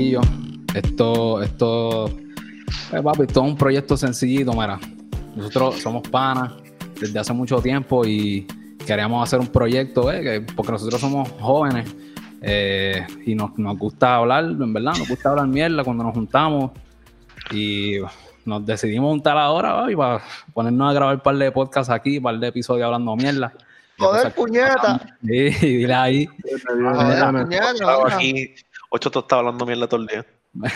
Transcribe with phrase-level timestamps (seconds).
[0.00, 0.20] Corillo.
[0.74, 4.80] Esto, esto, eh, papi, esto es un proyecto sencillito, mira.
[5.36, 6.54] Nosotros somos panas
[6.98, 8.46] desde hace mucho tiempo y
[8.86, 11.94] queríamos hacer un proyecto, eh, porque nosotros somos jóvenes
[12.40, 16.70] eh, y nos, nos gusta hablar, en verdad, nos gusta hablar mierda cuando nos juntamos
[17.50, 17.96] y
[18.46, 20.22] nos decidimos juntar ahora y para
[20.54, 23.52] ponernos a grabar un par de podcasts aquí, un par de episodios hablando mierda.
[23.98, 25.18] Joder, puñeta.
[25.22, 26.26] Sí, dile ahí.
[26.26, 27.72] Joder, puñeta.
[27.74, 28.16] Estaba venga.
[28.16, 28.54] aquí,
[28.90, 30.26] ocho tostadas hablando mierda todo el día.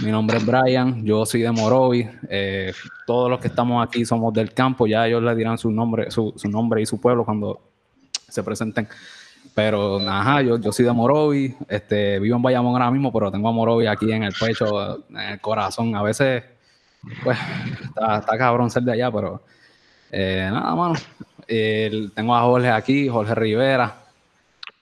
[0.00, 2.08] Mi nombre es Brian, yo soy de Morovi.
[2.28, 2.72] eh,
[3.06, 6.32] todos los que estamos aquí somos del campo, ya ellos le dirán su nombre, su,
[6.36, 7.60] su nombre y su pueblo cuando
[8.28, 8.88] se presenten.
[9.54, 13.48] Pero ajá, yo, yo soy de Morovi, este, vivo en Bayamón ahora mismo, pero tengo
[13.48, 15.94] a Morovi aquí en el pecho, en el corazón.
[15.94, 16.42] A veces,
[17.22, 17.38] pues,
[17.88, 19.42] está, cabrón ser de allá, pero
[20.10, 20.94] eh, nada, mano.
[21.46, 24.05] Tengo a Jorge aquí, Jorge Rivera.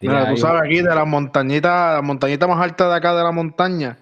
[0.08, 3.32] Mira, tú sabes aquí de las montañitas, la montañita más alta de acá de la
[3.32, 3.98] montaña.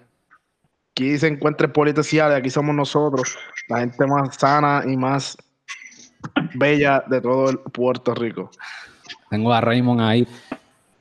[0.91, 3.37] Aquí se encuentra el Polito Ciales, aquí somos nosotros,
[3.69, 5.37] la gente más sana y más
[6.55, 8.51] bella de todo el Puerto Rico.
[9.29, 10.27] Tengo a Raymond ahí.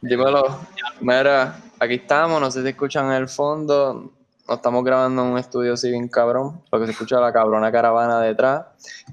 [0.00, 0.60] Dímelo.
[1.00, 4.12] Mira, aquí estamos, no sé si escuchan en el fondo.
[4.48, 8.20] No estamos grabando en un estudio así bien cabrón, porque se escucha la cabrona caravana
[8.20, 8.66] detrás.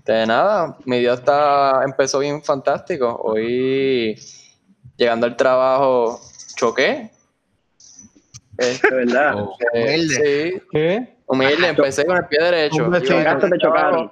[0.05, 3.19] De nada, mi día está, empezó bien fantástico.
[3.23, 4.17] Hoy,
[4.99, 6.19] llegando al trabajo,
[6.55, 7.09] choqué.
[8.57, 9.35] Este, ¿Verdad?
[9.37, 10.15] Oh, eh, Humilde.
[10.15, 11.15] sí, ¿Qué?
[11.25, 12.89] humilde, empecé con el pie derecho.
[12.89, 14.11] Gasto te chocaron.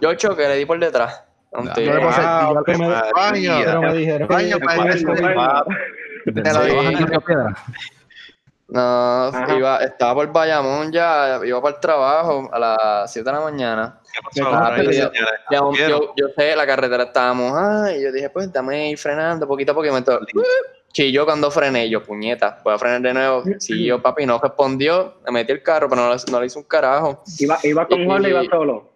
[0.00, 1.24] Yo choqué, le di por detrás.
[1.52, 3.62] Yo le pasé- Ah, yo- me- María.
[3.64, 5.40] Pero me dijeron que Baño, baño, baño.
[5.40, 5.64] Ah.
[8.68, 13.42] No, iba, estaba por Bayamón ya, iba para el trabajo a las 7 de la
[13.42, 13.98] mañana.
[14.12, 15.10] ¿Qué pasó Ah, ahora, pero yo-?
[16.16, 19.98] Ya, sé, la carretera estábamos, ay, yo dije, pues dame ir frenando poquito a poquito.
[20.32, 20.44] y me
[20.92, 23.42] Chilló cuando frené, yo, puñeta, voy a frenar de nuevo.
[23.58, 26.58] Sí, yo, papi, no respondió, me metí el carro, pero no, le- no le hice
[26.58, 27.22] un carajo.
[27.38, 28.92] Iba, iba con Y- Jorge, iba solo.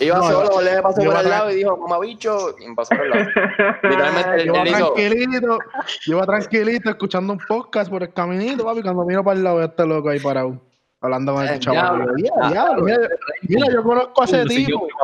[0.00, 2.68] Iba No, solo, le pasó yo por iba el lado y dijo, mamá bicho, y
[2.68, 3.24] me pasó por el lado.
[3.82, 5.58] Literalmente, Yo él hizo, tranquilito,
[6.04, 9.60] yo iba tranquilito escuchando un podcast por el caminito, papi, cuando miro para el lado
[9.60, 10.60] de este loco ahí parado,
[11.04, 12.06] hablando con Eh, este chaval.
[12.16, 12.98] "Ya, diablo, Mira,
[13.42, 14.88] mira, yo conozco a ese tipo.
[14.88, 14.98] no,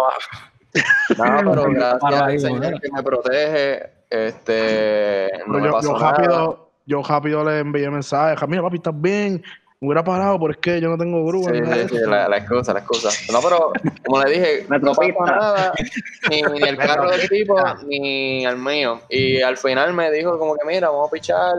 [1.54, 6.10] pero gracias al Señor que me protege, este, no me yo, pasó yo nada.
[6.12, 8.48] rápido, yo rápido le envié mensajes.
[8.48, 9.42] Mira, papi, ¿estás bien?
[9.82, 11.50] Me hubiera parado, pero es que yo no tengo grúa.
[11.52, 12.10] Sí, sí, sí, eso".
[12.10, 13.08] la, la excusa, la excusa.
[13.32, 13.72] No, pero
[14.04, 15.72] como le dije, no pasó nada,
[16.28, 17.56] ni, ni el carro del tipo,
[17.86, 19.00] ni al mío.
[19.08, 21.54] Y al final me dijo como que mira, vamos a pichar.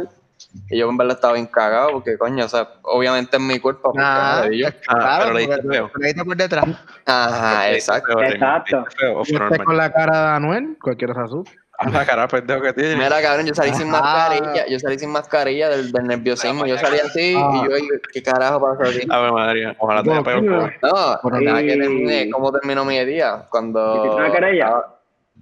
[0.70, 3.84] Y yo en verdad estaba bien cagado porque coño, o sea, obviamente es mi culpa.
[3.84, 4.68] porque Ah, yo.
[4.88, 5.92] Ah, claro, pero le diste feo.
[5.98, 6.66] le diste por detrás.
[7.06, 8.18] Ajá, exacto.
[8.20, 8.30] Feo.
[8.30, 8.86] Exacto.
[9.20, 11.52] ¿Viste feo con la cara de Anuel, cualquiera se asusta.
[11.84, 12.96] Ah, la cara de pendejo que tiene.
[12.96, 17.00] Mira, cabrón, yo salí sin mascarilla, yo salí sin mascarilla del, del nerviosismo, yo salí
[17.00, 17.64] así Ah.
[17.66, 17.76] y yo,
[18.14, 19.08] ¿qué carajo pasó aquí?
[19.10, 19.76] Ave María.
[19.80, 20.50] Ojalá te haya pegado un.
[20.50, 23.46] No, Pero nada que terminé, ¿cómo terminó mi día?
[23.50, 23.96] Cuando...
[24.06, 24.84] ¿Hiciste una querella?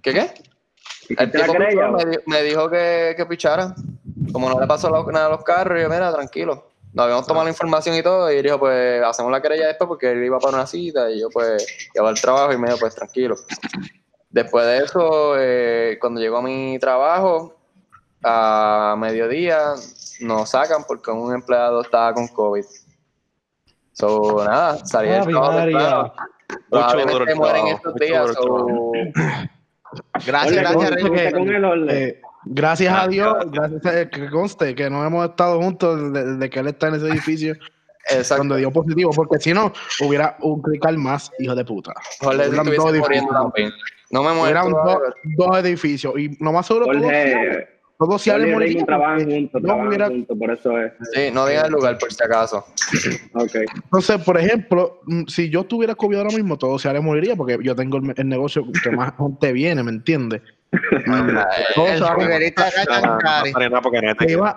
[0.02, 0.20] ¿Qué qué?
[0.20, 3.74] El ¿Hiciste la tipo me, me dijo que, que pichara.
[4.32, 6.68] Como no le pasó nada a los carros, yo, mira, tranquilo.
[6.94, 9.88] Nos habíamos tomado la información y todo, y él dijo, pues, hacemos la querella después
[9.88, 12.80] porque él iba para una cita, y yo, pues, iba al trabajo, y me dijo,
[12.80, 13.36] pues, tranquilo.
[14.30, 17.56] Después de eso, eh, cuando llegó a mi trabajo,
[18.24, 19.74] a mediodía,
[20.22, 22.66] nos sacan porque un empleado estaba con COVID.
[23.94, 26.14] So, nada, salí del trabajo.
[26.72, 28.92] Mucho mueren estos mucho días, so,
[30.26, 31.46] Gracias, gracias, ¿cómo
[31.86, 32.22] Rey.
[32.46, 36.60] Gracias a Dios, gracias a, que conste que no hemos estado juntos desde, desde que
[36.60, 37.56] él está en ese edificio
[38.10, 38.44] Exacto.
[38.44, 41.94] donde dio positivo, porque si no, hubiera un clicar más, hijo de puta.
[42.22, 43.26] Jorge dos edificios.
[44.12, 44.42] No me muero.
[44.44, 44.98] Hubieran dos,
[45.38, 47.02] dos edificios y no más seguro todos,
[48.00, 50.94] todos Raymond trabajan porque juntos, no trabajan hubiera- juntos, por eso es.
[51.14, 52.66] Sí, no digan el lugar por si acaso.
[53.34, 53.56] Ok.
[53.76, 57.76] Entonces, por ejemplo, mm, si yo tuviera COVID ahora mismo, todo se moriría porque yo
[57.76, 60.42] tengo el, el negocio que más gente viene, ¿me entiendes?
[61.76, 63.44] Todo El a- Ah,
[64.32, 64.56] iba-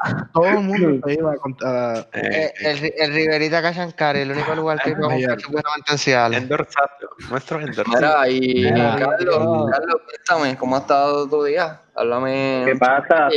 [0.61, 1.33] mundo se iba
[1.65, 2.07] a.
[2.13, 5.37] Eh, El, el, el Riverita Cachancari, el único lugar que vamos a Ayer.
[5.37, 6.43] buscar mantenciales.
[6.43, 7.09] Endorsato.
[7.31, 7.97] Nuestro endorsato.
[7.97, 9.71] Mira, y Mira, Carlos.
[9.71, 11.81] Carlos, cuéntame, ¿cómo ha estado tu día?
[11.95, 12.63] Háblame.
[12.67, 13.29] ¿Qué pasa?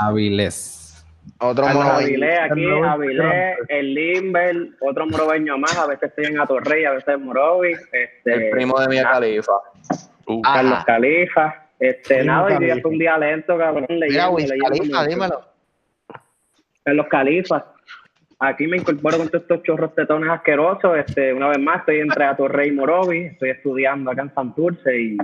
[0.00, 1.04] Avilés.
[1.38, 1.66] Otro.
[1.66, 7.08] Avilés aquí, Avilés, el Limber, otro morobeño más, a veces estoy en Atorrey, a veces
[7.14, 9.52] en Morovi, este, El primo de Mia ah, Califa.
[10.26, 10.54] Uh, Ah.
[10.54, 12.82] Carlos Califa, este, nada, hoy día Califa.
[12.82, 15.04] fue un día lento, cabrón, Mira, Wiz mucho.
[15.06, 15.40] dímelo.
[16.82, 17.64] Carlos Califa,
[18.38, 22.24] aquí me incorporo con todos estos chorros tetones asquerosos, este, una vez más estoy entre
[22.24, 25.16] Atorrey y Morovi, estoy estudiando acá en Santurce y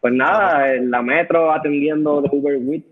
[0.00, 2.86] pues nada, en la metro atendiendo de Uber Eats.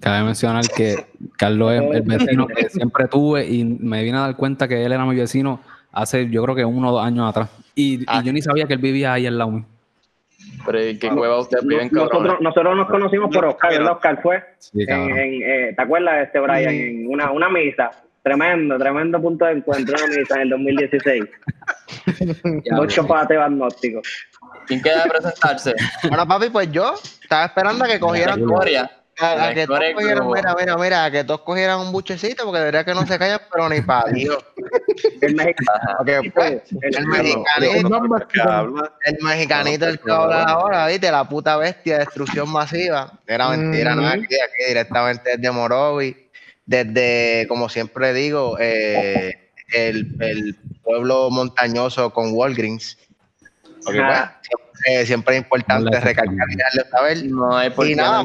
[0.00, 0.94] Cabe mencionar que
[1.36, 4.92] Carlos es el vecino que siempre tuve y me vine a dar cuenta que él
[4.92, 5.60] era mi vecino
[5.92, 7.50] hace yo creo que uno o dos años atrás.
[7.74, 8.22] Y, y Ah.
[8.24, 9.64] yo ni sabía que él vivía ahí al lado mío.
[10.66, 11.88] Pero ¿y qué cueva cabrón?
[11.92, 13.92] Nosotros, nosotros nos conocimos por Oscar, ¿verdad?
[13.92, 14.44] Oscar fue.
[14.58, 16.74] Sí, En, en, eh, ¿Te acuerdas de este, Brian?
[16.74, 17.90] En una, una misa.
[18.22, 21.24] Tremendo, tremendo punto de encuentro, una misa en el 2016.
[22.78, 24.06] Ocho pateos agnósticos.
[24.66, 25.74] ¿Quién queda de presentarse?
[26.08, 28.40] Bueno, papi, pues yo estaba esperando a que cogieran.
[28.40, 28.90] Gloria.
[29.20, 32.58] A, que todos cogieran, como- mira, mira, mira, a que todos cogieran un buchecito, porque
[32.60, 34.38] de verdad que no se callan, pero ni para Dios.
[35.20, 35.78] El mexicano.
[35.98, 37.88] Porque, pues, el el- mexicanito,
[39.04, 41.10] el mexicanito el que habla ahora, ¿viste?
[41.10, 43.12] La puta bestia, destrucción masiva.
[43.26, 44.06] Era mentira, ¿no?
[44.06, 46.28] Aquí, aquí directamente desde Morovi,
[46.66, 52.96] desde, como siempre digo, eh, el, el pueblo montañoso con Walgreens.
[53.84, 54.20] Porque, pues,
[54.86, 55.04] Ah.
[55.04, 57.24] siempre, es importante Hola, recalcar y dejarlo saber.
[57.26, 58.24] No hay por Y nada.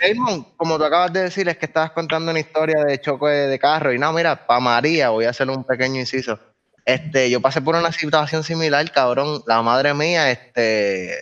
[0.00, 3.58] Raymond, como tú acabas de decir, es que estabas contando una historia de choque de
[3.58, 3.92] carro.
[3.92, 6.38] Y no, mira, para María, voy a hacer un pequeño inciso.
[6.84, 9.42] Este, yo pasé por una situación similar, cabrón.
[9.46, 11.14] La madre mía, este,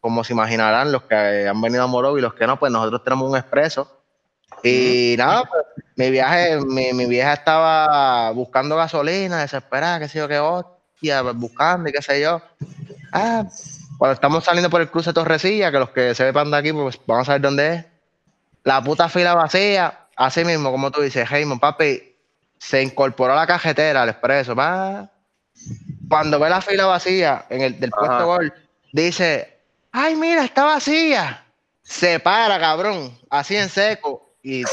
[0.00, 3.04] como se imaginarán, los que han venido a Morovi y los que no, pues nosotros
[3.04, 4.00] tenemos un expreso.
[4.62, 5.62] Y nada, pues,
[5.96, 11.90] mi viaje, mi, mi vieja estaba buscando gasolina, desesperada, qué sé yo, qué hostia, buscando
[11.90, 12.40] y qué sé yo.
[13.12, 13.44] Ah,
[14.04, 16.74] cuando estamos saliendo por el cruce de Torrecilla, que los que se vepan de aquí,
[16.74, 17.86] pues van a saber dónde es.
[18.62, 22.14] La puta fila vacía, así mismo, como tú dices, Raymond, papi,
[22.58, 25.10] se incorporó a la cajetera, al expreso, va.
[26.06, 28.24] Cuando ve la fila vacía en el del puesto Ajá.
[28.24, 28.52] gol,
[28.92, 29.58] dice,
[29.90, 31.42] ay, mira, está vacía.
[31.82, 34.34] Se para, cabrón, así en seco.
[34.42, 34.64] Y,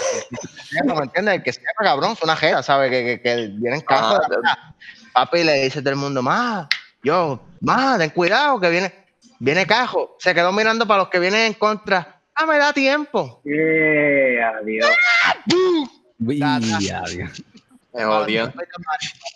[0.83, 1.35] ¿me entiendes?
[1.35, 2.91] El que se llama cabrón, es una jera, ¿sabes?
[2.91, 4.73] Que, que, que vienen Ah.
[5.13, 6.67] Papi le dice todo el mundo, más,
[7.01, 9.00] yo, más, ten cuidado, que viene,
[9.41, 10.15] viene cajo.
[10.19, 12.21] Se quedó mirando para los que vienen en contra.
[12.35, 13.41] Ah, me da tiempo.
[13.43, 14.89] Eh, adiós.
[16.19, 17.43] Adiós.
[17.93, 18.53] Me odio.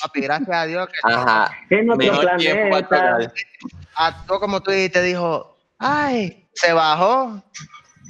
[0.01, 1.51] Papi, gracias a Dios que Ajá.
[1.67, 3.33] Tiempo para planeta.
[3.95, 7.43] actuó como tú dijiste, dijo, ay, se bajó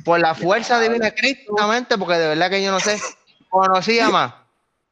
[0.04, 1.56] por la fuerza divina de Cristo,
[1.98, 3.00] porque de verdad que yo no sé,
[3.50, 4.34] conocía más.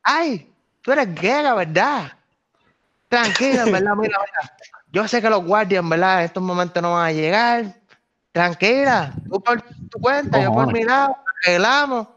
[0.01, 0.49] Ay,
[0.81, 2.13] tú eres gay, la verdad.
[3.09, 4.57] Tranquila, en verdad, mira, mira.
[4.93, 7.65] Yo sé que los guardias, verdad, en estos momentos no van a llegar.
[8.31, 12.07] Tranquila, tú por tu cuenta, yo por mi lado, arreglamos.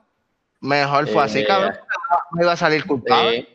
[0.60, 1.74] Mejor fue así, Eh, cabrón.
[2.32, 3.46] No iba a salir culpable.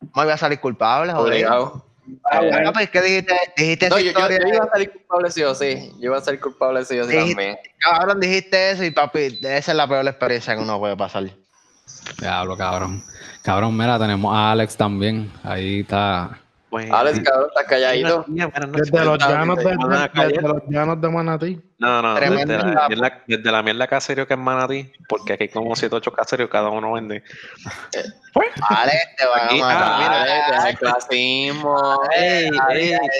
[0.00, 1.32] Sí, No iba a salir culpable, joder.
[1.32, 1.86] obligado.
[2.30, 3.34] Ah, pues, ¿qué dijiste?
[3.56, 5.90] Dijiste No, esa yo, iba a salir culpable sí o sí.
[5.98, 7.16] Yo iba a salir culpable sí o sí Sí.
[7.28, 7.56] también.
[7.78, 11.24] Cabrón, dijiste eso y papi, esa es la peor experiencia que uno puede pasar.
[12.18, 13.02] Diablo, cabrón.
[13.42, 15.30] Cabrón, mira, tenemos a Alex también.
[15.44, 16.38] Ahí está.
[16.72, 18.24] Bueno, Alex, cabrón, estás calladito.
[18.26, 21.60] Desde los llanos de, desde los llanos de Manatí.
[21.78, 25.48] No, no, desde la, mierda, desde la mierda caserio que es Manatí, porque aquí hay
[25.50, 27.22] como 7 8 caserios, cada uno vende.
[28.70, 29.82] Vale, te van Aquí- a matar.
[29.84, 30.46] ah, mira.
[30.56, 32.00] Deja el clasismo.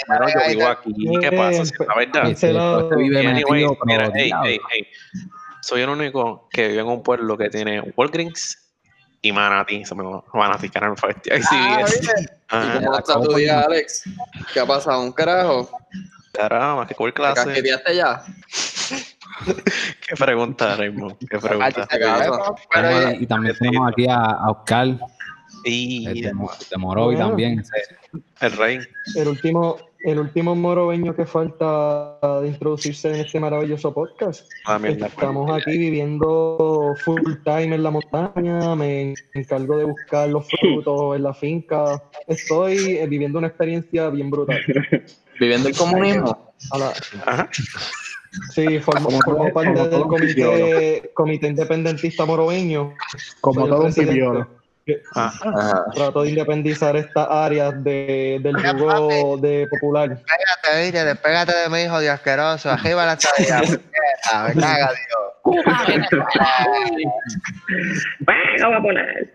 [0.09, 1.65] Bueno, yo vivo aquí, ¿qué pasa?
[1.67, 2.31] Si es la verdad.
[2.31, 4.49] Este, este vive Anyway, mira, pero ey, diablo.
[4.49, 4.89] ey, ey.
[5.61, 8.62] Soy el único que vive en un pueblo que tiene Walgreens
[9.23, 9.85] y Manatí.
[9.85, 10.03] Se me
[10.35, 11.35] Manatí, caramba, bestia.
[11.51, 11.81] Ah.
[11.85, 12.81] ¿Y Ajá.
[12.85, 14.05] cómo está tu día, Alex?
[14.53, 15.01] ¿Qué ha pasado?
[15.01, 15.71] ¿Un carajo?
[16.33, 17.45] Caramba, qué cool ¿Te clase.
[17.45, 18.23] casqueteaste ya?
[20.07, 21.17] Qué pregunta, Raymond.
[21.29, 21.87] Qué pregunta.
[21.91, 22.55] Ay, caso.
[22.73, 24.89] pero- Tenemos- y también tenemos aquí a, a Oscar
[25.65, 26.33] Y eh, de,
[26.71, 27.29] de Morovi Bueno.
[27.29, 27.61] también.
[27.61, 27.97] ese-
[28.41, 28.79] el rey.
[29.15, 34.51] El último, el último moroveño que falta de introducirse en este maravilloso podcast.
[34.67, 40.47] Ah, mierda, Estamos aquí viviendo full time en la montaña, me encargo de buscar los
[40.49, 42.03] frutos en la finca.
[42.27, 44.61] Estoy eh, viviendo una experiencia bien brutal.
[45.41, 46.53] ¿Viviendo el comunismo?
[46.73, 46.93] A la-
[47.27, 47.49] Ajá.
[48.55, 52.95] sí, formo, formo parte del comité, comité independentista moroveño.
[53.41, 54.62] Como Soy el todo un pipiolo.
[55.15, 55.85] Ajá.
[55.95, 60.09] Trato de independizar estas áreas de, del jugo de popular.
[60.11, 62.71] Despégate, viste, despégate de mi hijo de asqueroso.
[62.71, 63.61] Arriba la estadía.
[64.55, 65.65] Me caga, Dios.
[68.21, 69.35] Venga, a poner.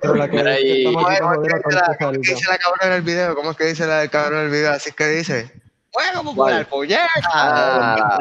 [0.00, 2.92] Pero la que, Mira, que y- estamos aquí ¿Cómo es que dice la- cabrona en
[2.92, 3.34] el video?
[3.34, 4.72] ¿Cómo es que dice la del cabrón en el video?
[4.72, 5.52] Así es que dice.
[5.92, 7.08] Juego popular, puñeta.
[7.32, 8.18] Ah,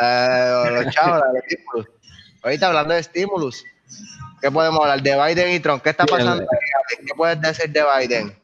[0.00, 1.86] eh, los chavos, los estímulos.
[2.42, 3.64] Ahorita hablando de estímulos,
[4.40, 5.02] ¿qué podemos hablar?
[5.02, 5.82] De Biden y Trump.
[5.82, 6.42] ¿Qué está pasando?
[6.42, 7.04] ahí?
[7.06, 8.36] ¿Qué puedes decir de Biden?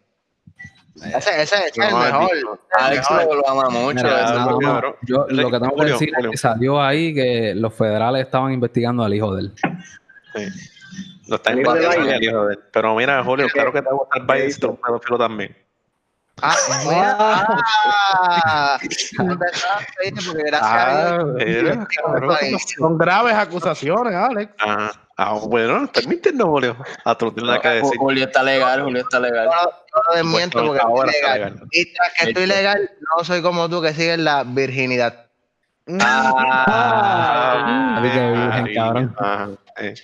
[0.97, 2.31] Ese, ese, ese es el mejor.
[2.33, 2.45] El
[2.79, 3.37] Alex mejor.
[3.37, 3.95] lo, ama mucho.
[3.95, 4.35] Mira, eso.
[4.35, 4.95] no, no, cabrón.
[5.03, 6.31] yo lo que tengo que decir Julio.
[6.31, 9.53] es que salió ahí que los federales estaban investigando al hijo de él.
[10.35, 10.47] Sí.
[11.29, 12.61] Lo está El hijo de investigando el hijo de él.
[12.73, 15.57] Pero mira, Julio, claro que te va a gustar Biden eres un pedófilo también.
[16.41, 16.55] Ah.
[18.15, 18.79] Ah,
[19.19, 19.37] No
[20.55, 21.77] Ah, Dios.
[22.79, 24.53] Son graves acusaciones, Alex.
[24.61, 26.77] Ah, ah, bueno, permítenos, Julio.
[27.05, 27.99] A tú tienes que decir.
[27.99, 29.45] Julio está legal, Julio está legal.
[29.47, 31.63] Yo no- yo no desmiento Bueno, porque ahora estoy está legal.
[31.71, 35.27] Y tras que estoy legal, no soy como tú que sigues la virginidad.
[36.01, 39.15] Ah, Así que virgen, Ay, cabrón.
[39.19, 39.95] ah, eh.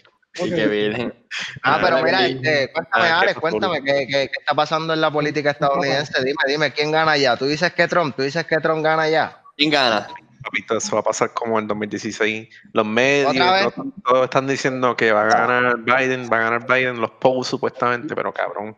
[0.44, 1.14] Sí, qué virgen.
[1.62, 5.10] Ah, pero mira, este, cuéntame, Ah, Alex, cuéntame qué, qué- qué está pasando en la
[5.10, 6.24] política estadounidense.
[6.24, 7.36] Dime, dime, ¿quién gana ya?
[7.36, 9.42] Tú dices que Trump, tú dices que Trump gana ya.
[9.56, 10.08] ¿Quién gana?
[10.42, 12.48] Papito, eso va a pasar como en 2016.
[12.72, 13.34] Los medios,
[13.76, 17.46] no- todos están diciendo que va a ganar Biden, va a ganar Biden, los polls
[17.48, 18.76] supuestamente, pero cabrón,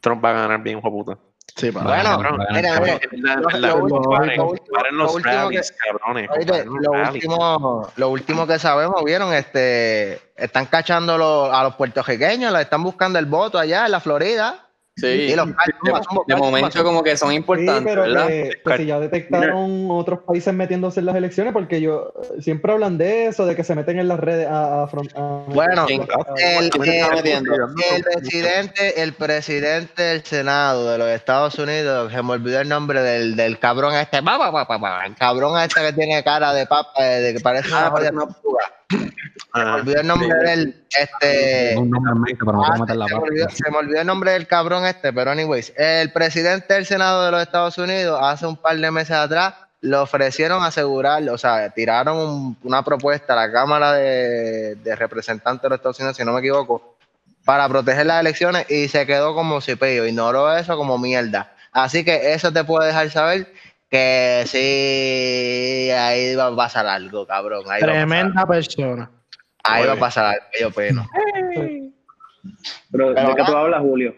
[0.00, 1.18] Trump va a ganar bien, hijo de puta.
[1.56, 1.86] Sí, para.
[1.86, 2.18] Bueno,
[2.50, 6.28] mira, la- lo- es la- lo último- paren, lo último- paren lo los que- cabrones.
[6.36, 7.24] Los lo rallies.
[7.26, 11.14] último, lo último que sabemos, vieron, este, están cachando
[11.52, 14.66] a los puertorriqueños, están buscando el voto allá en la Florida.
[14.96, 15.06] Sí.
[15.08, 15.54] Y los de,
[16.28, 18.28] de momento como que son Sí, importantes, pero ¿verdad?
[18.28, 22.72] que, que si ya detectaron otros países metiéndose en las elecciones, porque yo eh, siempre
[22.72, 26.70] hablan de eso, de que se meten en las redes a, a a- Bueno, el,
[26.70, 27.24] ¿Quién se está el-
[27.96, 33.02] el presidente, el presidente del Senado de los Estados Unidos, se me olvidó el nombre
[33.02, 37.68] del, del cabrón este, el cabrón este que tiene cara de papa, de que parece
[37.68, 37.90] una Ah,
[39.52, 42.96] Ah, olvidó el nombre del, este, Un nombre en mente, pero no Ah, puedo meter
[42.96, 46.12] la se, me olvidó, se me olvidó el nombre del cabrón este, pero anyways, el
[46.12, 50.62] presidente del Senado de los Estados Unidos hace un par de meses atrás le ofrecieron
[50.64, 55.76] asegurar, o sea, tiraron un- una propuesta a la Cámara de, de Representantes de los
[55.76, 56.96] Estados Unidos, si no me equivoco,
[57.44, 61.52] para proteger las elecciones y se quedó como cipillo, ignoró eso como mierda.
[61.72, 63.52] Así que eso te puede dejar saber
[63.94, 67.64] que sí, ahí va a pasar algo, cabrón.
[67.70, 69.08] Ahí va Tremenda persona.
[69.62, 71.06] ahí va a pasar algo, yo opino.
[72.90, 74.14] Pero, ¿de qué tú hablas, Julio?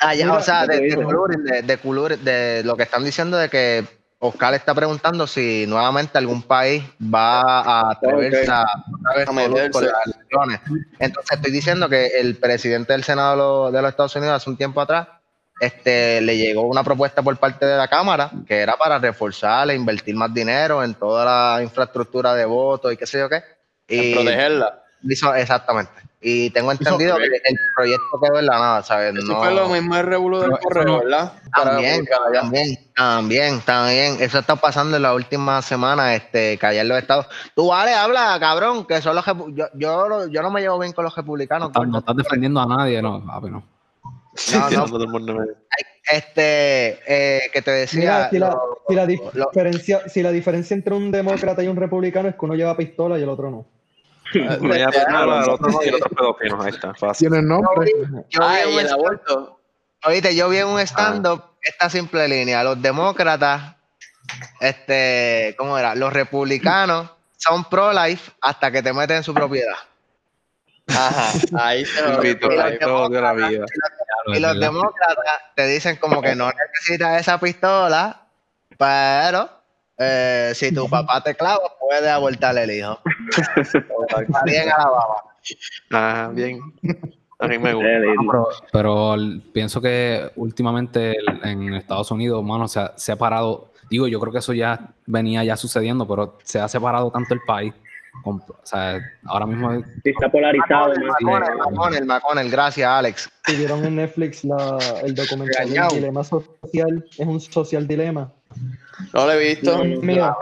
[0.00, 1.76] Ah, ya, Mira, o sea, de, de, coloring, de, de
[2.22, 3.84] de lo que están diciendo de que
[4.20, 8.48] Oscar está preguntando si nuevamente algún país va a atreverse Ok.
[8.50, 9.70] a, otra vez A con- meterse.
[9.70, 10.60] con las elecciones.
[11.00, 14.50] Entonces estoy diciendo que el presidente del Senado de los, de los Estados Unidos hace
[14.50, 15.08] un tiempo atrás
[15.60, 19.74] este, le llegó una propuesta por parte de la Cámara que era para reforzar e
[19.74, 21.24] invertir más dinero en toda
[21.56, 23.42] la infraestructura de votos y qué sé yo qué.
[23.88, 24.82] En Y protegerla.
[25.02, 25.92] hizo- exactamente.
[26.20, 29.14] Y tengo entendido que el proyecto quedó en la nada, ¿sabes?
[29.14, 31.32] Eso No- fue lo mismo el revuelo del correo, no- ¿verdad?
[31.54, 34.16] También, también, también, también.
[34.20, 37.26] Eso está pasando en la última semana, este, que en los estados.
[37.54, 41.04] Tú, vale, habla, cabrón, que son los yo, yo, yo no me llevo bien con
[41.04, 41.70] los republicanos.
[41.86, 43.62] No, estás defendiendo a nadie, no, papi, no.
[44.52, 45.18] No, no.
[45.18, 45.46] me-
[46.10, 48.00] Este, eh, que te decía.
[48.00, 51.68] Mira, si la, lo- si, la lo- diferencia, si la diferencia entre un demócrata y
[51.68, 53.66] un republicano es que uno lleva pistola y el otro no.
[54.60, 56.62] Uno ya pensaba, el otro no, y el otro pedófilo.
[56.62, 57.28] Ahí está, fácil.
[57.30, 57.90] Tiene nombre.
[58.30, 59.60] yo Ah, vi y el aborto.
[60.04, 62.62] oíste, yo vi en un stand-up esta simple línea.
[62.62, 63.74] Los demócratas,
[64.60, 65.94] este, ¿cómo era?
[65.94, 69.76] Los republicanos son pro-life hasta que te meten en su propiedad.
[70.88, 73.64] Ajá, ahí se lo Invito, ahí todo de la vida.
[74.34, 78.26] Y los demócratas te dicen como que no necesitas esa pistola,
[78.76, 79.48] pero
[79.98, 82.98] eh, si tu papá te clava, puedes abortarle el hijo.
[83.56, 85.24] Está bien a la baba.
[85.90, 86.60] Ah, bien.
[87.40, 87.88] A mí me gusta.
[88.32, 89.16] Pero, pero
[89.52, 93.72] pienso que últimamente en Estados Unidos, mano, se ha, se ha parado.
[93.90, 97.40] Digo, yo creo que eso ya venía ya sucediendo, pero se ha separado tanto el
[97.46, 97.72] país.
[98.22, 103.30] Con- o sea, ahora mismo es- Sí, está polarizado, El gracias Alex.
[103.46, 108.32] Si vieron en Netflix la, el documental dilema social, es un social dilema.
[109.14, 109.84] No lo he visto.
[110.02, 110.36] Mira,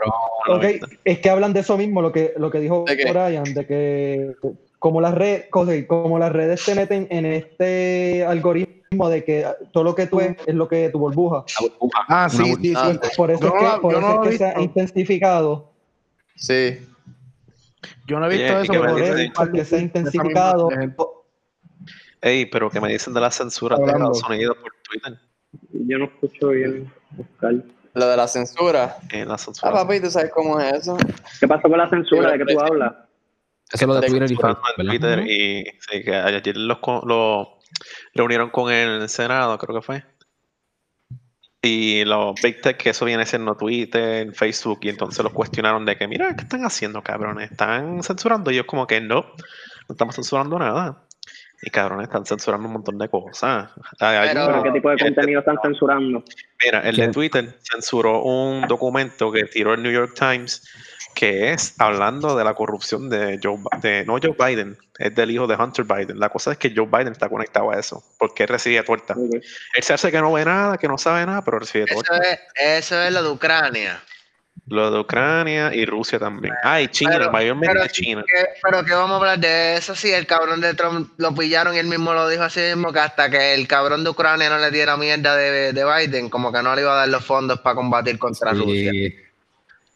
[0.49, 0.61] no,
[1.04, 2.95] es que hablan de eso mismo, lo que, lo que dijo ¿De?
[2.97, 4.35] Brian, de que
[4.78, 9.95] como las redes, como las redes se meten en este algoritmo de que todo lo
[9.95, 11.45] que tú ves es lo que tu burbuja.
[12.09, 12.99] Ah, sí, sí, sí.
[13.16, 15.71] Por eso Yo es que, por eso no es que se ha intensificado.
[16.37, 16.78] Sí.
[18.06, 18.72] Yo no he visto Oye, ¿y eso.
[18.72, 19.06] pero Por dice?
[19.06, 20.68] he eso visto es que se ha intensificado.
[22.22, 24.12] Ey, pero que me dicen de la censura de Hablando.
[24.12, 25.18] Estados Unidos por Twitter.
[25.72, 27.54] Yo no escucho bien, Oscar.
[27.94, 28.96] Lo de la censura.
[29.10, 30.96] Eh, la Ah, papi, ¿tú sabes cómo es eso?
[31.40, 32.32] ¿Qué pasó con la censura?
[32.32, 32.92] ¿De qué tú hablas?
[33.72, 34.06] eso es lo de
[34.86, 37.48] Twitter y y sí, que ayer los, los
[38.14, 40.04] reunieron con el Senado, creo que fue.
[41.62, 45.96] Y los Big Tech, que eso viene siendo Twitter, Facebook, y entonces los cuestionaron de
[45.96, 47.50] que, mira, ¿qué están haciendo, cabrones?
[47.50, 48.50] ¿Están censurando?
[48.50, 49.22] Y ellos como que no,
[49.88, 51.02] no estamos censurando nada.
[51.62, 53.70] Y cabrones, están censurando un montón de cosas.
[53.98, 56.22] Hay- Pero, ¿Qué tipo de contenido están censurando?
[56.62, 57.08] Mira, el de.
[57.08, 60.62] Twitter censuró un documento que tiró el New York Times
[61.16, 65.46] que es hablando de la corrupción de Joe de no Joe Biden, es del hijo
[65.46, 66.20] de Hunter Biden.
[66.20, 69.14] La cosa es que Joe Biden está conectado a eso, porque él recibe torta.
[69.16, 72.18] Él se hace que no ve nada, que no sabe nada, pero recibe Eso torta.
[72.30, 74.00] es, eso es lo de Ucrania.
[74.68, 76.52] Lo de Ucrania y Rusia también.
[76.64, 78.25] Ah, y China, Pero- mayormente pero- China.
[78.26, 81.75] ¿Qué- pero que vamos a hablar de eso, sí, el cabrón de Trump lo pillaron
[81.75, 84.58] y él mismo lo dijo así mismo, que hasta que el cabrón de Ucrania no
[84.58, 87.61] le diera mierda de, de Biden, como que no le iba a dar los fondos
[87.61, 88.90] para combatir contra Rusia.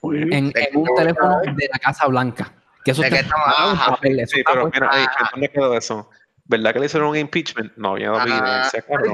[0.03, 2.53] En, en un teléfono de la Casa Blanca.
[2.85, 3.91] Que eso está estamos- en ajá.
[3.91, 5.29] papel, eso Sí, está pero mira, ey, Ah.
[5.33, 6.09] ¿dónde quedó eso?
[6.47, 7.73] ¿Verdad que le hicieron un impeachment?
[7.77, 8.23] No había Ajá.
[8.25, 9.09] evidencia, ¿Y por qué-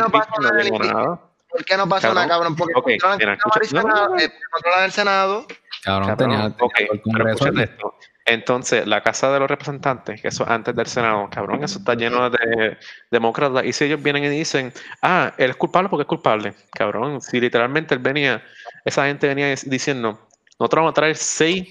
[0.00, 1.32] no pasó nada no.
[1.50, 2.14] ¿Por qué no pasó Cabrón.
[2.14, 2.56] nada, cabrón?
[2.56, 4.18] Porque controlan, mira, no, no, no.
[4.18, 5.46] eh, controlan el Senado.
[5.84, 7.46] Cabrón, Cabrón, tenía, tenía ok, todo el Congreso.
[7.62, 7.94] esto.
[8.24, 11.94] Entonces, la Casa de los Representantes, que eso es antes del Senado, cabrón, eso está
[11.94, 12.78] lleno de
[13.10, 13.64] demócratas.
[13.64, 14.72] Y si ellos vienen y dicen,
[15.02, 18.42] ah, él es culpable porque es culpable, cabrón, si literalmente él venía,
[18.84, 20.18] esa gente venía dic- diciendo,
[20.58, 21.68] nosotros vamos a traer seis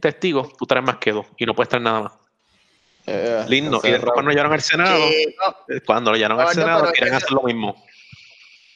[0.00, 2.12] testigos, tú traes más que dos y no puedes traer nada más.
[3.06, 3.80] Eh, Lindo.
[3.84, 7.30] Y después cuando llegaron al Senado, Chico, cuando lo llegaron al Senado, quieren que- hacer
[7.32, 7.84] lo mismo.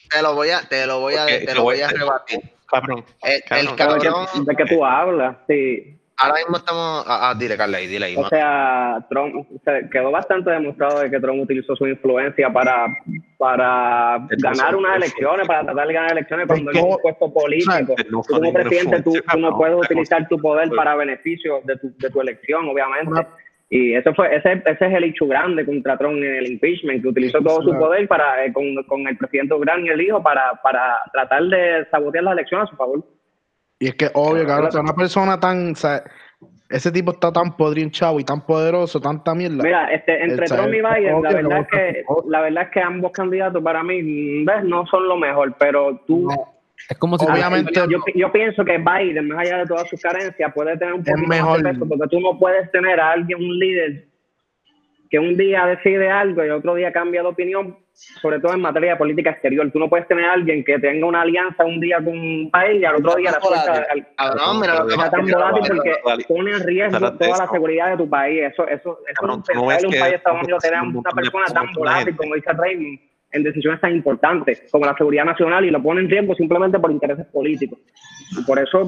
[0.09, 2.39] te lo voy a, te lo voy a, te te lo voy- voy a rebatir.
[2.67, 3.05] Cabrón.
[3.21, 3.43] El, el
[3.75, 5.37] Cabrón, cabrón, ¿De qué tú hablas?
[5.47, 5.99] Sí.
[6.23, 7.05] Ahora mismo estamos.
[7.07, 8.15] Ah, ah, dile, Carla, ahí, dile ahí.
[8.17, 12.87] O sea, Trump o sea, quedó bastante demostrado de que Trump utilizó su influencia para,
[13.37, 17.95] para Entonces, ganar unas elecciones, para tratar de ganar elecciones cuando Es un puesto político.
[18.11, 22.09] No Tú como presidente, tú, no puedes utilizar tu poder para beneficio de tu, de
[22.09, 23.27] tu elección, obviamente.
[23.69, 27.07] Y eso fue, ese, ese es el hecho grande contra Trump en el impeachment, que
[27.07, 30.59] utilizó todo su poder para, eh, con, con el presidente Ucrania y el hijo para,
[30.61, 33.03] para tratar de sabotear las elecciones a su favor.
[33.83, 36.03] Y es que obvio, cabrón, sea, una persona tan, o sea,
[36.69, 39.63] ese tipo está tan podrinchado y tan poderoso, tanta mierda.
[39.63, 42.69] Mira, este, entre Trump y que Biden, la que verdad, es que, la verdad es
[42.71, 46.27] que ambos candidatos para mí, ves, no son lo mejor, pero tú...
[46.89, 50.01] Es como si Obviamente- yo, yo- yo pienso que Biden, más allá de todas sus
[50.01, 51.61] carencias, puede tener un poquito mejor.
[51.61, 54.05] más de peso, porque tú no puedes tener a alguien, un líder,
[55.09, 58.91] que un día decide algo y otro día cambia de opinión, sobre todo en materia
[58.91, 59.69] de política exterior.
[59.71, 62.81] Tú no puedes tener a alguien que tenga una alianza un día con un país
[62.81, 66.23] y al otro día la suelta al, Cabrón, mira lo que está tan volátil porque
[66.27, 68.41] pone en riesgo toda la seguridad de tu país.
[68.51, 72.15] Eso, eso, eso es un país de Estados Unidos tener un una persona tan volátil
[72.15, 72.99] como dice Raymond
[73.33, 76.91] en decisiones tan importantes como la seguridad nacional y lo pone en riesgo simplemente por
[76.91, 77.79] intereses políticos.
[78.31, 78.85] Y por eso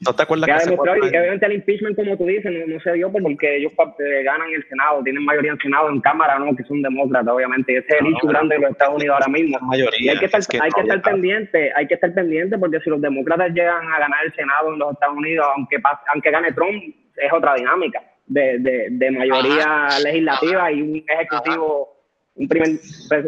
[0.00, 2.92] ¿No te acuerdas que que y obviamente el impeachment, como tú dices, no, no se
[2.92, 6.54] dio porque ellos pa- eh, ganan el Senado, tienen mayoría en Senado, en Cámara, no,
[6.54, 7.72] que son demócratas, obviamente.
[7.72, 9.56] Y ese es el No, grande de los Estados Unidos ahora mismo.
[9.58, 11.86] la mayoría, Y hay que estar, es que hay que no, estar ya- pendiente, hay
[11.86, 15.16] que estar pendiente porque si los demócratas llegan a ganar el Senado en los Estados
[15.16, 15.76] Unidos, aunque
[16.12, 16.82] aunque gane Trump,
[17.16, 21.96] es otra dinámica de, de, de mayoría legislativa y un ejecutivo,
[22.34, 22.70] un primer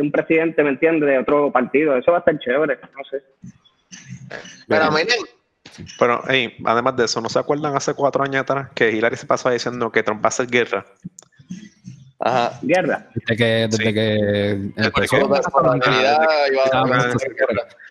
[0.02, 1.96] un presidente, ¿me entiendes?, de otro partido.
[1.96, 3.22] Eso va a estar chévere, no sé.
[4.68, 5.16] Pero miren,
[5.98, 9.26] Pero, hey, además de eso, ¿no se acuerdan hace cuatro años atrás que Hillary se
[9.26, 10.84] pasó diciendo que Trump va a hacer guerra?
[12.20, 12.58] Ajá.
[12.62, 13.06] Guerra.
[13.14, 13.94] Desde que, desde Sí.
[13.94, 15.16] que empezó.
[15.28, 15.40] La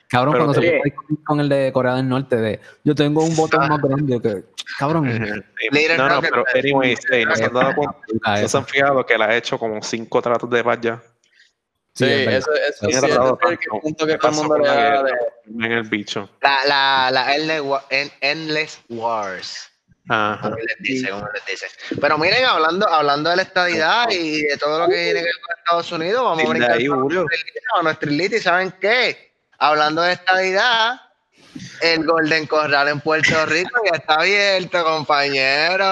[0.09, 0.79] Cabrón, Pero- cuando se Sí.
[0.81, 0.93] fue
[1.25, 3.67] con- el de Corea del Norte, de yo tengo un botón Ah.
[3.67, 4.43] más grande que.
[4.79, 5.05] Cabrón.
[5.07, 6.95] No, no, pero anyway,
[7.25, 7.97] ¿no se han dado cuenta?
[8.41, 11.01] ¿No se han fijado que él ha hecho como cinco tratos de paz ya?
[11.97, 13.37] Sí, eso, eso es el no.
[13.81, 15.03] punto que todo el mundo con le la da guerra.
[15.03, 15.65] de...
[15.65, 16.29] En el bicho.
[16.41, 19.71] La, la, la Endless Wa- En- Endless Wars.
[20.09, 20.41] Ajá.
[20.41, 21.65] como les dice, como les dice.
[21.99, 25.33] Pero miren, hablando, hablando de la estadidad y de todo lo que tiene que ver
[25.41, 27.21] con Estados Unidos, vamos a brincar ahí, a Julio.
[27.23, 29.33] nuestra elite, a nuestra elite, ¿y saben qué?
[29.59, 31.01] Hablando de estadidad,
[31.81, 35.85] el Golden Corral en Puerto Rico ya está abierto, compañero.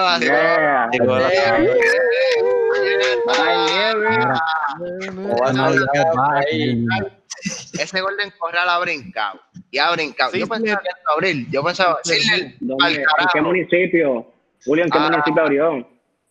[7.78, 9.40] Ese Golden Corral ha brincado.
[9.70, 10.32] Y ha brincado.
[10.32, 11.46] Yo Sí, pensaba que esto abril.
[11.50, 14.32] Yo pensaba, sí, ¿Dónde- al ¿En qué municipio?
[14.64, 15.08] Julio, ¿en qué Ah.
[15.10, 15.88] municipio abrió?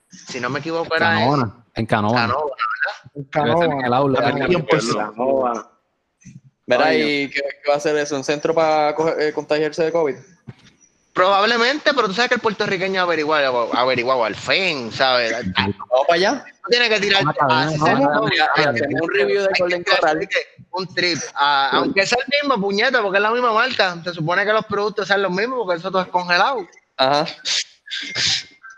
[0.10, 1.66] si no me equivoco, era en Canona.
[1.74, 2.22] En Canona.
[2.22, 2.46] Canova.
[3.14, 4.20] Un Debe ser en el aula.
[4.20, 4.36] Canona.
[4.36, 4.50] ¿verdad?
[4.52, 4.98] Y empezó.
[4.98, 5.72] La Nova.
[6.68, 6.94] Verá.
[6.96, 8.16] ¿y qué, qué va a hacer eso?
[8.16, 10.16] ¿Un centro para coger- eh, contagiarse de COVID?
[11.14, 13.40] Probablemente, pero tú sabes que el puertorriqueño averigua,
[13.74, 15.32] averiguado al fin, ¿sabes?
[15.56, 16.46] Vamos para allá.
[16.64, 17.32] Tú tienes que tirar ¿no?
[17.32, 20.28] un- review de Golden Corral.
[20.72, 23.96] un trip, ah, aunque sea el mismo puñeta, porque es la misma marca.
[24.04, 26.68] Se supone que los productos sean los mismos, porque eso todo es congelado.
[26.98, 27.26] Ajá.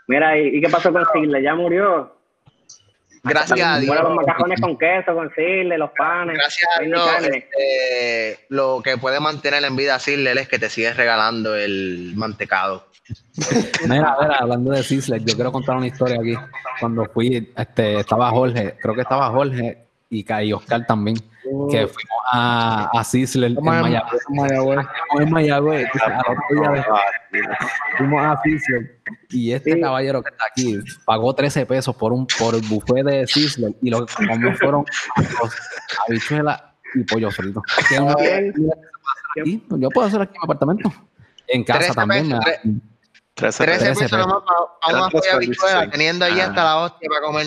[0.06, 1.42] Mira, ¿y, y qué pasó con Sigle?
[1.42, 2.17] ¿Ya murió?
[3.22, 3.94] Gracias a Dios.
[3.94, 6.36] Bueno, los macajones con queso, con Sigle, los panes.
[6.36, 10.96] Gracias a Dios, este, lo que puede mantener en vida a es que te sigues
[10.96, 12.88] regalando el mantecado.
[13.88, 16.34] Mira, mira, hablando de Sizzler, yo quiero contar una historia aquí.
[16.80, 21.16] Cuando fui, este, estaba Jorge, creo que estaba Jorge y, y Oscar también,
[21.70, 24.22] que fuimos a, a Sizzler en Mayagüez.
[24.30, 24.86] en Mayagüez.
[25.10, 25.88] Fuimos en Mayagüez,
[27.96, 29.80] fuimos a Sizzler y este Sí.
[29.80, 33.90] caballero que está aquí pagó 13 pesos por un por el buffet de Sizzler y
[33.90, 34.84] lo que comió fueron
[36.08, 36.62] habichuelas
[36.94, 37.62] y pollo frito.
[39.78, 40.92] Yo puedo hacer aquí en mi apartamento.
[41.48, 42.28] En casa 13 también.
[42.28, 42.80] pesos, me- tre-
[43.34, 44.12] 13 13 13 pesos
[44.82, 45.90] habichuela, 16.
[45.90, 46.46] teniendo ahí Ah.
[46.46, 47.46] hasta la hostia para comer.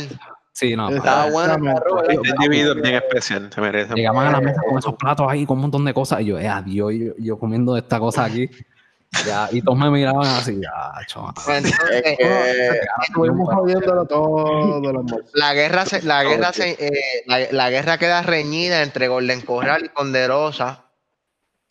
[0.53, 0.89] Sí, no.
[0.89, 3.93] Estaba arroz, Este individuo es bien especial, se merece.
[3.95, 6.39] Llegamos a la mesa con esos platos ahí, con un montón de cosas, y yo,
[6.39, 8.49] eh, adiós, yo, yo comiendo esta cosa aquí.
[9.25, 11.33] Ya, y todos me miraban así, ya, chaval.
[11.45, 14.81] Pues Entonces, Estuvimos jodiéndolo todo
[15.33, 19.85] la guerra se, la guerra se, eh, la, la guerra queda reñida entre Golden Corral
[19.85, 20.85] y Ponderosa.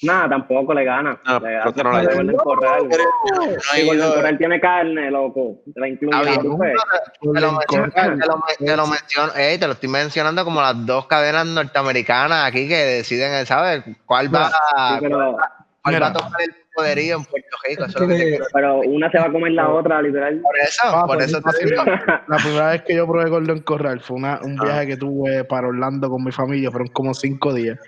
[0.02, 1.20] Nada, tampoco le gana.
[1.26, 2.88] No, le pero no gana le- Golden Corral.
[2.88, 5.58] no ido- Corral tiene carne, loco.
[5.74, 6.16] La incluye.
[6.16, 8.18] Te lo, menciono- Corral.
[8.18, 11.46] te lo men- te lo menciono, ey, te lo estoy mencionando como las dos cadenas
[11.46, 13.82] norteamericanas aquí que deciden, ¿sabes?
[14.06, 14.54] ¿Cuál va, Sí,
[15.00, 15.36] pero,
[15.82, 17.84] cuál va a tomar el poderío en Puerto Rico?
[17.84, 20.40] Eso es lo que pero una se va a comer la otra, literal.
[20.40, 21.70] Por eso, Ah, por pues, eso te fácil.
[21.70, 21.82] digo.
[22.28, 24.64] La primera vez que yo probé Golden Corral fue una- un Ah.
[24.64, 27.78] viaje que tuve para Orlando con mi familia, fueron como cinco días.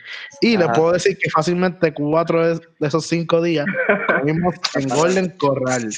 [0.41, 0.73] Y les Ajá.
[0.75, 3.67] puedo decir que fácilmente cuatro de, esos cinco días
[4.21, 4.89] comimos en
[5.27, 5.89] Golden Corral.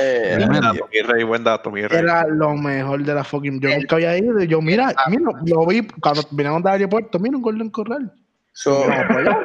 [0.00, 1.98] Eh, dato, mi rey, buen dato, mi rey.
[1.98, 3.60] Era lo mejor de la fucking.
[3.60, 4.42] Yo nunca había ido.
[4.42, 7.18] Y yo, mira, mira, lo vi cuando vinimos del aeropuerto.
[7.18, 8.10] Mira un Golden Corral.
[8.52, 9.42] So, No, pues ya.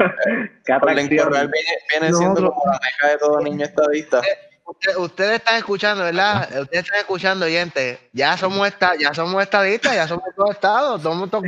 [0.65, 1.27] Qué Golden atracción.
[1.27, 2.51] Corral viene, viene No, siendo no.
[2.51, 4.21] como la meca de todo niño estadista.
[4.69, 6.41] Usted- ustedes están escuchando, ¿verdad?
[6.61, 7.99] Ustedes están escuchando, oyentes.
[8.11, 11.45] Ya somos esta, ya somos estadistas, ya somos todos estados, somos todos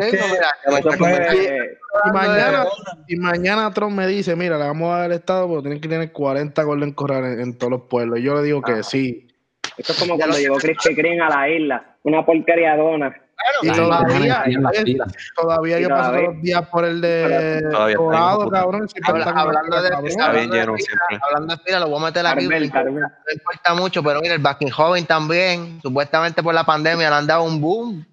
[2.05, 2.65] Y mañana,
[3.07, 5.89] y mañana Trump me dice, mira, le vamos a dar el estado, pero tienen que
[5.89, 8.19] tener 40 Golden Corral en, en todos los pueblos.
[8.19, 9.27] Y yo le digo que sí.
[9.77, 11.95] esto es como cuando llegó Krispy Kreme a la isla.
[12.03, 13.13] Una porquería dona.
[13.61, 14.43] Y todavía,
[15.35, 17.61] todavía yo paso todos los días por el de
[17.95, 18.87] Dorado, cabrón.
[19.35, 20.07] hablando de-.
[20.07, 21.19] Está bien lleno siempre.
[21.21, 22.47] Hablando de fila, lo voy a meter aquí.
[22.47, 27.15] Carmel, no importa mucho, pero mira, el Backing Joven también, supuestamente por la pandemia le
[27.15, 28.05] han dado un boom.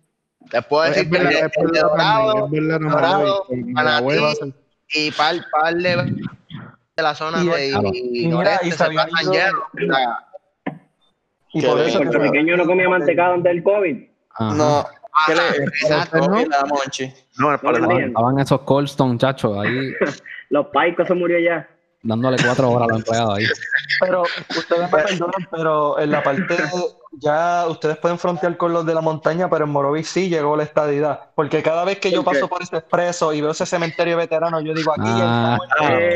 [0.53, 2.49] Es decir que el verdad, de, Dorado
[2.81, 3.47] Dorado,
[4.89, 5.97] y par, par de,
[6.97, 7.91] de la zona Y- de Claro.
[7.93, 9.61] y, noreste y se pasan ido- llenos.
[9.73, 10.23] O sea,
[11.53, 13.97] Y por eso El que puertorriqueño no comía mantecado antes del COVID.
[14.39, 14.55] Ajá.
[14.55, 14.87] No,
[15.27, 16.19] ¿qué le exacto.
[16.29, 16.45] ¿no?
[16.45, 17.13] la monchi?
[17.39, 19.93] No, es por No, el- no, Estaban, esos Colston, chachos, ahí
[20.51, 21.69] Los paicos se murió ya.
[22.03, 23.45] dándole cuatro horas a los empleados ahí.
[24.01, 26.57] Pero ustedes me perdonan, pero en la parte
[27.19, 30.63] ya ustedes pueden frontear con los de la montaña, pero en Morovis sí llegó la
[30.63, 31.31] estadidad.
[31.35, 34.73] Porque cada vez que yo paso por ese expreso y veo ese cementerio veterano, yo
[34.73, 36.07] digo aquí Ah, ya.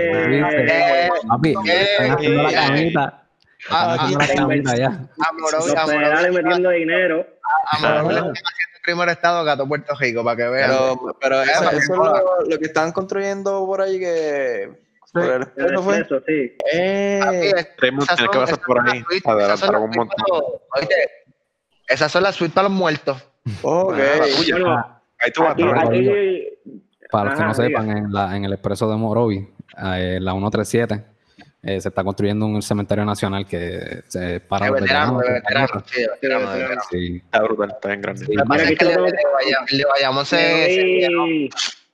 [3.70, 4.80] Ah, a Morovis, Los
[5.20, 7.26] a Morovis, federales metiendo dinero.
[7.72, 8.34] a Morovis le están
[8.82, 10.70] haciendo el primer estado a todo Puerto Rico, para que vean.
[10.70, 14.88] Pero, pero eso, eso es lo, lo que están construyendo por ahí que...
[15.12, 15.98] Por el El expreso fue.
[15.98, 16.56] expreso, sí.
[16.72, 17.20] Eh,
[17.78, 20.08] Raymond, tienes que pasar por ahí a adelantar un montón.
[20.08, 20.96] suites para los- Oye,
[21.88, 23.16] esas son las suites para los muertos.
[23.62, 23.94] ok.
[23.98, 24.20] Ah.
[24.52, 25.84] Bueno, Ahí tú vas, aquí, vas.
[25.84, 26.48] aquí,
[27.10, 29.52] Para los que Ajá, no sepan, en, la, en el expreso de Morovi,
[29.84, 31.04] eh, la 137,
[31.62, 35.22] eh, se está construyendo un cementerio nacional que se para De veteranos.
[35.22, 35.82] de veterano.
[35.86, 36.04] Sí.
[36.90, 37.16] Sí.
[37.24, 38.24] Está brutal, está bien grande.
[38.24, 38.32] Sí.
[38.34, 38.90] Lo que pasa Mira, es que el
[39.78, 41.48] de- Bayamón- se-.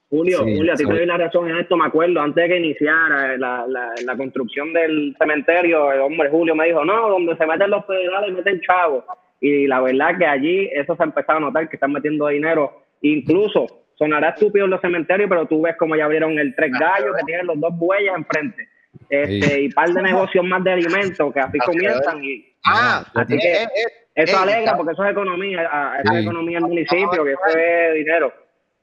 [0.09, 2.48] Julio, Sí, Julio, a ti te doy la razón en esto, me acuerdo, antes de
[2.48, 7.37] que iniciara la, la, la construcción del cementerio, el hombre Julio me dijo, no, donde
[7.37, 9.02] se meten los federales, meten chavos.
[9.40, 12.83] Y la verdad que allí eso se ha empezado a notar, que están metiendo dinero,
[13.02, 13.66] incluso
[13.98, 17.24] sonará estúpido en los cementerios, pero tú ves como ya abrieron el tres gallos que
[17.24, 18.68] tienen los dos bueyes enfrente.
[19.09, 19.61] Este, Sí.
[19.62, 23.62] y par de negocios más de alimentos que así Ah, comienzan y Ah, Así que-
[23.62, 23.69] eh, eh,
[24.16, 26.19] eso alegra porque eso es economía, a- eso Sí.
[26.19, 28.35] es economía del municipio, que eso es dinero.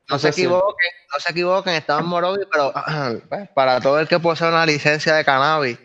[0.09, 2.71] No se equivoquen, no se equivoquen, estamos en Morovis, pero
[3.29, 5.77] pues, para todo el que posee una licencia de cannabis,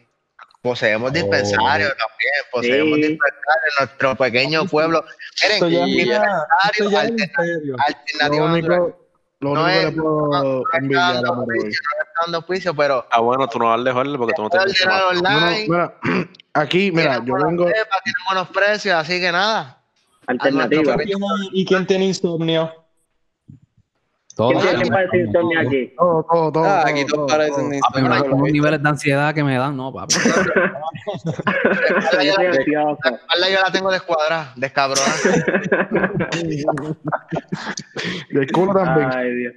[0.63, 1.13] poseemos Oh.
[1.13, 3.03] dispensarios también, poseemos Sí.
[3.09, 5.05] dispensarios en nuestro pequeño pueblo.
[5.43, 6.47] Miren, es una-
[9.41, 11.63] Lo No único es- que puedo envidiar a dando Morovis.
[11.63, 14.43] juicio, no está dando juicio, pero Ah, bueno, tú no vas a dejarle porque tú
[14.43, 15.95] no te ordenar No, no, online, mira,
[16.55, 19.81] aquí, mira, yo vengo, cepas, tienen buenos precios, así que nada.
[20.27, 20.83] Alternativa.
[20.83, 22.73] no, ¿Quién tiene- ¿Y quién tiene insomnio?
[24.39, 25.93] Todos ¿Quién tiene- quién padece insomnio aquí?
[25.99, 26.65] todo, todo, todo.
[26.65, 27.27] Ah, todo, aquí todo.
[27.27, 27.71] todos parecen
[28.53, 30.15] niveles de ansiedad que me dan, no, papi.
[32.13, 35.03] La espalda yo la tengo descuadrada, descabrona.
[38.53, 39.11] Culo también.
[39.13, 39.55] Ay, Dios.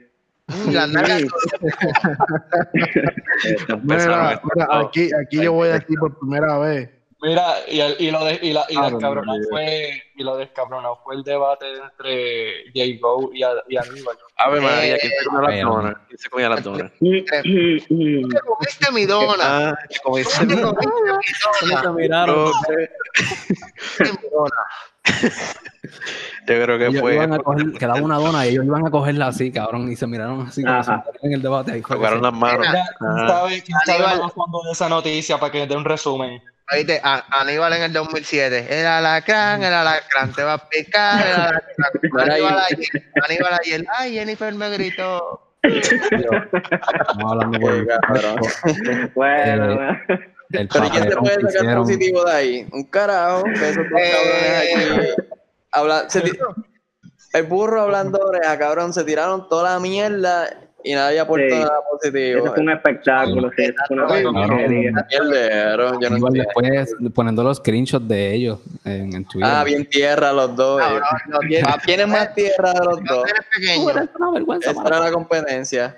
[0.66, 0.88] Mira,
[3.84, 6.90] mira, a aquí, aquí yo voy aquí por primera vez
[7.22, 10.98] Mira, y, el- y lo de, y la, y Ah, descabronado fue, y lo descabronado
[11.04, 13.00] fue el debate entre J.
[13.00, 14.18] Go y, a- y Aníbal.
[14.46, 15.96] Ave María, ¿quién se comía las donas?
[16.08, 16.92] ¿Quién se comía las donas?
[17.00, 17.26] ¿Qué
[18.46, 19.44] comiste mi dona?
[19.70, 20.88] Ah, como dice ¿Qué comiste
[21.66, 21.92] mi dona?
[21.94, 22.52] miraron.
[23.98, 24.56] ¿Qué mi dona?
[26.48, 27.16] Yo creo que Ellos fue.
[27.16, 30.08] iban a coger, quedaba una dona y ellos iban a cogerla así, cabrón, y se
[30.08, 31.72] miraron así como se miraron en el debate.
[31.74, 32.60] Ahí Tocaron se- las manos.
[32.68, 33.28] Mira, ¿quién Ah.
[33.28, 34.20] sabe, quién sabe Aníbal.
[34.22, 36.42] más a fondo de esa noticia para que dé un resumen?
[36.74, 38.68] Oíste, a- Aníbal en el 2007.
[38.80, 41.26] El alacrán, el alacrán te va a picar.
[41.28, 42.32] El alacrán.
[42.32, 42.88] Aníbal ayer,
[43.28, 43.86] Aníbal ayer.
[43.98, 45.56] Ay, Jennifer me gritó.
[45.64, 48.36] Estamos hablando cabrón.
[49.16, 49.98] Bueno, Eh, bueno.
[50.52, 51.84] el Pero ¿y qué se papelón puede sacar hicieron.
[51.84, 52.68] positivo de ahí?
[52.72, 54.12] Un carajo, que esos dos Eh.
[54.12, 55.32] cabrones aquí.
[55.72, 56.24] habla- se
[57.34, 60.50] el burro hablando oreja, cabrón, se tiraron toda la mierda
[60.84, 61.56] y nadie aportó Sí.
[61.60, 62.46] nada Eso positivo.
[62.54, 64.08] fue un espectáculo, sí, una
[66.02, 69.50] yo no Igual después poniendo los screenshots de ellos en, en Twitter.
[69.52, 70.82] Ah, bien tierra los dos.
[71.28, 73.24] Los ¿Quién, quién es más tierra de los Los dos?
[73.56, 73.96] pequeños.
[73.98, 74.72] Es una vergüenza.
[74.72, 75.98] Esa era la competencia.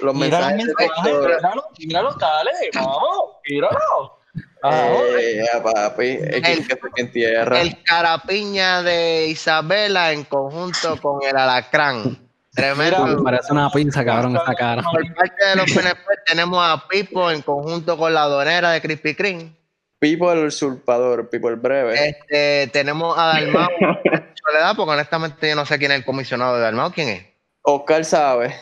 [0.00, 3.00] Los Mira los mensajes míralo, míralo, dale, vamos,
[3.48, 4.18] míralo.
[4.62, 7.60] Ah, Eh, ya, papi, es que, El- que se bien tierra.
[7.62, 12.25] El carapiña de Isabela en conjunto con el alacrán.
[12.56, 13.06] Tremendo.
[13.06, 14.82] Me parece una pinza, cabrón, esa cara.
[14.82, 19.14] Por parte de los PNP tenemos a Pipo en conjunto con la donera de Krispy
[19.14, 19.52] Kreme.
[19.98, 22.08] Pipo el usurpador, Pipo el breve.
[22.08, 23.68] Este, tenemos a Dalmau
[24.34, 26.92] Soledad, porque honestamente yo no sé quién es el comisionado de Dalmau.
[26.92, 27.26] ¿Quién es?
[27.62, 28.54] Oscar sabe.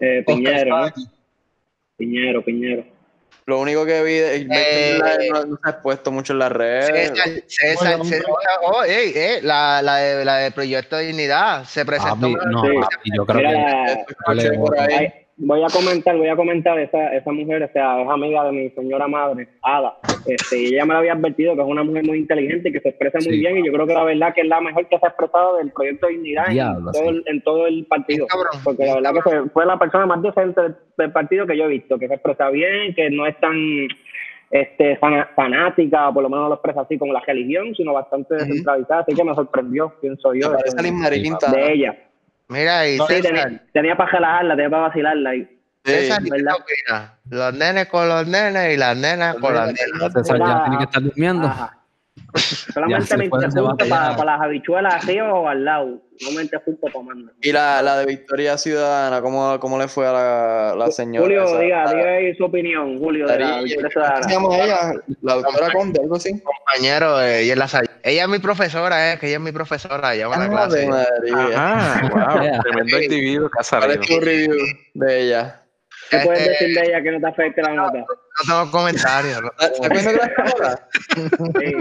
[0.00, 0.84] Eh, Piñero, ¿no?
[0.84, 1.04] Oscar
[1.96, 2.99] Piñero, Piñero.
[3.46, 6.52] Lo único que vi, es que Eh, no, no se ha expuesto mucho en las
[6.52, 6.86] redes.
[7.08, 8.26] César, César, Bueno, César-
[8.62, 8.82] oh,
[9.42, 12.14] la, la, de, la de Proyecto de Dignidad se presentó.
[12.32, 12.68] Papi, no, Sí.
[13.16, 15.12] yo creo Mira, que la- Escuché por ahí.
[15.42, 18.70] Voy a comentar, voy a comentar, esa, esa mujer, o sea, es amiga de mi
[18.70, 22.18] señora madre, Ada, este, y ella me lo había advertido que es una mujer muy
[22.18, 23.38] inteligente y que se expresa muy Sí.
[23.40, 25.56] bien, y yo creo que la verdad que es la mejor que se ha expresado
[25.56, 28.60] del proyecto de dignidad en, todo el, en todo el partido, Cabrón.
[28.62, 31.64] porque la verdad que fue, fue la persona más decente del, del partido que yo
[31.64, 33.56] he visto, que se expresa bien, que no es tan
[34.50, 37.94] este fana- fanática, o por lo menos no lo expresa así como la religión, sino
[37.94, 40.50] bastante descentralizada, así que me sorprendió, pienso yo,
[41.52, 41.96] de ella.
[42.50, 45.60] Mira, y Sí, César, tenía, tenía para relajarla, tenía para vacilarla y.
[45.84, 47.30] César, ¿y.
[47.30, 50.12] Los nenes con los nenes y las nenas con las nenas.
[50.12, 51.46] César ya tiene que estar durmiendo.
[51.46, 51.79] Ajá.
[52.72, 56.00] Solamente me interrumpe para, para las habichuelas arriba o al lado.
[56.22, 57.32] No me interrumpo tomando.
[57.40, 61.22] Y la, la de Victoria Ciudadana, ¿cómo, cómo le fue a la, la señora?
[61.24, 61.58] Julio, esa?
[61.58, 64.28] diga, La- diga ahí su opinión, Julio, de la Darilla, Victoria ¿Cómo se Ciudadana.
[64.30, 65.00] llama ella?
[65.22, 66.40] La doctora Conde, algo así.
[66.42, 69.52] Compañero, eh, ella es la sal- Ella es mi profesora, eh, que ella es mi
[69.52, 70.86] profesora, ella va a la Ave clase.
[70.88, 71.54] María.
[71.56, 72.60] Ah, wow.
[72.62, 74.56] Tremendo individuo que ha ¿Cuál es tu review
[74.94, 75.59] de ella?
[76.10, 77.98] ¿Qué puedes decir de ella que no te afecte la nota?
[77.98, 78.06] No
[78.46, 79.40] tengo comentarios.
[79.40, 80.88] no ¿Estás viendo que la ahora?
[81.60, 81.76] Sí.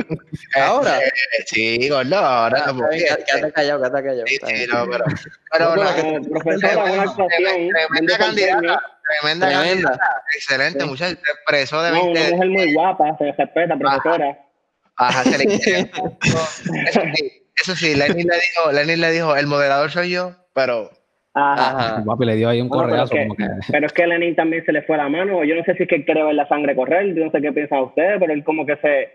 [0.60, 1.00] ¿Ahora?
[1.00, 1.12] Eh,
[1.48, 2.64] Sí, gordo, ahora.
[2.68, 4.28] Ah, porque- bien, Quédate callado, quédate callado.
[4.28, 5.06] Sí, sí, no, pero.
[5.52, 7.70] Pero No, nada, pero como profesora, una actuación.
[7.70, 8.82] Tremenda candidata.
[9.20, 9.50] Tremenda Tremenda.
[9.50, 10.24] candidata.
[10.36, 10.86] Excelente, Sí.
[10.88, 11.16] muchacha.
[11.16, 12.36] Se expresó de No, una 20.
[12.36, 14.40] mujer muy guapa, se respeta, profesora.
[14.98, 19.90] Ajá, se le Eso sí, eso sí, Lenny le dijo, Lenny le dijo, el moderador
[19.92, 20.92] soy yo, pero
[21.40, 21.70] Ajá.
[21.98, 22.04] Ajá.
[22.06, 23.72] Papi le dio ahí un Bueno, pero, es como que, que.
[23.72, 25.44] pero es que Lenin también se le fue la mano.
[25.44, 27.42] Yo no sé si es que él quiere ver la sangre correr, yo no sé
[27.42, 29.10] qué piensan ustedes, pero él como que se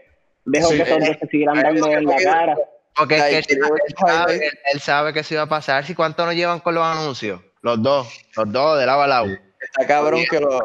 [0.44, 2.56] dejó Sí, que esos eh, dos se siguieran eh, dando en la cara.
[2.96, 3.44] porque que él,
[3.98, 5.84] sabe, él- él sabe que eso iba a pasar.
[5.88, 7.40] ¿Y cuánto nos llevan con los anuncios?
[7.62, 8.06] Los dos,
[8.36, 9.26] los dos de lado a lado.
[9.26, 10.60] Está cabrón que los,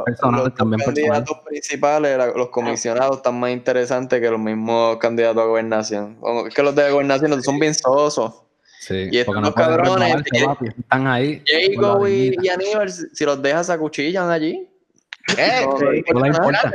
[0.54, 6.18] candidatos principales, los comisionados, están más interesantes que los mismos candidatos a gobernación.
[6.46, 8.44] Es que los de gobernación son bien sosos.
[8.80, 10.16] Sí, Y estos no cabrones,
[10.46, 10.68] papi.
[10.68, 11.44] Están ahí.
[11.78, 14.70] La y, y Aníbal, si los dejas, acuchillan allí.
[15.38, 16.74] Eh, No, sí, no importa.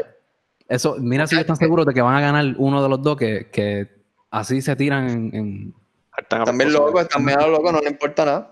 [0.69, 3.49] Eso, mira si están seguros de que van a ganar uno de los dos que,
[3.51, 3.89] que
[4.31, 5.75] así se tiran en, en-
[6.17, 8.51] Están También locos, también a los locos no le importa nada.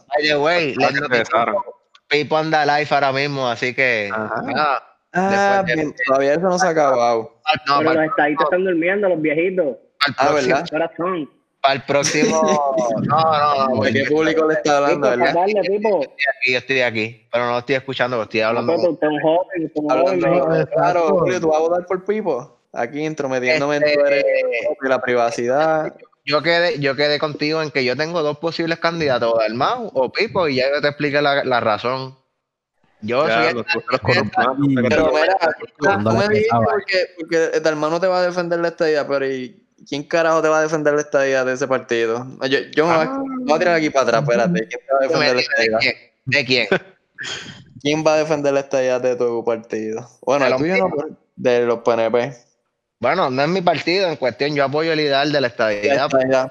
[0.84, 1.54] Ah.
[2.08, 4.10] Pipo anda live ahora mismo, así que.
[4.12, 4.42] Ajá.
[4.56, 7.38] ah, Ah, Después de- bien, todavía eso no se ha acabado.
[7.66, 9.76] no, pero para, los estadistas están durmiendo, los viejitos.
[10.16, 10.66] Ah, ¿verdad?
[10.70, 11.30] Corazón.
[11.62, 12.42] Para el próximo.
[13.02, 13.82] No, no, no.
[13.82, 15.34] ¿De qué público le está hablando, verdad?
[15.44, 16.02] tipo.
[16.02, 18.74] Yo estoy aquí, yo estoy aquí, pero no lo estoy escuchando, lo estoy hablando.
[18.76, 19.72] Con- usted es joven.
[19.90, 22.58] Hablando, claro, Julio, tú vas a votar por Pipo.
[22.72, 24.24] Aquí intrometiéndome en tu Este,
[24.82, 25.94] y la privacidad.
[26.24, 30.48] Yo quedé, yo quedé contigo en que yo tengo dos posibles candidatos, Dalmau o Pipo,
[30.48, 32.16] y ya yo te expliqué la, la razón.
[33.00, 34.46] Yo Ya, soy los, los corruptos.
[34.88, 38.68] Pero mira, tú Cuando me dijiste porque, porque el hermano te va a defender la
[38.68, 42.26] estadía, pero ¿y quién carajo te va a defender la estadía de ese partido?
[42.48, 44.68] Yo, yo me, voy a- me voy a tirar aquí para atrás, espérate.
[44.68, 45.78] ¿Quién te va a ¿De defender la estadía?
[45.78, 45.94] quién?
[46.24, 46.68] ¿De quién?
[47.80, 50.08] ¿Quién va a defender la estadía de tu partido?
[50.22, 52.32] Bueno, De el los tuyo no, de los PNP.
[53.00, 56.08] Bueno, no es mi partido en cuestión, yo apoyo el ideal de la estadidad.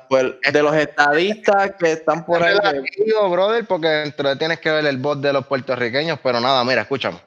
[0.09, 2.53] Pues, de los estadistas que están por ahí.
[2.55, 6.41] Es relativo, brother, porque dentro de tienes que ver el voto de los puertorriqueños, pero
[6.41, 7.19] nada, mira, escúchame.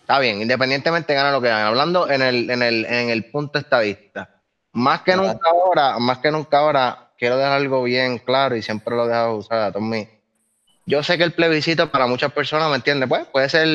[0.00, 1.68] Está bien, independientemente gana lo que gana.
[1.68, 4.31] Hablando en el, en el, en el punto estadista.
[4.72, 8.96] Más que nunca ahora, más que nunca ahora, quiero dejar algo bien claro y siempre
[8.96, 10.08] lo he dejado usar a Tommy.
[10.86, 13.08] Yo sé que el plebiscito para muchas personas, ¿me entiendes?
[13.08, 13.68] Pues puede ser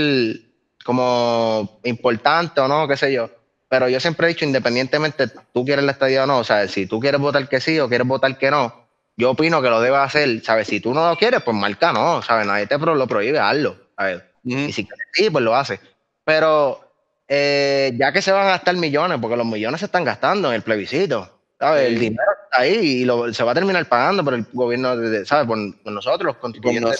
[0.83, 3.29] como importante o no, qué sé yo.
[3.69, 6.87] Pero yo siempre he dicho, independientemente tú quieres la estadía o no, o sea, si
[6.87, 9.99] tú quieres votar que sí o quieres votar que no, yo opino que lo debes
[9.99, 10.67] hacer, ¿sabes?
[10.67, 12.47] Si tú no lo quieres, pues marca no, ¿sabes?
[12.47, 14.23] Nadie te lo prohíbe, hazlo, ¿sabes?
[14.43, 15.79] Y si quieres sí, pues lo hace.
[16.23, 16.86] Pero
[17.27, 20.55] eh, ya que se van a gastar millones, porque los millones se están gastando en
[20.55, 21.87] el plebiscito, ¿sabes?
[21.87, 25.25] El dinero está ahí y lo, se va a terminar pagando por el gobierno, de,
[25.25, 25.47] ¿sabes?
[25.47, 25.57] Por,
[25.91, 26.99] nosotros, los constituyentes.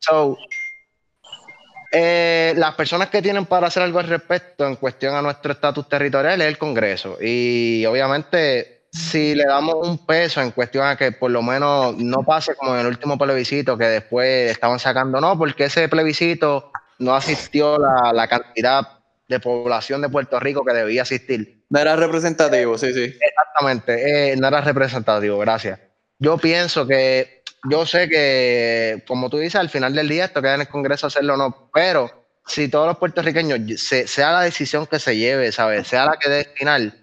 [0.00, 0.36] So,
[1.92, 5.88] eh, las personas que tienen para hacer algo al respecto en cuestión a nuestro estatus
[5.88, 7.16] territorial es el Congreso.
[7.20, 12.24] Y obviamente, si le damos un peso en cuestión a que por lo menos no
[12.24, 17.14] pase como en el último plebiscito que después estaban sacando, no, porque ese plebiscito no
[17.14, 18.88] asistió la, la cantidad
[19.28, 21.64] de población de Puerto Rico que debía asistir.
[21.70, 23.16] No era representativo, sí, sí.
[23.20, 25.80] Exactamente, eh, no era representativo, gracias.
[26.18, 30.54] Yo pienso que yo sé que, como tú dices, al final del día esto queda
[30.54, 34.98] en el Congreso hacerlo o no, pero si todos los puertorriqueños, sea la decisión que
[34.98, 35.88] se lleve, ¿sabes?
[35.88, 36.94] Sea la que dé final,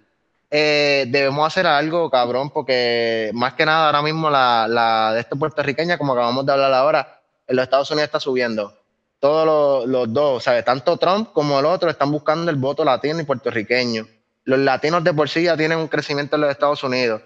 [0.50, 5.34] eh, debemos hacer algo, cabrón, porque más que nada ahora mismo la, la de esta
[5.34, 8.81] puertorriqueña, como acabamos de hablar ahora, en los Estados Unidos está subiendo.
[9.22, 10.64] Todos los, los dos, ¿sabes?
[10.64, 14.04] Tanto Trump como el otro están buscando el voto latino y puertorriqueño.
[14.42, 17.22] Los latinos de por sí ya tienen un crecimiento en los Estados Unidos.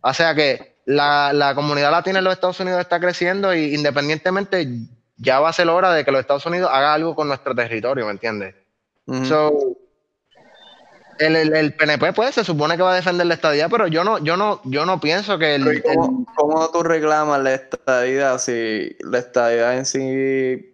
[0.00, 4.66] O sea que la, la, comunidad latina en los Estados Unidos está creciendo y independientemente
[5.18, 8.06] ya va a ser hora de que los Estados Unidos haga algo con nuestro territorio,
[8.06, 8.54] ¿me entiendes?
[9.28, 9.52] so,
[11.18, 14.16] el, el, PNP pues se supone que va a defender la estadía, pero yo no,
[14.24, 19.18] yo no, yo no pienso que el, ¿Cómo, ¿Cómo, tú reclamas la estadía si la
[19.18, 20.73] estadía en sí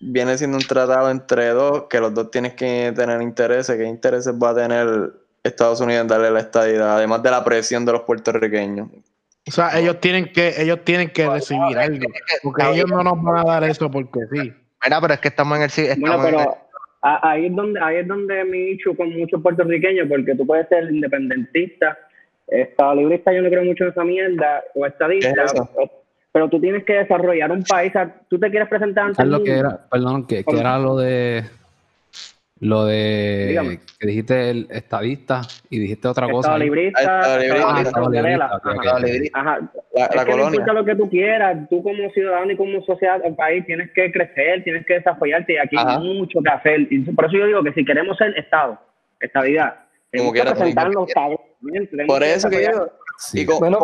[0.00, 4.32] viene siendo un tratado entre dos, que los dos tienen que tener intereses, qué intereses
[4.34, 8.02] va a tener Estados Unidos en darle la estadía, además de la presión de los
[8.02, 8.88] puertorriqueños?
[9.46, 12.06] O sea, ellos tienen que, ellos tienen que recibir algo.
[12.42, 14.52] Porque ellos no nos van a dar eso porque sí.
[14.84, 16.58] Mira, pero es que estamos en el Bueno, pero
[17.02, 20.84] ahí es donde, ahí es donde me dicho con muchos puertorriqueños, porque tú puedes ser
[20.92, 21.98] independentista,
[22.46, 25.44] estado librista, yo no creo mucho en esa mierda, o estadista,
[26.32, 27.92] pero, tú tienes que desarrollar un país,
[28.28, 31.44] tú te quieres presentar ante lo que era, perdón, que era lo de
[32.60, 36.48] lo de que dijiste el estadista y dijiste otra cosa.
[36.48, 37.38] Estado librista,
[39.94, 40.64] La, colonia.
[40.66, 44.10] No lo que tú quieras, tú como ciudadano y como sociedad del país tienes que
[44.10, 46.88] crecer, tienes que desarrollarte y aquí hay mucho que hacer.
[46.90, 48.78] Y por eso yo digo que si queremos ser Estado,
[49.20, 49.76] estabilidad,
[50.10, 51.12] tenemos que presentarnos
[52.06, 52.90] Por eso que yo.
[53.18, 53.44] Sí.
[53.44, 53.78] bueno,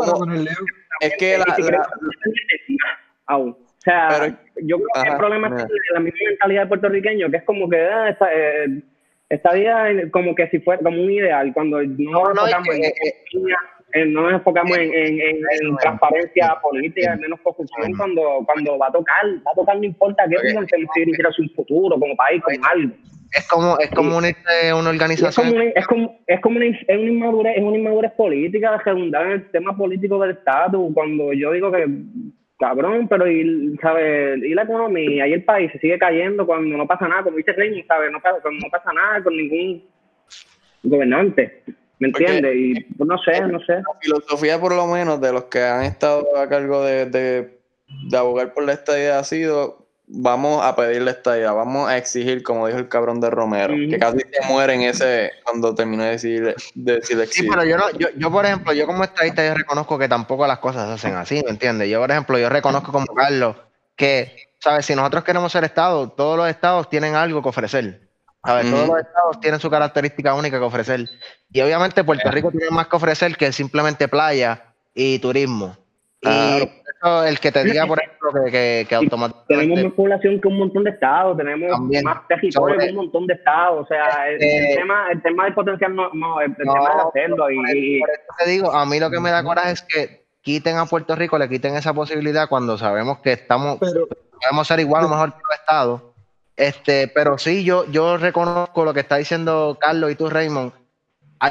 [1.00, 1.44] es que la,
[3.26, 3.50] aún.
[3.50, 7.42] O sea, yo creo que el problema es la misma mentalidad de puertorriqueño, que es
[7.42, 8.82] como que ah, esta, eh,
[9.28, 12.76] esta vida como que si fuera como un ideal, cuando no, nos enfocamos,
[13.92, 19.26] en, no nos enfocamos en, en, transparencia política, menos corrupción, cuando, cuando va a tocar,
[19.46, 22.66] va a tocar no importa qué, tenemos que dirigir hacia un futuro, como país, como
[22.66, 22.94] algo.
[23.36, 24.28] Es como, es como una,
[24.78, 25.48] una organización.
[25.48, 28.78] Es como, es como, es como una, es una, inmadurez, es una inmadurez política de
[28.78, 30.88] redundar en el tema político del Estado.
[30.94, 31.86] Cuando yo digo que
[32.58, 34.42] cabrón, pero y, ¿sabes?
[34.42, 37.52] y la economía y el país se sigue cayendo cuando no pasa nada, como dice
[37.52, 38.12] Raymond, ¿sabes?
[38.12, 39.84] No pasa, no pasa nada con ningún
[40.82, 41.62] gobernante,
[41.98, 42.54] ¿me entiendes?
[42.56, 43.74] Y pues, no sé, no sé.
[43.74, 47.58] La filosofía, por lo menos, de los que han estado a cargo de, de,
[48.08, 52.66] de abogar por la estadía ha sido vamos a pedirle estadía, vamos a exigir, como
[52.66, 56.54] dijo el cabrón de Romero, que casi se muere en ese cuando terminó de decir,
[56.74, 59.98] de decir Sí, pero yo no, yo, yo por ejemplo, yo como estadista yo reconozco
[59.98, 61.88] que tampoco las cosas se hacen así, ¿me entiendes?
[61.88, 63.56] Yo por ejemplo, yo reconozco como Carlos
[63.96, 64.86] que, ¿sabes?
[64.86, 68.04] Si nosotros queremos ser Estado, todos los estados tienen algo que ofrecer.
[68.44, 68.70] ¿sabes?
[68.70, 71.08] Todos los estados tienen su característica única que ofrecer.
[71.50, 74.64] Y obviamente Puerto Rico tiene más que ofrecer que simplemente playa
[74.94, 75.76] y turismo.
[76.20, 76.70] Y
[77.26, 79.54] el que te diga, por ejemplo, que, que, automáticamente.
[79.54, 83.34] Tenemos más población que un montón de estados, tenemos más territorio que un montón de
[83.34, 83.82] estados.
[83.82, 87.50] O sea, el, este tema, el tema del potencial no, no el, tema de hacerlo.
[87.50, 90.76] Y, por eso te digo, a mí lo que me da coraje es que quiten
[90.76, 95.08] a Puerto Rico, le quiten esa posibilidad cuando sabemos que estamos, podemos ser igual o
[95.08, 96.02] mejor que los estados.
[96.56, 100.72] Este, pero sí, yo, yo reconozco lo que está diciendo Carlos y tú, Raymond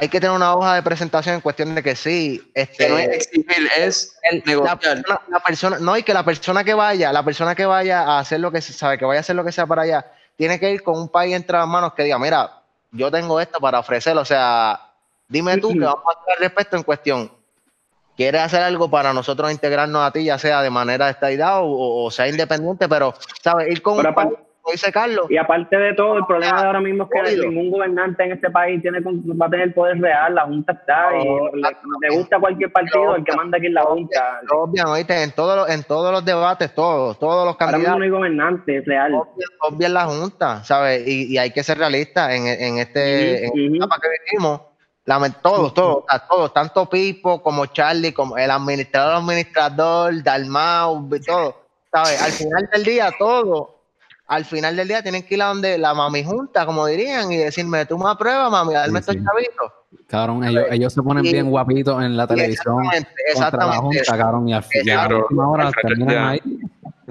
[0.02, 2.52] hay que tener una hoja de presentación en cuestión de que sí.
[2.54, 4.16] Este, no es exigir, es
[4.46, 5.04] negociar.
[5.30, 8.40] La, persona, no, y que la persona que vaya, la persona que vaya a hacer
[8.40, 10.72] lo que se sabe, que vaya a hacer lo que sea para allá, tiene que
[10.72, 14.18] ir con un país entre las manos que diga, mira, yo tengo esto para ofrecer,
[14.18, 14.94] o sea,
[15.34, 17.32] Dime tú que vamos a hacer al respecto en cuestión.
[18.16, 22.12] ¿Quieres hacer algo para nosotros integrarnos a ti, ya sea de manera estadidad o, o
[22.12, 22.88] sea independiente?
[22.88, 23.72] Pero, ¿sabes?
[23.72, 24.30] Ir con Pero un país,
[24.72, 28.24] dice Carlos, Y aparte de todo, el problema de ahora mismo es que ningún gobernante
[28.24, 32.10] en este país tiene va a tener poder real, la Junta está y No, le,
[32.10, 34.40] le gusta cualquier partido, el que manda aquí en la Junta.
[34.44, 35.22] lo obvian, ¿oíste?
[35.24, 38.10] En todos los, en todos los debates, todos, todos los Ahora mismo candidatos no hay
[38.10, 39.22] gobernante real.
[39.62, 41.08] obvian la Junta, ¿sabes?
[41.08, 43.76] Y, y hay que ser realistas en, en este, en Ujú, esta ujú.
[43.76, 44.62] etapa que vivimos.
[45.42, 51.58] Todos, todos, todos, tanto Pipo como Charlie, como el administrador, administrador, Dalmau, todo,
[51.92, 52.22] ¿sabes?
[52.22, 53.73] Al final del día, todo,
[54.36, 57.38] al final del día tienen que ir a donde la mami junta, como dirían, y
[57.38, 59.22] decirme, tú me apruebas, mami, darme Sí, estos sí.
[59.24, 59.72] chavitos.
[60.08, 63.80] Cabrón, ellos, ellos se ponen Y- bien guapitos en la televisión Exactamente, la exactamente.
[63.82, 65.18] Junta, cabrón, y al fin, y a la Exacto.
[65.24, 66.42] última hora Al frente terminan de- ahí.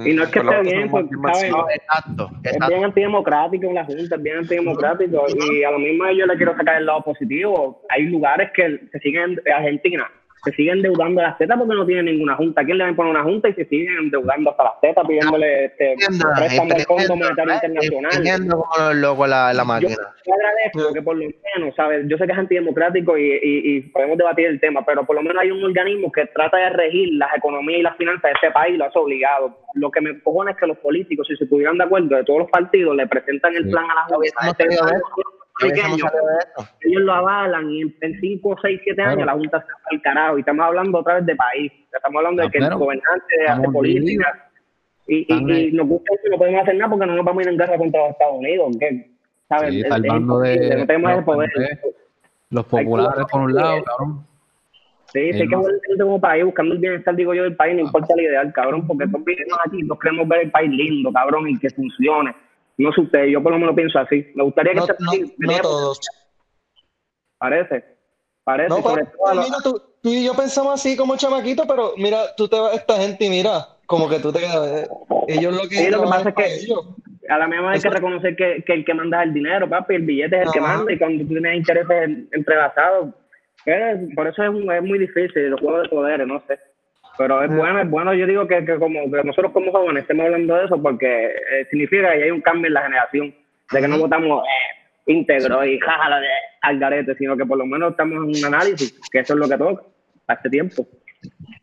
[0.05, 1.51] Y no es que esté bien, porque, bien ¿sabes?
[1.51, 5.27] No, exacto, Es bien antidemocrático en la Junta, es bien antidemocrático.
[5.53, 7.83] Y a lo mismo yo le quiero sacar el lado positivo.
[7.91, 10.11] Hay lugares que se siguen, Argentina,
[10.45, 12.65] se siguen endeudando las tetas porque no tienen ninguna Junta.
[12.65, 15.67] ¿Quién le va a poner una Junta y se siguen endeudando hasta las tetas pidiéndole
[15.67, 15.95] este
[16.37, 17.57] préstamo al Fondo Monetario ¿eh?
[17.57, 18.49] Internacional?
[18.49, 19.97] Como los locos la, la Yo, máquina.
[20.27, 22.07] yo agradezco que por lo menos, ¿sabes?
[22.09, 25.23] Yo sé que es antidemocrático y, y, y podemos debatir el tema, pero por lo
[25.23, 28.51] menos hay un organismo que trata de regir las economías y las finanzas de este
[28.51, 29.57] país y lo hace obligado.
[29.75, 32.41] Lo que me cojona es que los políticos, si se pudieran de acuerdo de todos
[32.41, 34.29] los partidos, le presentan el plan a la Junta.
[34.51, 34.65] Este
[35.61, 40.37] ellos lo avalan y en 5, 6, 7 años la Junta se va al carajo.
[40.37, 41.73] Y estamos hablando otra vez de país.
[41.93, 44.49] Estamos hablando de Ah, que el gobernante hace política.
[45.07, 47.43] Y, y, y nos gusta que no podemos hacer nada porque no nos vamos a
[47.43, 48.77] ir en guerra contra los Estados Unidos.
[48.79, 49.11] ¿qué?
[49.49, 49.75] ¿Sabes?
[49.75, 51.51] Sí, salvando de- no tenemos el poder.
[52.51, 54.27] los populares por un lado, cabrón.
[55.13, 57.83] Sí, sí, hay que volver como país, buscando el bienestar, digo yo, del país, no
[57.83, 61.49] importa el ideal, cabrón, porque todos vivimos aquí, todos queremos ver el país lindo, cabrón,
[61.49, 62.35] y que funcione.
[62.79, 64.27] No sé usted, yo por lo menos pienso así.
[64.35, 66.01] Me gustaría que No, este no, todos.
[67.39, 67.85] Parece,
[68.45, 71.65] parece, No, y sobre pero, todo, mira, tú, tú y yo pensamos así como chamaquito,
[71.67, 74.89] pero mira, tú te vas a esta gente y mira, como que tú te quedas.
[75.29, 75.77] Ellos lo que.
[75.77, 76.87] Sí, lo que pasa es que- ellos.
[77.29, 79.95] a la misma hay que reconocer que, que el que manda es el dinero, papi,
[79.97, 83.09] el billete es el que manda y cuando tú tienes intereses entrelazados,
[83.67, 86.59] eh, por eso es, un- es muy difícil, los juegos de poderes, no sé.
[87.19, 90.27] Pero es bueno, es bueno, yo digo que, que como que nosotros como jóvenes estemos
[90.27, 93.35] hablando de eso porque eh, significa que hay un cambio en la generación,
[93.71, 96.29] de que no votamos eh, íntegro y jajala de
[96.63, 99.49] al garete, sino que por lo menos estamos en un análisis, que eso es lo
[99.49, 99.83] que toca
[100.29, 100.87] a este tiempo.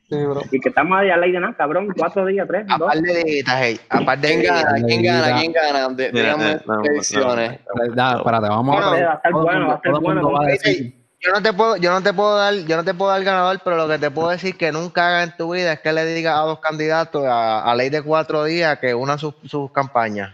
[0.10, 0.42] Sí, bro.
[0.52, 2.90] Y que estamos ahí a la ley de nada, cabrón, cuatro días, tres, dos.
[2.90, 5.38] Aparte de hey, aparte de ¿Quién gana?
[5.40, 5.90] ¿Quién gana?
[5.90, 7.60] Díganme eh, predicciones.
[7.60, 11.76] Espérate, vamos a va a estar bueno, va a estar bueno, Yo no te puedo,
[11.78, 14.10] yo no te puedo dar, yo no te puedo dar ganador, pero lo que te
[14.10, 17.26] puedo decir que nunca hagas en tu vida es que le digas a dos candidatos
[17.26, 20.34] a, a ley de cuatro días que unan sus, sus campañas.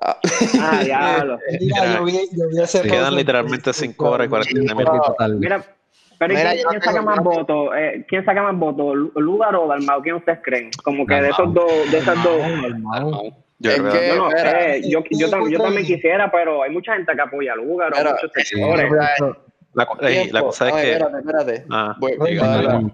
[0.00, 0.18] Ah,
[0.84, 1.38] diablo.
[1.60, 4.92] Mira, yo vi, yo vi ese Quedan literalmente Facebook, 5 horas y 49 minutos.
[5.00, 5.36] Perrito tal.
[5.36, 5.64] Mira,
[6.18, 7.68] pero ¿y Mira, ¿quién, yo quién saca más votos?
[7.76, 8.94] Eh, ¿Quién saca más votos?
[8.96, 10.02] ¿Lu- ¿Lúgaro o Dalmau?
[10.02, 10.70] ¿Quién ustedes creen?
[10.84, 11.40] Como que de Dalmau.
[11.40, 12.36] esos dos, de esas dos.
[13.60, 14.50] Yo Es creo que- Yo no espera.
[14.60, 18.10] sé, yo, yo, tam- yo también quisiera, pero hay mucha gente que apoya a Espera,
[18.12, 18.92] muchos sectores.
[19.74, 20.92] La, cosa es Ay, que.
[20.92, 21.66] Espérate, espérate.
[21.70, 22.92] Ah, Voy-.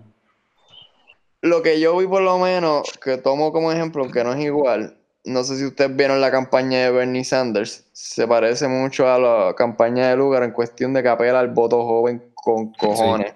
[1.41, 4.97] Lo que yo vi por lo menos, que tomo como ejemplo, aunque no es igual,
[5.25, 9.55] no sé si ustedes vieron la campaña de Bernie Sanders, se parece mucho a la
[9.55, 13.35] campaña de Lugar en cuestión de que apela al voto joven con cojones.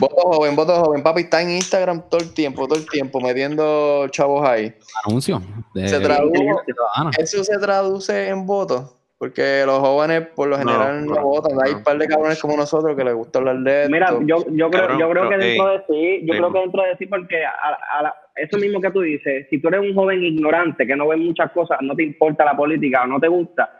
[0.00, 4.08] Voto joven, voto joven, papi, está en Instagram todo el tiempo, todo el tiempo, metiendo
[4.08, 4.74] chavos ahí.
[5.04, 5.42] Anuncio.
[5.74, 6.32] de- Se tradujo,
[6.64, 7.10] ciudadana.
[7.18, 11.52] eso se traduce en votos, porque los jóvenes por lo No, general no, no, votan.
[11.62, 11.76] Hay no.
[11.78, 13.92] un par de cabrones como nosotros que les gusta hablar de esto.
[13.92, 16.82] Mira, yo, yo creo, Cabrón, yo creo que dentro de sí, yo creo que dentro
[16.84, 17.50] de sí, porque a,
[17.98, 21.06] a la- eso mismo que tú dices, si tú eres un joven ignorante que no
[21.08, 23.70] ve muchas cosas, no te importa la política o no te gusta,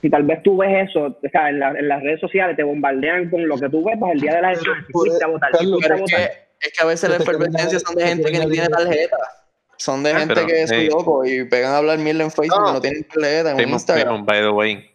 [0.00, 2.64] si tal vez tú ves eso, o sea, en, la- en las redes sociales te
[2.64, 5.28] bombardean con lo que tú ves, pues el día de las elecciones, si fuiste a
[5.28, 6.18] votar, fuiste a es votar.
[6.18, 8.32] que, es que a veces la Yo te quiero efervescencia añadir- son de te gente
[8.32, 9.16] que ni tiene tarjeta.
[9.82, 10.88] Son de Ah, gente pero, que es hey.
[10.88, 12.72] loco y pegan a hablar mierda en Facebook No.
[12.74, 14.06] no tienen tarjeta en Raymond, Instagram.
[14.06, 14.90] Raymond, by the way.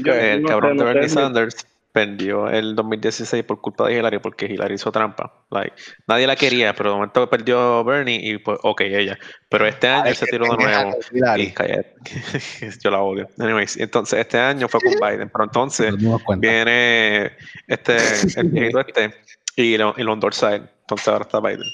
[0.00, 4.44] Yo el no cabrón de Bernie Sanders perdió el 2016 por culpa de Hillary porque
[4.44, 5.32] Hillary hizo trampa.
[5.50, 5.72] Like,
[6.06, 9.18] nadie la quería, pero de momento perdió Bernie y pues, ok, ella.
[9.48, 10.98] Pero este año Ay, se tiró de nuevo.
[11.38, 11.94] Y cállate.
[12.84, 13.28] Yo la odio.
[13.38, 15.94] Anyways, entonces este año fue con Biden, pero entonces
[16.36, 17.32] viene
[17.66, 17.96] este,
[18.36, 19.14] el viejito este
[19.56, 20.68] y lo, y lo endorsa él.
[20.82, 21.64] Entonces ahora está Biden.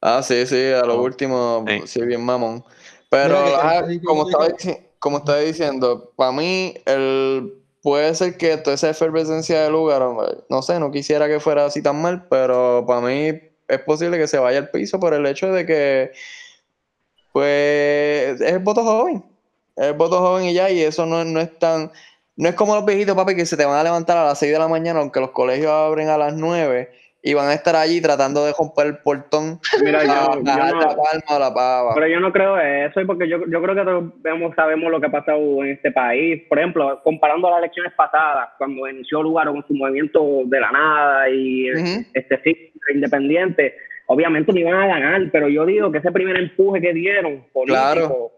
[0.00, 1.02] Ah, sí, sí, a lo Oh.
[1.02, 1.82] último, Sí.
[1.86, 2.64] sí, bien mamón.
[3.08, 8.74] Pero, Mira como, estaba, dici- como estaba diciendo, para mí, el, puede ser que toda
[8.74, 12.84] esa efervescencia de lugar, hombre, no sé, no quisiera que fuera así tan mal, pero
[12.86, 13.32] para mí
[13.68, 16.12] es posible que se vaya al piso por el hecho de que,
[17.32, 19.24] pues, es el voto joven.
[19.76, 21.90] Es el voto joven y ya, y eso no, no es tan
[22.36, 24.50] no es como los viejitos, papi, que se te van a levantar a las 6
[24.52, 26.90] de la mañana, aunque los colegios abren a las 9
[27.22, 30.72] y van a estar allí tratando de romper el portón Mira, yo- a yo bajar
[30.74, 31.94] no- la palma la pava.
[31.94, 35.06] Pero yo no creo eso, porque yo, yo creo que todos vemos, sabemos lo que
[35.06, 36.42] ha pasado en este país.
[36.48, 41.28] Por ejemplo, comparando las elecciones pasadas, cuando inició lugar con su movimiento de la nada
[41.28, 41.68] y
[42.14, 43.74] este sí, independiente,
[44.06, 47.76] obviamente no iban a ganar, pero yo digo que ese primer empuje que dieron político
[47.92, 48.30] Claro.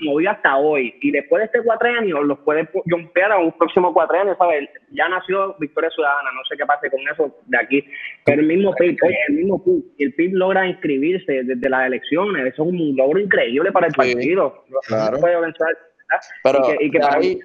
[0.00, 3.92] Movido hasta hoy y después de este cuatrenio los puede pu- jumpear a un próximo
[3.92, 4.68] cuatrenio, ¿sabes?
[4.92, 7.84] Ya nació Victoria Ciudadana, no sé qué pase con eso de aquí,
[8.24, 8.96] pero el mismo PIB,
[9.28, 13.72] el mismo PIB, el PIB logra inscribirse desde las elecciones, eso es un logro increíble
[13.72, 15.10] para el Sí, partido, claro.
[15.12, 16.22] no se puede pensar, ¿verdad?
[16.42, 17.38] Pero y que, y que de para ahí-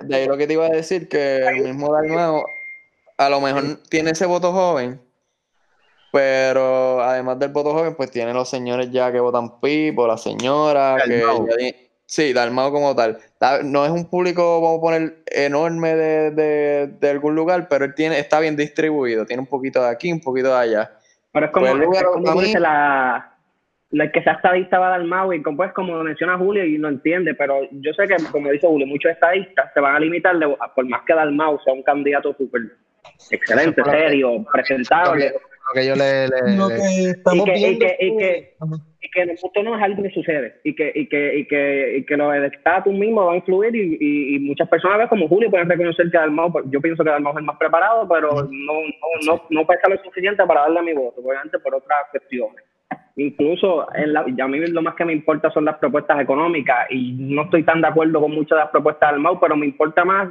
[0.00, 2.44] de ahí lo que te iba a decir, que el mismo Dalmao
[3.18, 5.00] a lo mejor tiene ese voto joven,
[6.14, 10.96] pero además del voto joven, pues tiene los señores ya que votan Pipo, la señora,
[11.04, 11.48] que Dalmau.
[12.06, 13.18] sí, Dalmao como tal.
[13.36, 17.84] Ta- No es un público, vamos a poner, enorme de, de, de algún lugar, pero
[17.84, 20.92] él tiene, está bien distribuido, tiene un poquito de aquí, un poquito de allá.
[21.32, 23.32] Pero es como, Pues, es Lugaro, como mí- la,
[23.90, 26.78] la que sea estadista va a dar Mau y como, pues, como menciona Julio y
[26.78, 30.38] no entiende, pero yo sé que, como dice Julio, muchos estadistas se van a limitar,
[30.38, 32.62] de- por más que Dalmau sea un candidato súper
[33.32, 35.34] excelente, serio, presentable,
[35.66, 38.54] lo que yo le, le- Lo y que, y viendo que, y que,
[39.00, 42.04] y que esto no es algo que sucede y que y que y que, y
[42.04, 45.50] que lo del estatus mismo va a influir y, y, y muchas personas como Julio
[45.50, 48.48] pueden reconocer que Dalmau pues, yo pienso que Dalmau es el más preparado pero no
[48.50, 48.82] no,
[49.26, 52.64] no, no pesa lo suficiente para darle a mi voto obviamente por otras cuestiones.
[53.16, 56.86] Incluso en la, y a mí lo más que me importa son las propuestas económicas
[56.90, 59.66] y no estoy tan de acuerdo con muchas de las propuestas de Dalmau pero me
[59.66, 60.28] importa más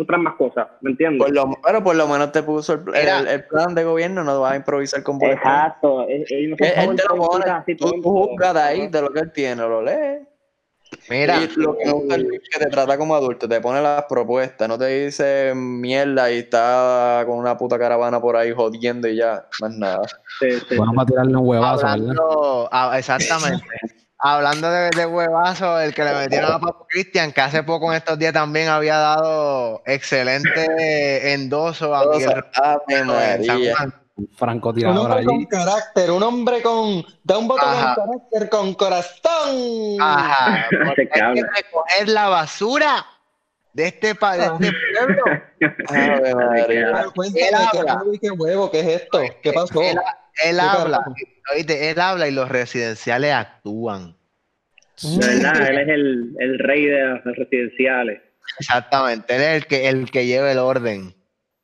[0.00, 1.24] otras más cosas ¿me entiendes?
[1.24, 3.20] Por lo, pero por lo menos te puso el, Mira.
[3.20, 5.22] el- el plan de gobierno, no vas a improvisar con.
[5.22, 9.02] Exacto eh, eh, no Él, él te lo pone, así, tú, juzgas de ahí, de
[9.02, 10.26] lo que él tiene, lo lees.
[11.10, 14.68] Mira, Y lo que gusta es que te trata como adulto, te pone las propuestas,
[14.68, 19.46] no te dice mierda y está con una puta caravana por ahí jodiendo y ya,
[19.60, 20.02] más nada.
[20.40, 23.64] sí, sí, Bueno, para tirarle un huevazo, ah, exactamente.
[24.20, 27.98] Hablando de, de huevazo, el que le metieron a Papo Cristian, que hace poco en
[27.98, 33.76] estos días también había dado excelente endoso a Miguel Romero en San María.
[33.76, 33.94] Juan.
[34.16, 35.46] Un Francotirador hombre con allí.
[35.46, 37.06] carácter, un hombre con.
[37.22, 37.94] Da un voto Ajá.
[37.94, 39.96] con carácter, con corazón.
[40.00, 43.06] Ajá, porque Ese hay que recoger la basura
[43.72, 45.22] de este, pa- de este pueblo.
[45.88, 47.06] Ave María.
[47.14, 47.48] Cuéntame,
[48.12, 48.68] ¿qué qué huevo?
[48.72, 49.20] ¿Qué es esto?
[49.40, 49.80] ¿Qué pasó?
[49.82, 49.96] Él,
[50.44, 51.04] él ¿Qué habla,
[51.54, 54.16] oíste, él habla y los residenciales actúan.
[55.02, 58.20] De verdad, él es el, el rey de las residenciales.
[58.58, 61.14] Exactamente, él es el que, el que lleva el orden.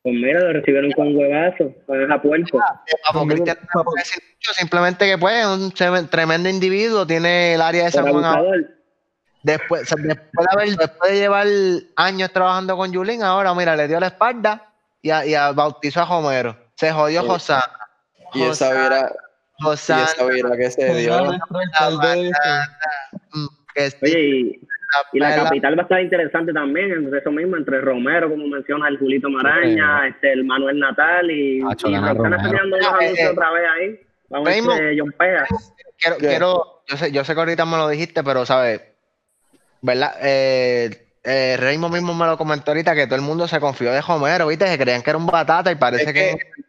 [0.03, 2.61] Pues mira, lo recibieron con huevazo, con puerco.
[3.07, 7.62] Papo Cristian puedo decir mucho, simplemente que pues es un trem- tremendo individuo, tiene el
[7.62, 8.66] área de San Juan.
[9.43, 11.47] Después, después, de haber- después de llevar
[11.97, 14.72] años trabajando con Yulín, ahora mira, le dio la espalda
[15.03, 16.57] y, a- y a- bautizó a Homero.
[16.77, 17.27] Se jodió Sí.
[17.29, 17.64] Josana.
[18.35, 19.12] Y esa vira,
[19.59, 21.32] y Josana, esa vira que se dio.
[23.32, 23.47] mm,
[24.03, 24.61] Oye, y,
[25.12, 28.89] y la capital va a estar interesante también, entre eso mismo, entre Romero, como menciona
[28.89, 33.05] el Julito Maraña, este, el Manuel Natal y, Hacho, y están enseñando los Ah, eh,
[33.07, 33.32] anuncios eh.
[33.32, 34.01] otra vez ahí.
[34.28, 34.61] Vamos a si
[34.99, 35.47] John Pega.
[35.99, 36.26] quiero, ¿Qué?
[36.28, 38.80] quiero, yo sé, yo sé que ahorita me lo dijiste, pero sabes,
[39.82, 40.14] ¿verdad?
[40.22, 44.01] Eh, eh, Raymond mismo me lo comentó ahorita que todo el mundo se confió de
[44.07, 44.66] Homero, ¿viste?
[44.66, 46.64] Que creían que era un batata y parece Es que, que- ¿qui-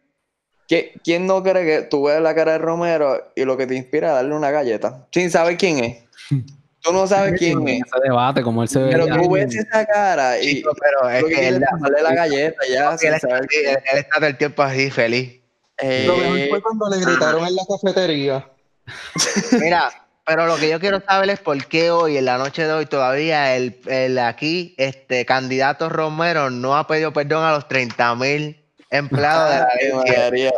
[0.68, 4.08] ¿Quién no cree que tú ves la cara de Romero y lo que te inspira
[4.08, 5.06] es darle una galleta?
[5.12, 5.98] Sin saber quién es.
[6.82, 7.80] Tú no sabes quién es.
[7.84, 8.90] ese debate, como él se ve.
[8.92, 12.92] Pero tú ves esa cara y Chico, pero es que él, darle la galleta ya,
[12.92, 13.76] él sin está, saber él, quién es.
[13.92, 15.40] él está todo el tiempo así feliz.
[15.82, 18.48] Lo mejor Eh, fue cuando le gritaron en la cafetería.
[19.60, 19.90] Mira,
[20.24, 22.86] pero lo que yo quiero saber es por qué hoy, en la noche de hoy,
[22.86, 28.64] todavía el, el aquí, este candidato Romero no ha pedido perdón a los 30 mil
[28.96, 29.96] empleados de la.
[30.24, 30.52] María.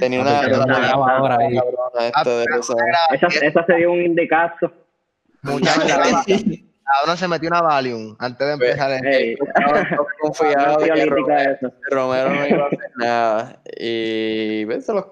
[0.00, 1.56] Tenía una, grabadora ahí.
[1.56, 2.40] esa.
[2.40, 4.72] era- Esa, esa se dio un indicazo.
[5.42, 5.72] Mucha
[7.00, 8.90] Ahora se metió una Valium antes de empezar.
[8.92, 11.06] el- Ey, Estaba no confiado que
[11.90, 13.60] Romero, no iba a hacer nada.
[13.78, 15.06] Y ves, se los-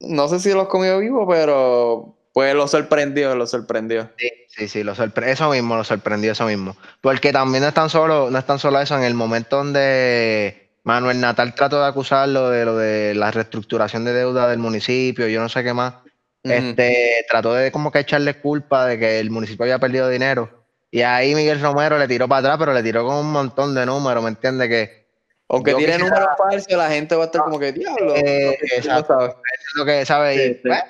[0.00, 4.10] no sé si los comió vivo, pero pues lo sorprendió, lo sorprendió.
[4.16, 6.76] Sí, sí, sí, lo sorpre- eso mismo, lo sorprendió eso mismo.
[7.00, 10.67] Porque también no es tan solo, no es tan solo eso, en el momento donde
[10.88, 15.38] Manuel Natal trató de acusarlo de lo de la reestructuración de deuda del municipio, yo
[15.38, 15.96] no sé qué más.
[16.42, 20.64] Este, trató de como que echarle culpa de que el municipio había perdido dinero.
[20.90, 23.84] Y ahí Miguel Romero le tiró para atrás, pero le tiró con un montón de
[23.84, 24.66] números, ¿me entiendes?
[24.70, 25.06] Que
[25.50, 28.14] Aunque tiene quisiera- números falsos, la gente va a estar como que diablo.
[28.16, 29.14] Eh, no exacto.
[29.18, 29.34] sabes".
[29.34, 30.34] es lo que sabe.
[30.36, 30.60] y, Sí, sí.
[30.68, 30.82] pues,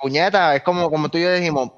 [0.00, 1.70] puñeta, es como, como tú y yo dijimos,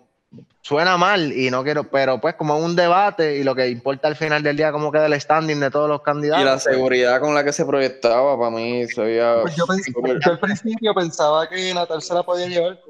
[0.66, 4.08] suena mal y no quiero, pero pues como es un debate y lo que importa
[4.08, 6.42] al final del día cómo queda el standing de todos los candidatos.
[6.42, 9.42] Y la pues, seguridad con la que se proyectaba, para mí, se veía...
[9.42, 9.92] Pues yo, pensé-
[10.24, 12.80] yo al principio pensaba que Natal se la podía llevar.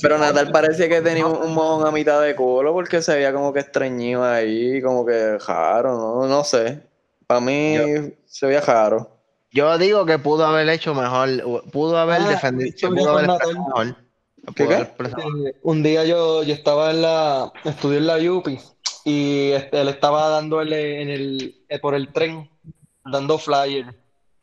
[0.00, 3.34] Pero Natal parecía que tenía un, un mojón a mitad de culo porque se veía
[3.34, 6.80] como que estreñido ahí, como que raro, no, no sé.
[7.26, 7.76] Para mí
[8.24, 9.10] se veía raro.
[9.52, 11.28] Yo digo que pudo haber hecho mejor,
[11.70, 13.96] pudo haber Ah, defendido, pudo haber mejor.
[15.62, 18.58] Un día yo, yo estaba en la, estudié en la UPI
[19.04, 22.48] y este, él estaba dándole en el, eh, por el tren,
[23.04, 23.94] dando flyer.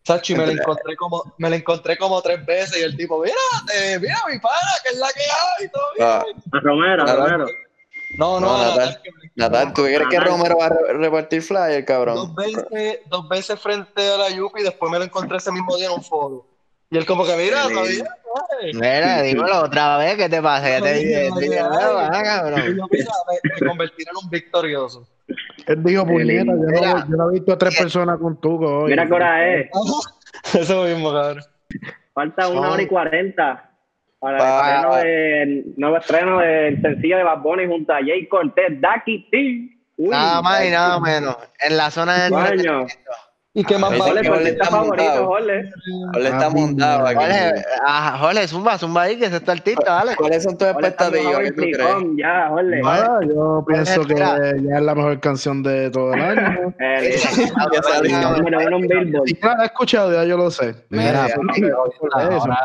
[0.06, 3.36] Sachi, me lo encontré como, me lo encontré como tres veces y el tipo, mira,
[3.76, 6.08] eh, mira mi pana, que es la que hay, todo bien.
[6.08, 6.24] Ah,
[6.54, 7.06] A Romero.
[7.06, 7.46] Romero.
[8.18, 8.64] No, no, No,
[9.36, 10.20] Natal, ¿tú crees que.
[10.20, 12.16] Romero va a re- repartir flyer, cabrón?
[12.16, 15.76] dos veces, dos veces frente a la Yupi y después me lo encontré ese mismo
[15.76, 16.46] día en un foro.
[16.90, 18.06] Y él como que, mira, todavía.
[18.74, 20.70] Mira, dímelo otra vez, ¿qué te pasa?
[20.70, 21.68] Ya te dije, ay, te dije, ay.
[21.70, 22.62] "No, ah, cabrón.
[22.66, 25.08] me, convertí en un victorioso.
[25.66, 28.92] Él dijo, puñeta, yo no, yo no he visto a tres personas con tuco hoy.
[28.92, 29.70] Mira qué hora es.
[30.54, 31.44] Eso mismo, cabrón.
[32.14, 33.70] Falta una hora y cuarenta
[34.20, 39.30] para el del nuevo estreno del sencillo de Bad Bunny junto a Jay Cortez, Ducky
[39.30, 39.38] T.
[39.98, 41.38] Uy, Nada más y nada menos.
[41.60, 42.86] En la zona de Coño.
[43.60, 44.22] ¿Y qué más Ese vale?
[44.22, 45.26] ¿tu Jorge artista está favorito, montado.
[45.26, 45.72] Jorge?
[46.14, 47.26] Jorge está Ah, montado aquí.
[47.88, 50.16] Ah, Jorge, zumba, zumba ahí, que es tu artista, dale.
[50.16, 51.40] ¿Cuáles son tus expectativas?
[51.40, 51.78] ¿Qué tú crees?
[52.18, 52.50] Ya.
[52.84, 56.72] Nada, yo pienso que ya es la mejor canción de todo el año.
[56.80, 57.18] Eh.
[57.18, 57.50] Si
[59.42, 60.76] no la he escuchado, ya yo lo sé.
[60.90, 62.58] Mira, Eso, ahora,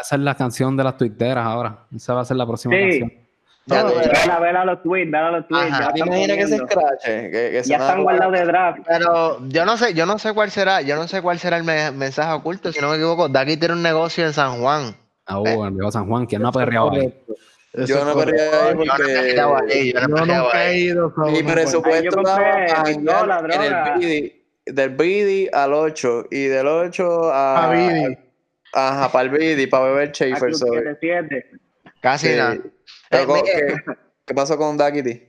[0.00, 1.86] esa es la canción de las tuiteras ahora.
[1.94, 3.25] Esa va a ser la próxima canción.
[3.68, 3.82] Ya.
[3.84, 5.72] Vela, vela los tweets, vela los tweets.
[5.72, 5.80] Ajá.
[5.80, 7.30] Ya, ¿Te están imaginas que se escrache?
[7.30, 8.78] Que, que ya están guardados de draft.
[8.86, 11.64] Pero yo no sé, yo no sé cuál será, yo no sé cuál será el
[11.64, 14.94] me- mensaje oculto, si no me equivoco, Daki tiene un negocio en San Juan.
[15.26, 17.12] Ah, uh, el viejo San Juan, ¿quién no ha perreado ahí?
[17.72, 20.78] Eso Yo no no me he porque ahí, yo no he quedado nunca he ahí.
[20.84, 21.12] ido.
[21.26, 23.08] mi no presupuesto estaba en
[23.62, 23.98] el.
[23.98, 24.32] BD,
[24.66, 27.64] del BD al 8 y del 8 a...
[27.66, 28.16] A Vidi.
[28.72, 30.38] Ajá, para el BD, para beber A Schaefer.
[30.50, 31.46] Club so- 77.
[32.00, 32.56] Casi nada.
[33.10, 33.92] Pero, Eh, ¿cómo- mire, ¿qué,
[34.26, 35.22] qué pasó con Daquiti?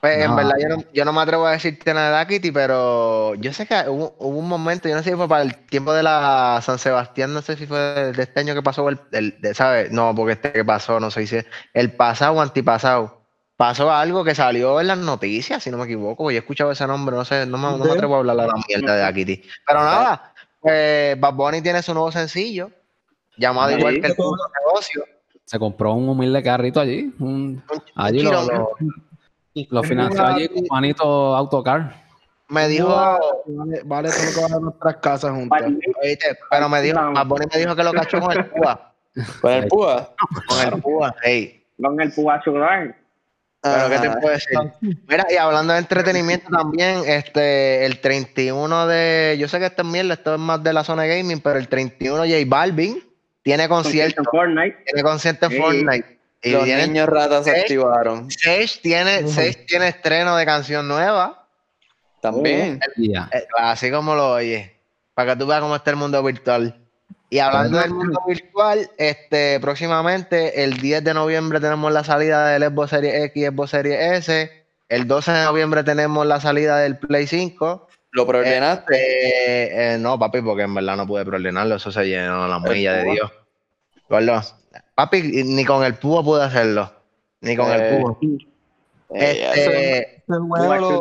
[0.00, 3.34] Pues en verdad yo no, yo no me atrevo a decirte nada de Dakiti, pero
[3.36, 5.94] yo sé que hubo, hubo un momento, yo no sé si fue para el tiempo
[5.94, 7.78] de la San Sebastián, no sé si fue
[8.12, 9.90] de este año que pasó, el, el- de, ¿sabes?
[9.92, 13.22] No, porque este que pasó, no sé si es el pasado o antipasado.
[13.56, 16.86] Pasó algo que salió en las noticias, si no me equivoco, y he escuchado ese
[16.86, 19.42] nombre, no sé, no me, no me atrevo a hablar a la mierda de Dakiti.
[19.66, 22.70] Pero nada, pues Bad Bunny tiene su nuevo sencillo,
[23.38, 23.78] llamado Sí.
[23.78, 25.04] igual que el negocio.
[25.44, 27.12] Se compró un humilde carrito allí.
[27.18, 28.70] un- Un- allí un lo, chiro-
[29.54, 32.02] lo, lo financió allí con Juanito Autocar.
[32.48, 35.62] me dijo, Vale, vale todo lo que vale nuestras casas juntas.
[36.02, 38.94] oíste, pero me dijo, Bunny me dijo que lo cachó con el Cuba.
[39.40, 40.14] ¿Con el Púa?
[40.48, 41.62] Con el púa, ey.
[41.80, 42.96] Con el Púa Sugar.
[43.62, 44.58] Pero ¿qué te puedo decir?
[45.08, 49.88] Mira, y hablando de entretenimiento también, este, el 31 de, yo sé que esto es
[49.88, 53.02] mierda, esto es más de la zona gaming, pero el 31 J Balvin
[53.44, 54.76] tiene concierto, en Fortnite.
[54.84, 55.58] tiene concierto en Sí.
[55.58, 56.18] Fortnite.
[56.42, 58.30] Y Los tiene, niños ratas se activaron.
[58.30, 61.46] Sage tiene, Sage tiene estreno de canción nueva,
[62.20, 62.80] También.
[62.96, 63.30] Ya.
[63.32, 64.70] eh, así como lo oyes,
[65.14, 66.80] para que tú veas cómo está el mundo virtual.
[67.30, 72.62] Y hablando del mundo virtual, este, próximamente, el 10 de noviembre tenemos la salida del
[72.64, 74.66] Xbox Series X y Xbox Series S.
[74.88, 77.88] El 12 de noviembre tenemos la salida del Play 5.
[78.14, 78.94] ¿Lo preordenaste?
[78.94, 81.74] Eh, eh, no, papi, porque en verdad no pude preordenarlo.
[81.74, 83.10] Eso se llenó la milla de?
[83.10, 83.32] Dios.
[84.08, 84.40] Gordo,
[84.94, 86.92] Papi, ni con el púa pude hacerlo.
[87.40, 88.16] Ni con Eh, el púa.
[89.16, 91.00] Eh, Este, El juego,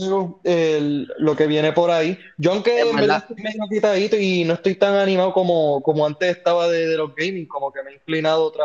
[0.00, 2.18] lo, el- lo que viene por ahí.
[2.38, 3.18] Yo aunque Es en verdad.
[3.28, 7.14] estoy medio quitadito y no estoy tan animado como, como antes estaba de, de los
[7.14, 8.64] gaming, como que me he inclinado a otra,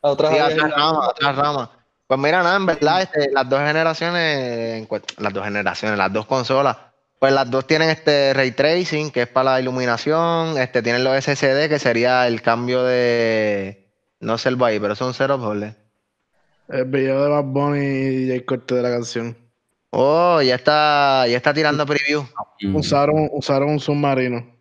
[0.00, 1.08] a otras Sí, áreas otra en la rama, vida.
[1.10, 1.83] otra rama.
[2.06, 4.86] Pues mira, nada, en verdad, este, las dos generaciones,
[5.18, 6.76] las dos generaciones, las dos consolas,
[7.18, 11.16] pues las dos tienen este ray tracing, que es para la iluminación, este, tienen los
[11.16, 13.88] SSD, que sería el cambio de,
[14.20, 15.76] no sé el ahí, pero son cero doble.
[16.68, 19.36] El video de Bad Bunny y el corte de la canción.
[19.90, 22.24] Oh, ya está, ya está tirando preview.
[22.74, 24.53] Usaron, usaron un submarino.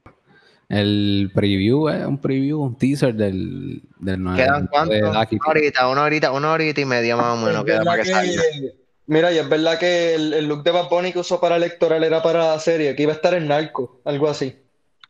[0.70, 4.98] El preview es un preview, un teaser del, del nuevo ¿Quedan de cuántos?
[5.02, 8.10] Una horita, una horita, una horita y media más o menos queda verdad para que
[8.10, 8.42] salga.
[8.54, 8.74] que-
[9.06, 12.04] mira, y es verdad que el, el look de Bad Bunny que usó para electoral
[12.04, 14.56] era para la serie, que iba a estar en narco, algo así.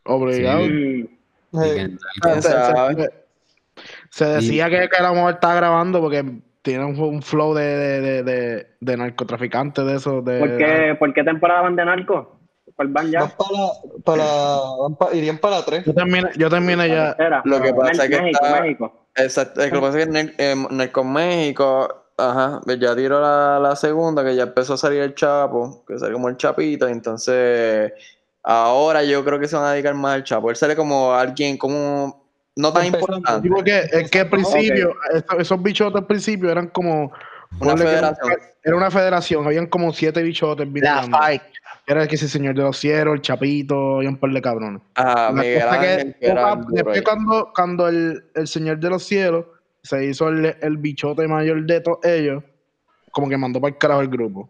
[0.05, 0.65] Obligado.
[0.65, 1.09] Sí.
[1.53, 1.89] Eh,
[2.21, 2.41] ¿Quién
[4.09, 6.23] Se- decía que, que la mujer estaba grabando porque
[6.61, 10.23] tiene un, un flow de, de, de, de, de narcotraficante de esos.
[10.25, 12.39] De, ¿Por qué, ¿Por qué temporada van de narco?
[12.75, 13.19] ¿Cuál van ya?
[13.21, 14.23] van para, para,
[14.81, 15.85] van pa- irían para la 3.
[15.85, 17.15] Yo terminé, yo terminé ya.
[17.45, 19.07] Lo que pasa es que está- México.
[19.15, 19.61] Exacto.
[19.65, 23.59] Lo que pasa es que en, el- en- con México Ajá, pues ya tiró la,
[23.59, 27.91] la segunda, que ya empezó a salir el Chapo, que sale como el Chapito, entonces
[28.43, 30.51] ahora yo creo que se van a dedicar más al Chapo.
[30.51, 32.23] Él sale como alguien como
[32.55, 33.41] no tan importante.
[33.41, 37.11] Digo que es que al principio, esos, esos bichotes al principio eran como
[37.59, 38.31] Una federación.
[38.63, 41.41] Era una federación, habían como siete bichotes La fight.
[41.85, 44.81] Era el que ese señor de los cielos, el Chapito, y un par de cabrones.
[44.95, 47.03] La Miguel Ángel, que era después ahí.
[47.03, 49.45] cuando, cuando el, el señor de los cielos
[49.83, 52.43] se hizo el, el bichote mayor de todos ellos,
[53.11, 54.49] como que mandó para el carajo el grupo.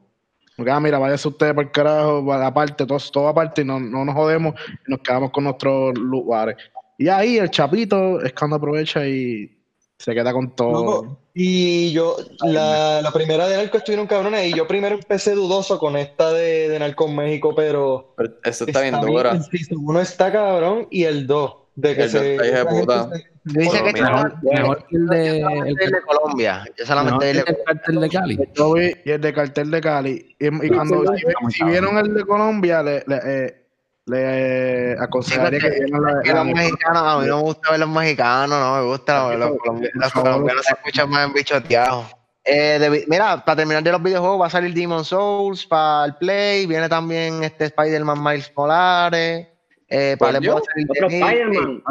[0.55, 4.05] Porque, ah, mira, váyase ustedes para el carajo, aparte, todos, todo aparte, y no, no
[4.05, 4.53] nos jodemos,
[4.87, 6.55] y nos quedamos con nuestros lugares.
[6.99, 9.62] Y ahí el Chapito es cuando aprovecha y
[10.03, 10.71] se queda con todo.
[10.71, 15.79] Loco, y yo, la, la primera de Narco estuvieron cabrones, y yo primero empecé dudoso
[15.79, 19.31] con esta de, de Narco en México, pero Pero Eso está bien dura.
[19.31, 22.35] El uno está cabrón y el 2, de que El dos se.
[22.35, 23.09] está hija de esa gente puta.
[23.17, 26.63] se- Dice que Mira, Mejor, mejor que el de, el, el de Colombia.
[26.77, 28.39] Yo solamente el el cartel de Cali.
[28.55, 30.35] Yo vi y el de cartel de Cali.
[30.39, 33.62] Y, y cuando si, si vieron el de Colombia, le, le, eh,
[34.05, 37.79] le aconsejaría Sí, que vieran la, la- los mexicanos, a mí no me gusta ver
[37.79, 42.05] los mexicanos, no me gusta, los, los colombianos, los colombianos se escuchan más en bichoteados.
[42.45, 46.15] Eh, de mira, para terminar de los videojuegos va a salir Demon Souls para el
[46.15, 49.47] Play, viene también este Spider-Man Miles Morales,
[49.87, 51.81] eh, para el Spider-Man.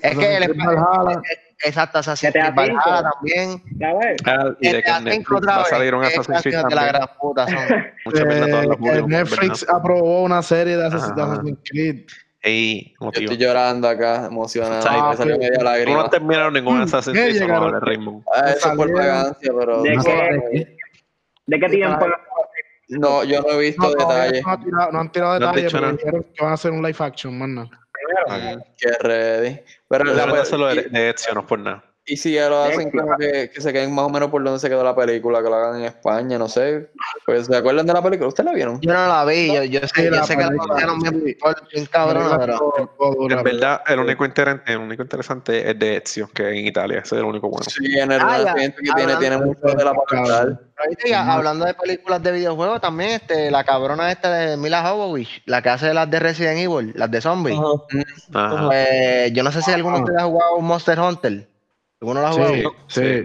[0.00, 0.42] Es que el.
[1.64, 3.62] Exacto, Assassin's Creed Valhalla también.
[3.78, 4.16] Ya ves.
[4.26, 6.54] Ah, y de que GTA en 5 Netflix otra va a salir un Assassin's Creed
[6.56, 6.88] de la también.
[6.88, 7.56] gran puta son.
[8.04, 9.76] Mucha verdad, todas Eh, las públicas, Netflix ¿verdad?
[9.76, 11.18] aprobó una serie de Assassin's.
[11.18, 12.06] Assassin's Creed.
[12.44, 14.84] Ey, Yo estoy llorando acá, emocionado.
[14.88, 17.42] Ah, me salió media Tú no terminado ningún Assassin's ¿qué Creed.
[18.34, 20.76] Ah, eso es por vagancia, pero ¿De no, qué?
[21.46, 22.06] ¿De qué tiempo?
[22.88, 24.42] no, yo no he visto No, detalles.
[24.44, 26.54] no, han tirado, no han tirado No han detalles, dicho pero dijeron que van a
[26.54, 27.70] hacer un live action, man.
[28.76, 29.60] Que ready.
[29.88, 31.91] Pero la, hacerlo de, de Ezio, no es por nada.
[32.04, 34.58] Y si ya lo hacen como que, que se queden más o menos por donde
[34.58, 36.90] se quedó la película, que lo hagan en España, no sé.
[37.24, 38.28] Pues, ¿se acuerdan de la película?
[38.28, 38.80] ¿Ustedes la vieron?
[38.80, 41.00] Yo no la vi, yo, yo sé, Sí, yo la sé que la película, pusieron
[41.00, 41.36] bien,
[41.72, 42.74] bien cabrona, pero...
[43.30, 47.20] En verdad, el único, el único interesante es de Ezio, que en Italia, ese es
[47.20, 47.64] el único bueno.
[47.68, 49.92] Sí, en el Ah, que tiene, tiene Hablando- mucho de la
[51.06, 55.62] ya, hablando de películas de videojuegos, también este, la cabrona esta de Mila Jovovich, la
[55.62, 57.56] que hace las de Resident Evil, las de zombies.
[58.32, 61.51] Pues, yo no sé si alguno de ustedes ha jugado Monster Hunter.
[62.02, 62.54] ¿Alguno lo ha jugado?
[62.88, 63.24] Sí,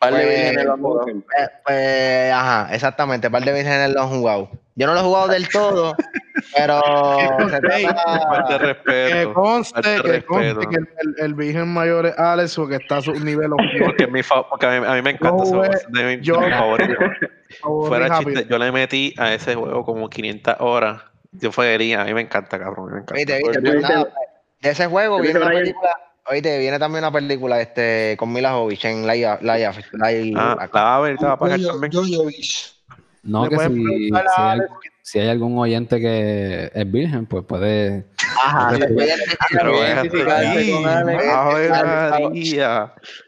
[0.00, 1.08] Par de Pues- vírgenes lo han jugado.
[1.08, 4.50] Eh, pues, ajá, exactamente, par de vírgenes lo han jugado.
[4.76, 5.96] Yo no lo he jugado del todo,
[6.56, 9.34] pero se Falta de trata- Que respeto.
[9.34, 10.60] conste, que conste respeto.
[10.70, 13.50] que el, el- virgen mayor es Alex, porque está a su nivel.
[13.84, 16.40] Porque, mi porque a, mí, a mí me encanta Yo ese juego, de mi, yo-
[16.40, 16.94] de mi favorito.
[17.88, 21.02] Fuera chiste, yo le metí a ese juego como 500 horas.
[21.32, 23.14] Yo fue a mí me encanta, cabrón, a mí me encanta.
[23.14, 24.06] Viste, viste, pues
[24.60, 25.74] de ese juego viene una que
[26.30, 30.82] oíste, viene también una película este, con Mila Jovovich en Live, live, live Ah, la
[30.82, 31.92] va a ver, te va a pagar también.
[33.22, 34.60] No, que si, si hay,
[35.02, 38.04] si hay algún oyente que es virgen, pues puede.
[38.44, 38.68] Ajá,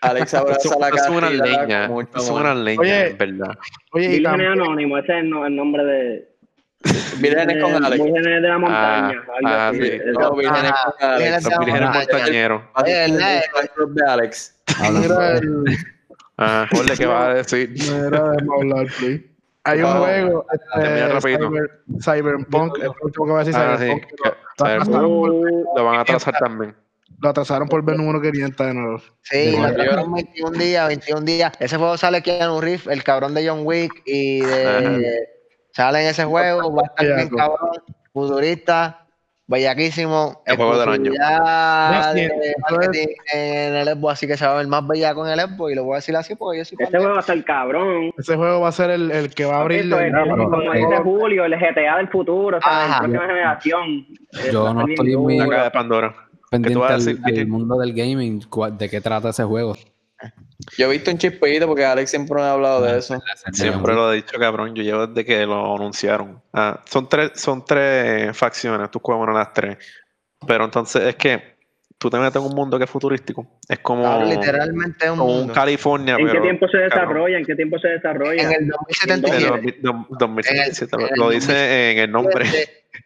[0.01, 0.35] Alex.
[0.35, 3.59] Abraza la eso es una leña, es una leña, Oye, en verdad.
[3.93, 6.30] Oye, también, Anónimo, ese es el nombre de.
[7.19, 8.03] Vírgenes con Alex.
[8.05, 9.23] Vírgenes de la montaña.
[9.29, 9.79] Ah, algo ah, sí.
[9.83, 11.19] El- No, Vírgenes con Alex.
[11.19, 12.63] Vírgenes Los vírgenes Ajá, montañeros.
[12.77, 14.63] Oye, el net, El club de Alex.
[14.79, 15.65] hablando mira de- el,
[16.43, 17.69] Ah, ponle que va a decir.
[17.71, 19.27] mira, déjame hablar, please.
[19.65, 21.19] Hay un Ah, juego, este.
[21.21, 21.71] Cyber-
[22.03, 23.85] Cyberpunk, el próximo que va a decir Ah, sí.
[23.85, 24.81] Cyberpunk, que- lo, lo Cyberpunk.
[24.81, 26.75] atrasaron por, Lo van a atrasar también.
[27.23, 28.99] lo atrasaron por ver número 500 de nuevo.
[29.21, 29.77] Sí, De lo Mario.
[29.77, 31.53] trajeron 21 días, 21 días.
[31.61, 35.29] Ese juego sale Keanu Reeves, el cabrón de John Wick, y de,
[35.73, 37.71] sale en ese juego, va a estar bien cabrón,
[38.13, 39.07] futurista,
[39.47, 40.43] bellaquísimo.
[40.47, 41.13] El juego del año.
[41.13, 45.41] de marketing en el Xbox, así que se va a ver más bellaco en el
[45.41, 47.45] Xbox, y lo voy a decir así porque yo soy Este juego va a estar
[47.45, 48.13] cabrón.
[48.17, 51.45] Ese juego va a ser el, el que va a abrir el- como dice Julio,
[51.45, 52.89] el GTA del futuro, o sea, Ajá.
[52.95, 54.07] la próxima generación.
[54.53, 55.57] Yo no estoy muy- La duro.
[55.57, 56.15] caja de Pandora.
[56.51, 57.45] pendiente al, Viti?
[57.47, 58.41] mundo del gaming,
[58.73, 59.77] de qué trata ese juego.
[60.77, 63.19] Yo he visto un chispito porque Alex siempre me ha hablado de eso.
[63.53, 64.75] Siempre lo he dicho, cabrón.
[64.75, 66.41] Yo llevo desde que lo anunciaron.
[66.53, 68.91] Ah, son tres, son tres facciones.
[68.91, 69.79] Tú juegas una de las tres.
[70.47, 71.57] Pero entonces es que
[71.99, 73.47] tú te metes en un mundo que es futurístico.
[73.69, 75.55] Es como, literalmente un como un mundo.
[75.55, 76.17] California.
[76.19, 77.39] ¿En qué tiempo se desarrolla?
[77.39, 78.43] ¿En qué tiempo se desarrolla?
[78.43, 79.77] En el en 2077.
[79.77, 80.97] el dos- 2077.
[80.97, 82.45] En el- Lo en el dice en el nombre.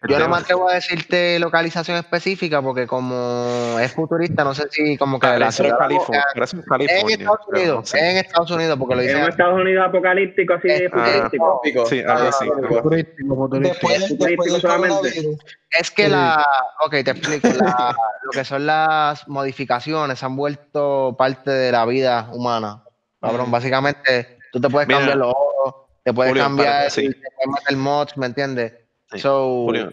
[0.08, 4.96] Yo no me atrevo a decirte localización específica porque como es futurista, no sé si
[4.98, 6.24] como que la Parece ciudad- California.
[6.34, 7.10] En.
[7.10, 8.10] Estados Unidos, sé.
[8.10, 11.60] en Estados Unidos, porque lo ¿Es dice un Estados Unidos apocalíptico así Eh, futurístico?
[11.62, 11.86] Pico.
[11.86, 12.46] Sí, algo así.
[12.68, 13.88] futurístico, futurístico.
[13.88, 15.38] Después, Futurístico solamente.
[15.70, 16.46] Es que la,
[16.84, 21.84] ok, te explico, la- lo que son las modificaciones se han vuelto parte de la
[21.86, 22.82] vida humana,
[23.20, 23.50] cabrón.
[23.50, 24.98] Básicamente, tú te puedes Mira.
[24.98, 27.08] cambiar los ojos, te puedes Julio, cambiar, párate, sí.
[27.08, 28.72] te puedes meter mods, ¿me entiendes?
[29.14, 29.20] Sí.
[29.20, 29.92] So, Julio,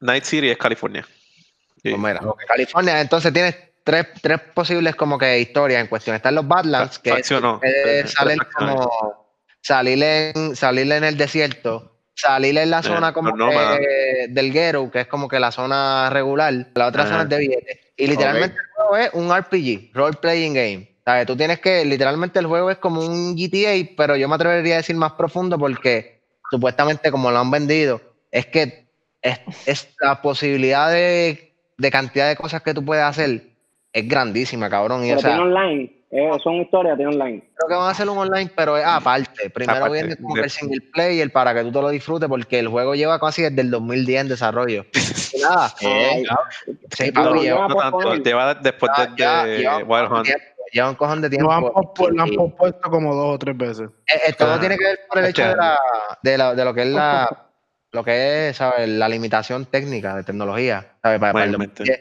[0.00, 1.06] Night City es California.
[1.82, 1.90] Sí.
[1.90, 6.16] pues mira, California, entonces tienes tres, tres posibles como que historias en cuestión.
[6.16, 9.26] Están los Badlands, que es, no, es tres- salir como
[9.60, 15.00] salir en, salir en el desierto, salir en la zona como que del Ghetto, que
[15.00, 17.78] es como que la zona regular, la otra zona es de billetes.
[17.96, 20.90] Y literalmente el juego es un RPG, role playing game.
[21.04, 21.26] ¿Sabes?
[21.26, 24.76] Tú tienes que, literalmente el juego es como un GTA, pero yo me atrevería a
[24.78, 28.00] decir más profundo porque supuestamente como lo han vendido,
[28.30, 28.88] es que
[29.22, 33.42] es, es la posibilidad de, de cantidad de cosas que tú puedes hacer
[33.92, 35.04] es grandísima, cabrón.
[35.04, 35.96] Y, Pero o sea, tiene online.
[36.12, 37.40] Eh, son historias, tiene online.
[37.54, 39.48] creo que van a hacer un online, pero es aparte.
[39.50, 42.28] Primero Aparte, viene como de- que el single player para que tú te lo disfrutes,
[42.28, 44.86] porque el juego lleva casi desde el 2010 en desarrollo.
[45.40, 46.24] Nada, Eh,
[46.90, 48.22] sí, Lo lleva lleva, No tanto, posponer.
[48.24, 50.24] lleva después de, ya- de lleva un Wild cojón de Hunt.
[50.26, 52.08] tiempo, lleva un cojón de Lo han, tiempo.
[52.10, 53.88] lo han pospuesto como dos o tres veces.
[54.26, 55.78] Eh, todo Ah, tiene que ver por el hecho de, la,
[56.22, 57.46] de, la- de lo que es la
[57.92, 58.88] lo que es ¿sabes?
[58.88, 61.18] la limitación técnica de tecnología ¿sabes?
[61.20, 61.84] Para, para el Mayormente.
[61.84, 62.00] 2010.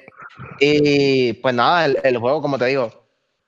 [0.59, 2.85] y pues nada el, el juego como te digo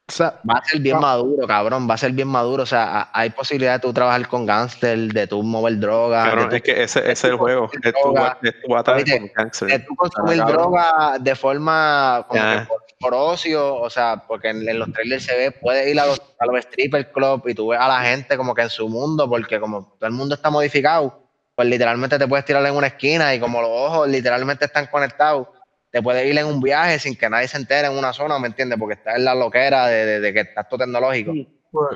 [0.07, 1.01] O sea, va a ser bien Ah.
[1.01, 4.27] maduro cabrón va a ser bien maduro o sea a- hay posibilidad de tú trabajar
[4.27, 7.65] con gangster de tú mover droga de es que ese, ese es el juego.
[7.71, 7.87] Es tu,
[8.47, 8.83] es tu con
[9.33, 9.69] cáncer.
[9.69, 10.57] de tú consumir cabrón.
[10.57, 12.59] droga de forma como Ya.
[12.61, 15.99] que por, por ocio, o sea, porque en, en los trailers se ve, puedes ir
[15.99, 18.69] a los, a los stripper club y tú ves a la gente como que en
[18.69, 21.20] su mundo, porque como todo el mundo está modificado,
[21.61, 25.47] pues literalmente te puedes tirar en una esquina y como los ojos literalmente están conectados,
[25.91, 28.47] te puedes ir en un viaje sin que nadie se entere en una zona, ¿me
[28.47, 28.79] entiendes?
[28.79, 31.33] Porque está en la loquera de, de- de que está todo tecnológico.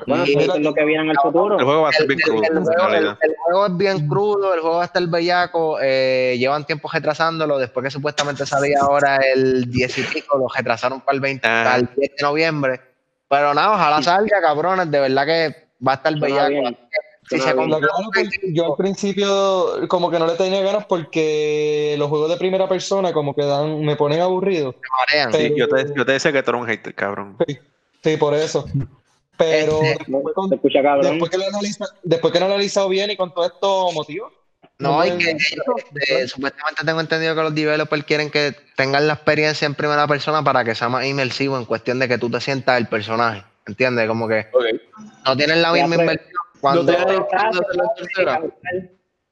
[0.05, 1.57] Bueno, Y- eso es lo que viene en el futuro.
[1.57, 2.93] El juego va a ser bien crudo, el juego,
[3.65, 7.83] el- es bien crudo, el juego va a estar bellaco, eh, llevan tiempo retrasándolo, después
[7.85, 11.61] que supuestamente salía ahora el 10 y pico, lo retrasaron para el 20, Ah.
[11.65, 12.81] para el 10 de noviembre.
[13.27, 15.55] Pero nada, ojalá salga, cabrones, de verdad que
[15.85, 16.77] va a estar bellaco.
[17.29, 17.79] Si se claro
[18.13, 22.69] que yo al principio como que no le tenía ganas porque los juegos de primera
[22.69, 24.75] persona como que dan, me ponen aburrido.
[25.09, 25.33] marean.
[25.33, 27.37] Sí, yo, te, yo te decía que tú eres un hater, cabrón.
[28.03, 28.65] Sí, por eso.
[29.37, 31.11] Pero Este, después, con- Se escucha cabrón.
[31.11, 34.31] después que lo analiza, después que lo he analizado bien y con todo esto motivo.
[34.77, 39.13] No, hay me- que este, supuestamente tengo entendido que los developers quieren que tengan la
[39.13, 42.39] experiencia en primera persona para que sea más inmersivo en cuestión de que tú te
[42.39, 43.43] sientas el personaje.
[43.67, 44.07] ¿Entiendes?
[44.07, 44.45] Como que
[45.25, 46.34] no tienen la misma pues, inversión.
[46.61, 46.91] Cuando.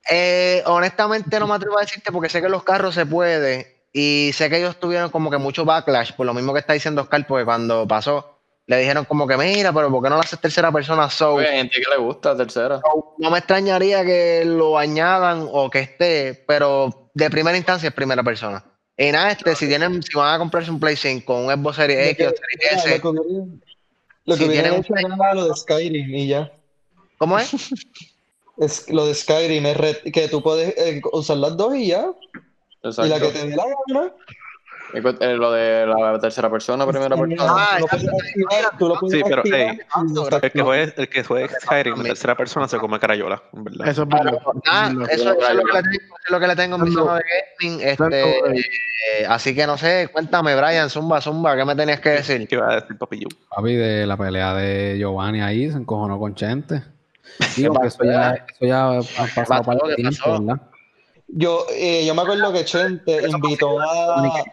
[0.10, 4.32] Eh, honestamente no me atrevo a decirte porque sé que los carros se puede y
[4.34, 7.26] sé que ellos tuvieron como que mucho backlash por lo mismo que está diciendo Oscar
[7.26, 10.74] porque cuando pasó le dijeron como que mira pero ¿por qué no lo haces tercera
[10.74, 11.10] persona?
[11.10, 12.82] So, hay gente que le gusta tercera.
[13.18, 18.24] no me extrañaría que lo añadan o que esté pero de primera instancia es primera
[18.24, 18.62] persona
[18.98, 22.10] y nada este si tienen si van a comprarse un Play 5 un Xbox Series
[22.12, 23.02] X o Series S
[24.26, 26.52] Lo que Si tienen un- lo de Skyrim y ya.
[27.24, 27.52] ¿Cómo es?
[28.58, 32.06] Es, lo de Skyrim es red- que tú puedes eh, usar las dos y ya.
[32.84, 33.06] Exacto.
[33.08, 34.14] Y la que te dé la gana.
[35.02, 37.52] Cu- eh, Lo de la tercera persona, primera persona.
[37.52, 39.80] Ah, Tú lo puedes activar, tú lo puedes Sí, pero, activar ey,
[40.16, 43.42] y está El que juegue, el que juegue Skyrim en tercera persona se come carayola,
[43.54, 43.88] verdad.
[43.88, 44.38] eso es verdad.
[44.68, 47.16] Ah, Eso es lo que le tengo, es lo que le tengo en mi zona
[47.16, 47.24] de
[47.60, 47.82] gaming.
[47.88, 52.48] Este, eh, así que no sé, cuéntame, Brian, Zumba, Zumba, ¿qué me tenías que decir?
[52.48, 53.24] ¿Qué iba a decir, papi?
[53.50, 56.84] Papi, de la pelea de Giovanni ahí, se encojonó con Chente.
[57.56, 59.02] Digo que eso ya, eso ya ha
[59.36, 60.40] pasado para el ¿Qué tiempo?
[60.40, 60.62] ¿verdad?
[61.28, 64.44] Yo, eh, yo me acuerdo que Chente invitó a.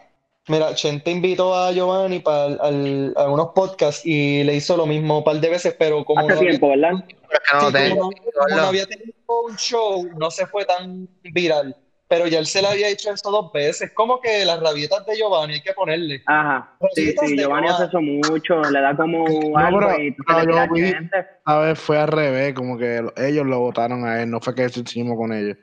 [0.47, 5.19] Mira, Chente invitó a Giovanni para al- a unos podcasts y le hizo lo mismo
[5.19, 6.91] un par de veces, pero como Hace no había- tiempo, ¿verdad?
[7.29, 7.95] Pero es que no lo Sí, tengo.
[8.01, 9.13] como, no, como no había tenido
[9.47, 11.75] un show, no se fue tan viral.
[12.11, 13.89] Pero ya él se le había hecho eso dos veces.
[13.93, 16.21] Como que las rabietas de Giovanni hay que ponerle.
[16.25, 16.69] Ajá.
[16.93, 19.23] Sí, sí, Giovanni hace eso mucho, le da como
[19.57, 21.25] algo pero- y tú yo tiras vi- gente.
[21.45, 24.67] A ver, fue al revés, como que ellos lo votaron a él, no fue que
[24.67, 25.55] se hicimos con ellos.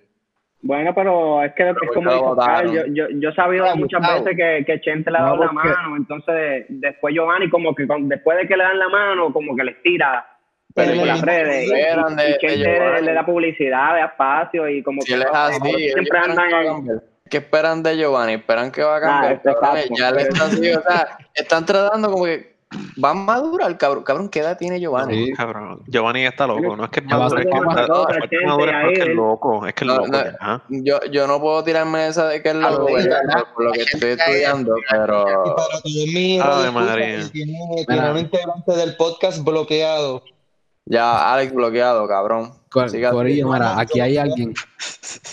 [0.62, 2.72] Bueno, pero es que es ¿por como votaron?
[2.74, 5.44] yo, yo, yo he sabido Ah, muchas veces que, que Chente le ha No, dado
[5.44, 8.88] la porque- mano, entonces después Giovanni como que con- después de que le dan la
[8.88, 10.26] mano, como que les tira
[10.86, 13.06] Pero le- las redes y, esperan de- y de Chente Giovanni.
[13.06, 16.92] le da publicidad, de espacio y como Si él es así, ellos siempre andan que.
[17.30, 18.34] ¿Qué esperan de Giovanni?
[18.34, 19.42] Esperan que va a cambiar.
[19.46, 19.90] Ah, cabrones.
[19.98, 22.56] Ya le está así, o sea, están tratando como que
[23.02, 24.02] va a madurar, cabrón.
[24.02, 25.26] Cabrón, ¿qué edad tiene Giovanni?
[25.26, 25.32] Sí.
[25.34, 28.46] Cabrón, Giovanni está loco, no es que es maduro, es que está nosotros, es que
[28.46, 30.08] maduro, es ahí, porque es él- loco, es que es No, loco
[30.40, 30.62] no.
[30.70, 32.86] Yo, yo no puedo tirarme esa de que es loco.
[32.94, 33.44] ¿verdad?
[33.54, 37.28] por lo que estoy que- estudiando, pero Y para todos mis Ave radioescuchas, María.
[37.30, 40.22] tiene, tiene un integrante del podcast bloqueado.
[40.88, 42.52] Ya Alex bloqueado, cabrón.
[42.70, 42.90] Cor-.
[43.10, 44.52] Corillo, mira, aquí hay alguien,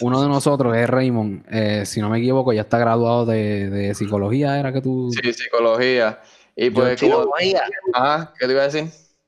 [0.01, 3.93] uno de nosotros es Raymond, eh, si no me equivoco, ya está graduado de, de
[3.93, 5.09] psicología, era que tú...
[5.11, 6.19] Sí, psicología.
[6.55, 7.33] Y pues, Sí, como,
[7.93, 8.85] ah, ¿qué te iba a decir?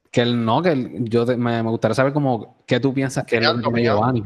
[0.09, 3.37] Que él no, que yo te- me, me gustaría saber como qué tú piensas que
[3.37, 4.23] es lo que Giovanni.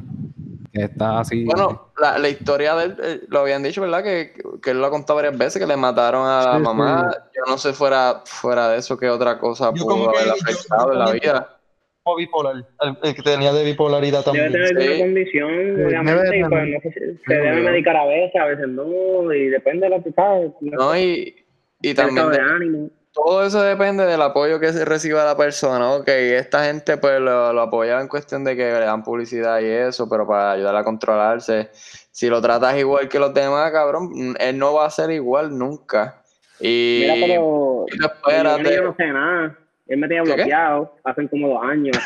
[0.72, 1.44] Que está así.
[1.44, 4.04] Bueno, la, la historia de él, eh, lo habían dicho, ¿verdad?
[4.04, 7.12] Que, que él lo ha contado varias veces, que le mataron a la Sí, mamá.
[7.36, 10.88] Yo no sé fuera, fuera de eso qué otra cosa Yo pudo haber yo- afectado
[10.88, 11.58] yo en la vida.
[12.04, 14.52] Como bipolar, el, el que tenía de bipolaridad Debe también.
[14.52, 15.00] tener alguna Sí.
[15.02, 16.68] condición, debe obviamente, y pues tener.
[16.74, 20.04] no sé si se debe medicar a veces, a veces no, y depende de lo
[20.04, 20.52] que sabes.
[20.62, 20.98] ¿no?
[20.98, 21.36] Y,
[21.82, 22.90] y también de de- ánimo.
[23.14, 25.94] todo eso depende del apoyo que se reciba la persona.
[25.94, 29.66] Ok, esta gente pues lo, lo apoya en cuestión de que le dan publicidad y
[29.66, 31.70] eso, pero para ayudar a controlarse.
[31.74, 36.24] Si lo tratas igual que los demás, cabrón, él no va a ser igual nunca.
[36.60, 38.76] Y Mira, pero y espérate.
[38.76, 39.58] Yo no sé nada.
[39.92, 41.98] Él me tenía bloqueado hace como dos años.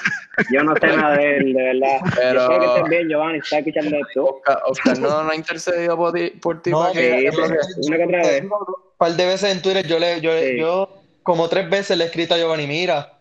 [0.52, 1.98] Yo no sé nada de él, de verdad.
[2.16, 4.26] Pero- Yo espero que estés bien, Giovanni, está escuchando esto.
[4.26, 7.44] Oscar, Oscar no, no ha intercedido por ti, por ti No, para que- sí, yo-
[7.88, 8.42] una que otra vez.
[8.44, 8.50] Un
[8.98, 10.58] par de veces en Twitter yo le, yo, Sí.
[10.58, 10.90] yo
[11.24, 13.14] como tres veces le he escrito a Giovanni, mira,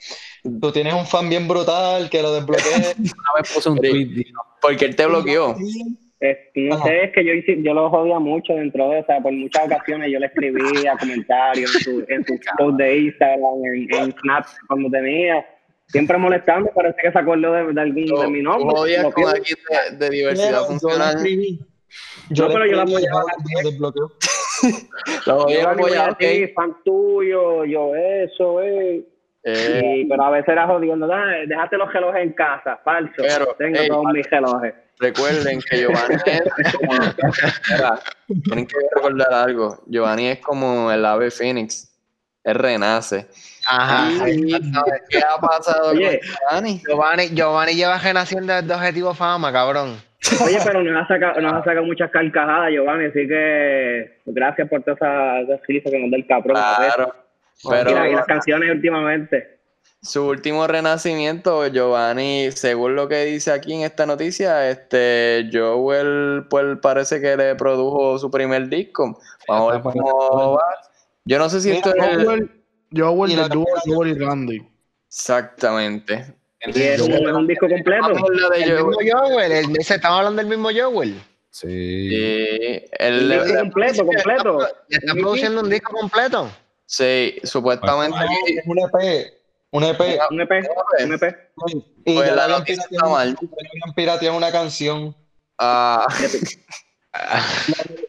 [0.61, 2.95] tú tienes un fan bien brutal, que lo desbloquees.
[2.99, 4.25] Una vez puse un tweet
[4.61, 5.55] porque él te bloqueó.
[6.31, 6.85] Es- no Ajá.
[6.85, 10.11] sé, es que yo, hice- yo lo jodía mucho dentro de esa, por muchas ocasiones
[10.11, 14.91] yo le escribía comentarios en su, en su post de Instagram, en, en Snap, cuando
[14.91, 15.45] tenía,
[15.89, 18.75] siempre molestando, parece que se acordó de, de algún de mi nombre.
[18.75, 19.53] con aquí
[19.91, 21.15] de, de diversidad yo funcional.
[22.31, 24.13] No, pero yo la apoyaba Giovanni me desbloqueó.
[25.27, 29.05] Lo jodías Giovanni, voy apoyado, a ti, fan tuyo, yo eso, eh.
[29.47, 33.13] Eh, Y- pero a veces era jodiendo, "Dale, déjate los relojes en casa, falso.
[33.19, 34.75] Pero, Tengo ey, todos mis relojes.
[35.01, 38.01] Recuerden que Giovanni es como, Mira,
[38.45, 39.83] tienen que recordar algo.
[39.87, 41.91] Giovanni es como el ave Phoenix.
[42.45, 43.27] Él renace.
[43.67, 44.29] Ajá.
[44.29, 44.53] ¿Y
[45.09, 46.21] ¿Qué ha pasado Oye.
[46.21, 46.83] con Giovanni?
[46.87, 49.97] Giovanni, Giovanni lleva renaciendo desde Objetivo Fama, cabrón.
[50.45, 54.83] Oye, pero nos ha sacado, nos ha sacado muchas carcajadas, Giovanni, así que gracias por
[54.83, 56.57] todas esas esas risas que nos da el cabrón.
[56.57, 57.15] Claro.
[57.71, 59.54] Pero, y, la- y Pero las canciones últimamente.
[60.03, 66.79] Su último renacimiento, Giovanni, según lo que dice aquí en esta noticia, este Joel pues
[66.83, 69.19] parece que le produjo su primer disco.
[69.49, 70.63] Vamos a ver cómo va.
[71.25, 72.51] Yo no sé si esto es el- Joel,
[72.95, 74.63] Joel Y de la- dúo Joel y Randy.
[75.09, 76.35] exactamente.
[76.67, 78.09] Y es un, es un disco completo.
[78.51, 79.11] De El mismo Joel.
[79.13, 81.21] Joel, el- se estaba hablando del mismo Joel.
[81.51, 81.69] Sí.
[81.69, 84.69] Sí, le- disco le- completo, completo.
[84.89, 86.51] Está produciendo un disco completo.
[86.87, 88.17] sí, supuestamente
[88.49, 89.33] es un EP.
[89.75, 90.01] Un EP.
[90.31, 90.51] Un EP,
[91.05, 91.37] un EP.
[92.07, 93.37] Y Pues ya la noticia está pirateado- mal.
[93.97, 95.17] pirateado una canción.
[95.59, 96.07] ah,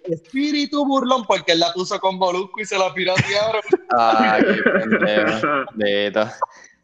[0.04, 3.62] Espíritu burlón, porque él la puso con Molusco y se la piratearon.
[3.98, 4.62] ah, qué
[5.78, 6.30] pendejo.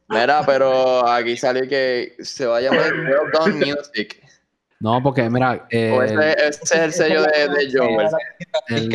[0.09, 4.21] Mira, pero aquí sale que se va a llamar Well Done Music.
[4.79, 8.07] No, porque mira, eh, O ese, ese es el sello de, de Joel.
[8.69, 8.89] el-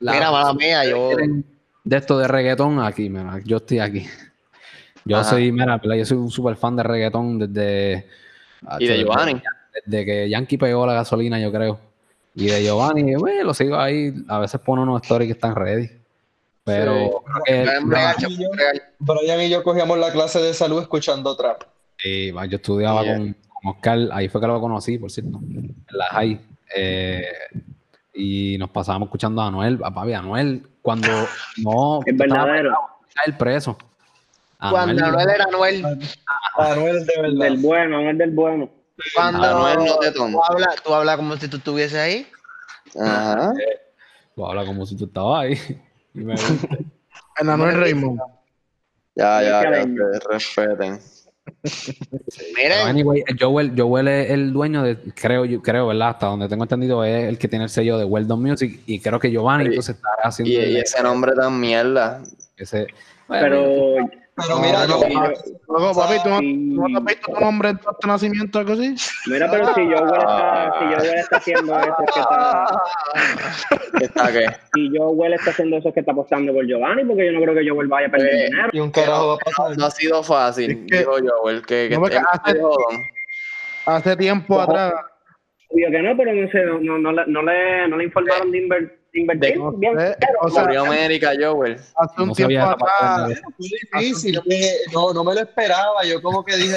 [0.00, 1.10] la- Mira, mala mía, yo.
[1.84, 4.06] de esto de reggaetón aquí, mira, yo estoy aquí.
[5.08, 5.30] Yo Ajá.
[5.30, 8.06] soy, mira, yo soy un super fan de reggaetón desde...
[8.78, 9.40] Y de Giovanni.
[9.86, 11.80] Desde que Yankee pegó la gasolina, yo creo.
[12.34, 14.12] Y de Giovanni, bueno, lo sigo ahí.
[14.28, 15.88] A veces pone unos stories que están ready.
[16.64, 18.16] Pero que- Brian Bregal.
[18.98, 21.62] Brian y yo cogíamos la clase de salud escuchando trap.
[21.96, 23.16] Sí, yo estudiaba Yeah.
[23.16, 26.40] con, con Oscar, ahí fue que lo conocí, por cierto, en la high.
[26.76, 27.24] Eh,
[28.14, 31.08] y nos pasábamos escuchando a Anuel, a papi, Anuel, cuando
[31.64, 32.70] no Es verdadero.
[33.08, 33.78] estaba el preso.
[34.58, 35.84] Cuando Anuel era Anuel.
[36.56, 37.44] Anuel de verdad.
[37.44, 38.70] Del bueno, no es del bueno.
[39.14, 40.38] Cuando Anuel no te toma.
[40.84, 42.26] tú hablas como si tú estuvieses ahí.
[43.00, 43.52] Ajá.
[44.34, 45.80] Tú hablas como si tú estabas ahí.
[47.40, 48.20] En Anuel Raymond.
[49.14, 50.98] Ya, ya, ya, que respeten.
[52.56, 56.10] Miren, Anyway, Joel, Joel es el dueño de, creo, yo creo, ¿verdad?
[56.10, 58.80] Hasta donde tengo entendido, es el que tiene el sello de Well Done Music.
[58.86, 59.68] Y creo que Giovanni Sí.
[59.70, 62.22] entonces estará haciendo y ese nombre tan mierda.
[62.56, 62.88] ese.
[63.28, 63.94] bueno, Pero
[64.46, 65.08] Pero mira, No, yo,
[65.68, 68.94] Luego, papi, ¿tú no, has visto tu nombre en tu nacimiento o algo así?
[69.26, 72.82] Mira, pero si está, si Joel está haciendo eso que está,
[73.98, 74.46] ¿Qué está qué?
[74.74, 77.68] si Joel está haciendo eso que está apostando por Giovanni, porque yo no creo que
[77.68, 78.68] Joel vaya a perder Eh, dinero.
[78.72, 79.76] y un carajo va a pasar.
[79.76, 82.60] No ha sido fácil, Es que- digo yo, el que, que No, hace-.
[83.86, 84.62] Hace tiempo Ojo.
[84.70, 84.92] atrás,
[85.70, 88.50] Obvio que no, pero no sé, no, no, no, le, no, le, no le informaron
[88.50, 89.52] de, inver- de invertir.
[89.52, 89.96] De- no bien,
[90.40, 91.74] o sea, América, Joel.
[91.96, 94.40] hace un no tiempo atrás, Fue difícil,
[94.92, 96.04] no, no me lo esperaba.
[96.04, 96.76] Yo como que dije,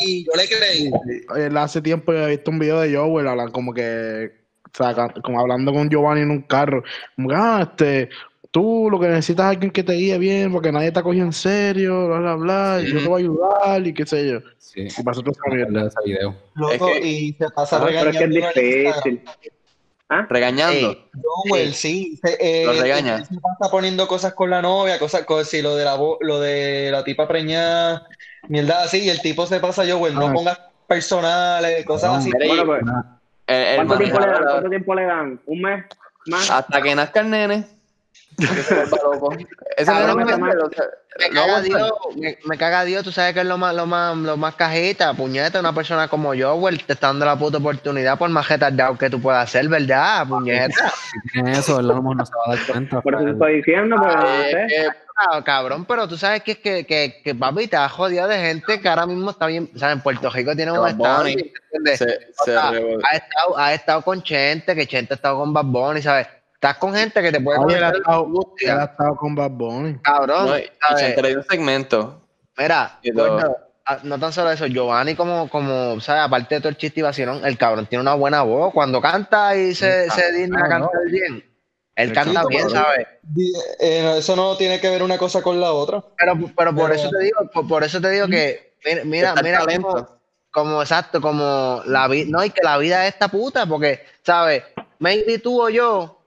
[0.00, 0.90] y yo le creí.
[1.36, 4.32] él hace tiempo he visto un video de Joel hablan como que
[4.66, 6.82] o sea, como hablando con Giovanni en un carro
[7.14, 8.08] como que, ah, este
[8.50, 11.32] tú lo que necesitas es alguien que te guíe bien porque nadie te cogido en
[11.32, 14.88] serio bla bla bla y yo te voy a ayudar y qué sé yo Sí,
[14.98, 16.34] y pasó de ese video.
[16.54, 19.20] Loco, Es que- y se pasa Ah, pero es que es regañando
[20.18, 20.34] difícil.
[20.34, 20.90] Regañando.
[20.90, 21.04] Ey,
[21.48, 22.18] Joel, sí.
[22.22, 23.24] se- eh, Lo regaña.
[23.24, 26.90] Se pasa poniendo cosas con la novia, cosas, cosas sí, lo de la lo de
[26.90, 28.06] la tipa preñada,
[28.48, 30.32] mierda así, y el tipo se pasa, Joel, no Ah.
[30.32, 32.30] pongas personales, cosas así.
[32.32, 32.82] Mira, y- Bueno, pues,
[33.46, 34.42] el- el ¿cuánto tiempo le dan?
[34.44, 35.40] ¿Cuánto tiempo le dan?
[35.46, 35.84] ¿Un mes?
[36.26, 36.50] ¿Más?
[36.50, 37.64] Hasta que nazca el nene.
[40.38, 41.60] Me- o caga.
[41.60, 44.54] Dios, me, me caga Dios, tú sabes que es lo más, lo más, lo más
[44.56, 48.48] cajita, puñeta, una persona como yo, güey, te está dando la puta oportunidad por más
[48.48, 50.92] retardado que tú puedas hacer, ¿verdad, puñeta?
[51.46, 53.00] Eso, él a lo mejor no se va a dar cuenta.
[53.00, 54.66] Por eso estoy diciendo, pero no sé.
[54.68, 54.88] que-
[55.44, 58.80] cabrón, pero tú sabes que es que, que, que papi te has jodido de gente
[58.80, 59.96] que ahora mismo está bien, ¿sabes?
[59.96, 61.22] En Puerto Rico tiene un estado.
[61.72, 61.98] ¿entiendes?
[61.98, 62.04] se,
[62.40, 65.66] O se sea, ha estado, ha estado con Chente, que Chente ha estado con Bad
[65.66, 66.26] Bunny, ¿sabes?
[66.64, 68.84] Estás con gente que te puede Oye, él ha coger estado, la angustia, él ha
[68.84, 69.98] estado con Bad Bunny.
[69.98, 70.46] cabrón.
[70.46, 72.22] No, y- un segmento.
[72.56, 73.00] Mira,
[73.84, 76.22] ah, no tan solo eso, Giovanni como, como, ¿sabes?
[76.22, 78.72] Aparte de todo el chiste y vacilón, el cabrón tiene una buena voz.
[78.72, 80.88] Cuando canta y se, se digna a ah, no.
[80.88, 82.70] cantar bien, él El canta bien.
[82.70, 83.08] ¿sabes?
[83.80, 86.02] Eh, eso no tiene que ver una cosa con la otra.
[86.16, 89.66] Pero, pero por Pero- eso te digo, por, por eso te digo que, mira, mira,
[89.66, 90.06] mira
[90.50, 94.62] como exacto, como la vida, no, y que la vida es esta puta, porque, ¿sabes?
[94.98, 96.23] Maybe tú o yo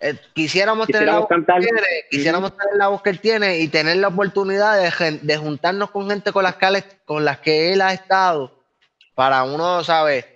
[0.00, 1.60] eh, quisiéramos tener la voz que él cantar.
[1.62, 1.80] tiene,
[2.10, 4.80] quisiéramos tener la voz que él tiene y tener la oportunidad
[5.22, 6.66] de, juntarnos con gente con las, que,
[7.04, 8.50] con las que él ha estado
[9.14, 10.26] para uno, ¿sabes?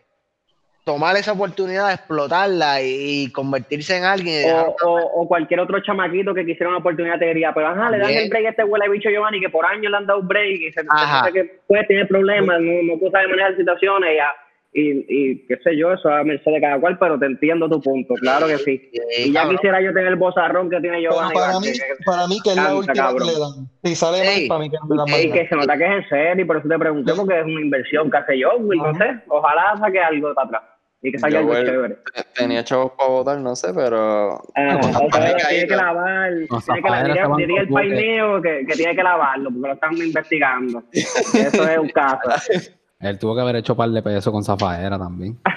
[0.85, 4.53] Tomar esa oportunidad, explotarla y, y convertirse en alguien.
[4.55, 7.97] O, o, o cualquier otro chamaquito que quisiera una oportunidad te diría, pero ajá, le
[7.97, 10.29] dan el break a este huele bicho Giovanni que por años le han dado un
[10.29, 14.19] break y se se- que puede tener problemas, no, no puede saber manejar situaciones y,
[14.19, 14.35] a-
[14.77, 17.81] y, y qué sé yo, eso a merced de cada cual, pero te entiendo tu
[17.81, 18.91] punto, claro que sí.
[19.19, 19.57] Y ya cabrón.
[19.57, 21.35] quisiera yo tener el bozarrón que tiene Pero Giovanni.
[21.35, 23.29] para mí, que- para mí que es la última cabrón.
[23.29, 23.69] que le dan.
[23.85, 24.49] Si sale mal, Ey.
[24.49, 26.45] para mí que no le dan y más que se nota que es en serio
[26.45, 29.77] y por eso te pregunté, porque es una inversión que hace yo, no sé, ojalá
[29.79, 30.63] saque algo para atrás
[31.03, 31.97] y que saque Yo, algo chévere.
[32.35, 34.41] Tenía chavos para votar, no sé, pero.
[34.57, 38.97] Ah, o sea, tiene que lavar, tiene que lavar, diría, el paineo que, que tiene
[38.97, 40.83] que lavarlo porque lo están investigando.
[40.93, 42.19] Eso es un caso.
[43.07, 45.39] Él tuvo que haber hecho par de pesos con Zafaera también.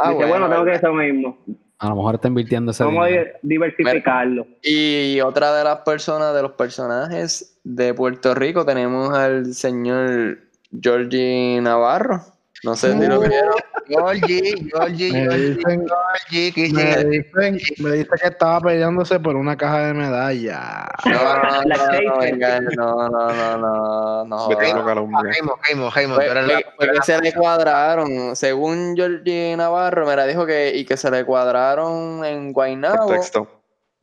[0.00, 1.38] Ah, Dice, bueno, tengo que mismo.
[1.80, 3.32] A lo mejor está invirtiendo ese Vamos dinero.
[3.42, 4.46] di- diversificarlo.
[4.62, 10.38] Y otra de las personas, de los personajes de Puerto Rico, tenemos al señor
[10.80, 12.20] Georgie Navarro.
[12.64, 13.54] No sé si lo vieron.
[13.86, 19.36] Georgie, Georgie, Me Georgie, dicen- Georgie, que Me llega- dicen, me que estaba peleándose por
[19.36, 20.86] una caja de medallas.
[21.06, 24.48] No, no, no, no, no, no, no, no.
[24.56, 29.56] Jaimo, Jaimo, Jaimo, Fue, tú eres fue- la- fue que se le cuadraron, según Georgie
[29.56, 33.06] Navarro, me la dijo que, y que se le cuadraron en Guaynabo.
[33.06, 33.48] Contexto.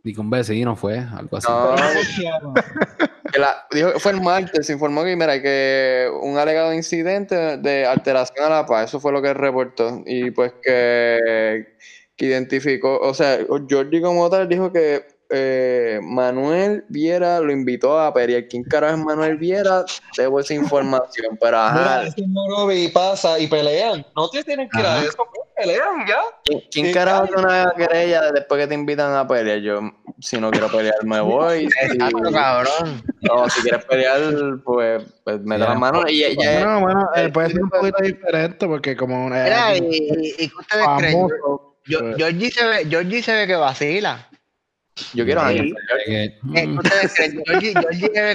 [0.06, 1.48] Y que un vecino fue, algo así.
[1.50, 2.54] No,
[3.34, 7.88] que la- dijo fue el martes, se informó que, mira, que un alegado incidente de
[7.88, 10.04] alteración a la paz, eso fue lo que reportó.
[10.06, 11.74] Y pues que,
[12.16, 18.14] que identificó, o sea, Georgie como tal dijo que eh, Manuel Viera lo invitó a
[18.14, 18.48] pelear.
[18.48, 19.86] ¿Quién carajo es Manuel Viera?
[20.18, 21.78] Debo esa información, pero ajá.
[21.80, 24.06] Mira, ese Morovi pasa y pelean.
[24.16, 26.22] No te tienen que ir a eso, pues, pelean ya.
[26.72, 29.60] ¿Quién, carajo hace una querella después que te invitan a pelear?
[29.60, 29.80] Yo,
[30.20, 31.70] si no quiero pelear, me voy.
[31.86, 33.04] Si, Exacto, cabrón.
[33.22, 34.22] no, si quieres pelear,
[34.64, 35.70] pues, pues mete Yeah.
[35.70, 36.04] las manos.
[36.10, 40.44] Y Bueno, bueno, eh, puede ser un poquito diferente porque como eh, Mira, y, y,
[40.46, 41.28] y ustedes creen,
[41.88, 44.28] Yo- pues, Georgie se ve, Georgie se ve que vacila.
[45.14, 45.74] Yo quiero Sí.
[46.08, 46.40] Eh,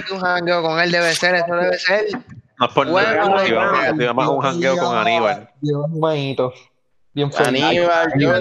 [0.07, 2.05] que un jangueo con él debe ser, eso debe ser.
[2.59, 3.45] No es por Bueno, nada.
[3.45, 5.49] Si vamos, si vamos a un jangueo con Aníbal.
[5.61, 6.53] Un manito.
[7.13, 7.31] Bien.
[7.35, 8.11] Aníbal.
[8.15, 8.39] Mira,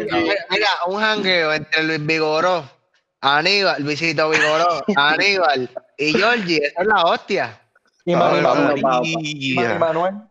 [0.51, 2.65] mira, un jangueo entre Luis Vigoró,
[3.21, 5.69] Aníbal, Luisito Vigoró, Aníbal
[5.99, 7.61] y Georgie, esa es la hostia.
[8.05, 10.30] Y Manuel.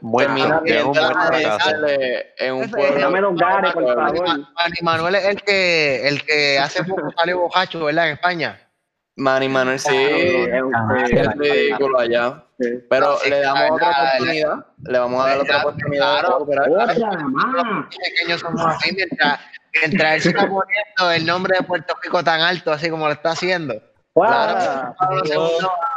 [0.00, 3.00] Buen hacerle en un pueblo.
[3.00, 4.26] Dame dos gares, por Bueno, favor.
[4.28, 8.08] Manny Manuel es el que, el que hace poco salió bojacho, ¿verdad?
[8.08, 8.60] En España.
[9.16, 10.74] Manny Manuel, sí, Es un-
[11.10, 12.40] es ridículo allá.
[12.88, 14.66] Pero le damos otra oportunidad.
[14.84, 16.20] Le vamos a dar otra oportunidad.
[16.94, 17.88] claro.
[17.90, 19.40] Pequeños somos así mientras,
[19.80, 23.12] mientras él se está poniendo el nombre de Puerto Rico tan alto, así como lo
[23.12, 23.74] está haciendo.
[24.14, 24.94] Claro.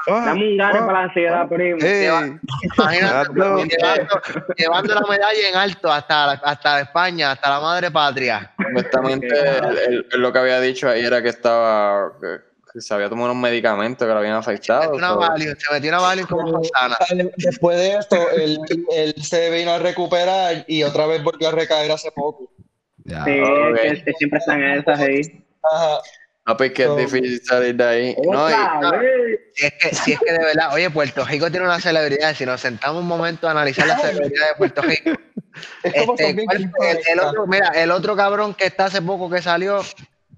[0.08, 1.78] Dame un gane para la ansiedad, primo.
[1.80, 2.40] lleva-
[2.78, 4.22] imagínate, llevando,
[4.58, 8.54] llevando la medalla en alto hasta, hasta España, hasta la madre patria.
[8.58, 12.38] Él lo que había dicho ahí era que estaba que,
[12.74, 14.92] que se había tomado unos medicamentos que lo habían Se afectado.
[14.92, 16.62] metió una Valium, se metió una Valium como
[17.38, 18.60] Después de esto, él,
[18.96, 22.50] él se vino a recuperar y otra vez volvió a recaer hace poco.
[23.04, 23.24] ya.
[23.26, 23.76] Sí, Ok.
[23.82, 25.22] que, que siempre están esas ahí.
[25.72, 26.00] Ajá.
[26.48, 28.16] No, pues que es difícil salir de ahí.
[28.24, 28.54] No, y-.
[29.54, 32.34] Si es, que, si es que de verdad, oye, Puerto Rico tiene una celebridad.
[32.34, 35.12] Si nos sentamos un momento a analizar la celebridad de Puerto Rico,
[35.84, 37.02] Es como Este, son bien ¿cuál fue?
[37.12, 39.82] el, otro, mira, el otro cabrón que está hace poco que salió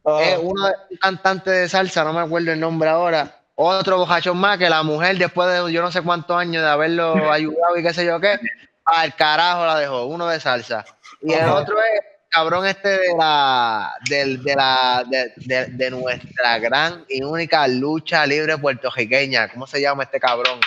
[0.05, 3.35] Ah, es uno de, un cantante de salsa, no me acuerdo el nombre ahora.
[3.55, 7.13] Otro bojachón más que la mujer, después de yo no sé cuántos años de haberlo
[7.31, 8.39] ayudado y qué sé yo qué,
[8.85, 10.85] al carajo la dejó, uno de salsa.
[11.21, 16.59] Y el otro es cabrón este de la del- de, la de, de- de nuestra
[16.59, 19.47] gran y única lucha libre puertorriqueña.
[19.49, 20.59] ¿Cómo se llama este cabrón?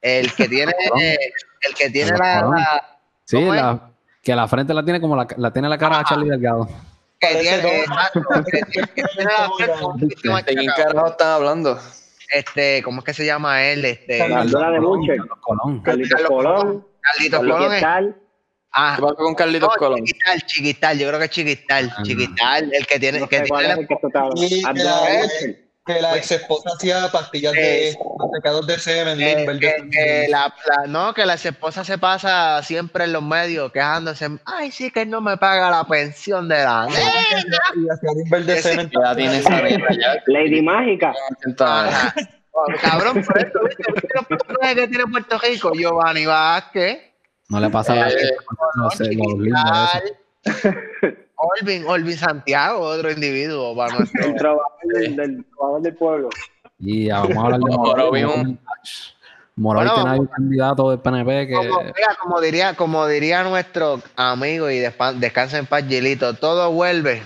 [0.00, 0.72] El que tiene
[1.60, 3.90] el que tiene la, la- Sí, la,
[4.22, 6.68] que la frente la tiene como la, la tiene la cara de Charlie Delgado.
[7.20, 8.20] que tiene, exacto,
[8.50, 11.78] que tiene- que la frente ¿De quién carajo están hablando?
[12.32, 13.84] este, ¿cómo es que se llama él?
[13.86, 14.52] Este, Carlos.
[14.52, 15.80] De Colón.
[15.82, 18.16] Carlitos Colón, Carlitos Colón.
[18.72, 20.04] Ah, ¿Qué pasa con Carlitos no, Colón?
[20.04, 22.02] Chiquital, Chiquital, yo creo que es Chiquital, Ah.
[22.02, 23.94] Chiquital, el que tiene, no que sé tiene es el que
[24.84, 25.28] la-
[25.86, 27.96] que la ex esposa hacía pastillas de
[28.34, 31.82] pecados de semen, que- Limber, de que- que la, la- no, que la ex esposa
[31.82, 35.84] se pasa siempre en los medios quejándose, ay, sí que él no me paga la
[35.84, 36.88] pensión de la.
[40.26, 41.14] Lady Mágica.
[41.38, 41.94] 80 años.
[41.94, 42.14] Ajá.
[42.60, 43.84] Oh, Cabrón, por eso, ¿viste?
[43.92, 45.70] ¿Viste los personajes que tiene Puerto Rico?
[45.74, 46.98] Giovanni Vázquez,
[47.48, 48.36] No le pasa la Eh,
[48.76, 49.04] no sé,
[51.36, 56.28] Olvin, Olvin Santiago, otro individuo para nuestro El trovador del, del trovador del pueblo.
[56.80, 58.40] Y ya, vamos a hablar de Morovi, Morovi.
[58.40, 58.60] un-
[59.56, 64.00] Morovi Bueno, tiene un candidato del PNP que Como, mira, como diría, como diría nuestro
[64.14, 67.22] amigo y despa- descansa en paz, Gilito, todo vuelve.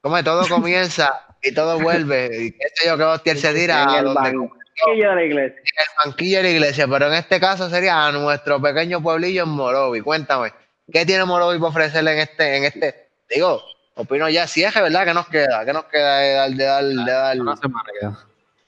[0.00, 1.12] Como todo comienza
[1.42, 2.44] y todo vuelve.
[2.44, 4.48] Y qué sé yo, que hostia él se tira a donde-
[4.84, 5.58] banquillo de la iglesia.
[5.60, 9.42] en el banquillo de la iglesia, pero en este caso sería a nuestro pequeño pueblillo
[9.44, 10.00] en Morovi.
[10.00, 10.52] Cuéntame,
[10.92, 13.08] ¿qué tiene Morovi para ofrecerle en este, en este?
[13.30, 13.62] Digo,
[13.94, 16.64] opino ya, si es que verdad que nos queda, que nos queda de dar, de
[16.64, 17.40] dar, de dar.
[17.40, 18.18] una semana queda.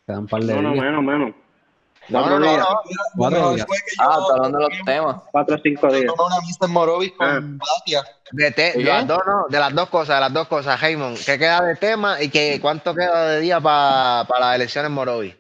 [0.06, 0.84] Quedan un par de No, no, días.
[0.84, 1.34] menos, menos.
[2.08, 2.78] No, no, Cuatro no.
[3.16, 3.66] Cuatro días.
[3.98, 5.16] Ah, está hablando de los temas.
[5.30, 6.10] Cuatro o cinco días.
[6.18, 7.40] una misa en Morovis con Ah.
[7.42, 8.02] Batia.
[8.32, 8.84] De, te- ¿De qué?
[8.84, 11.18] las dos, no, de las dos cosas, de las dos cosas, Raymond.
[11.26, 15.36] ¿Qué queda de tema y que, cuánto queda de día para las elecciones en Morovi?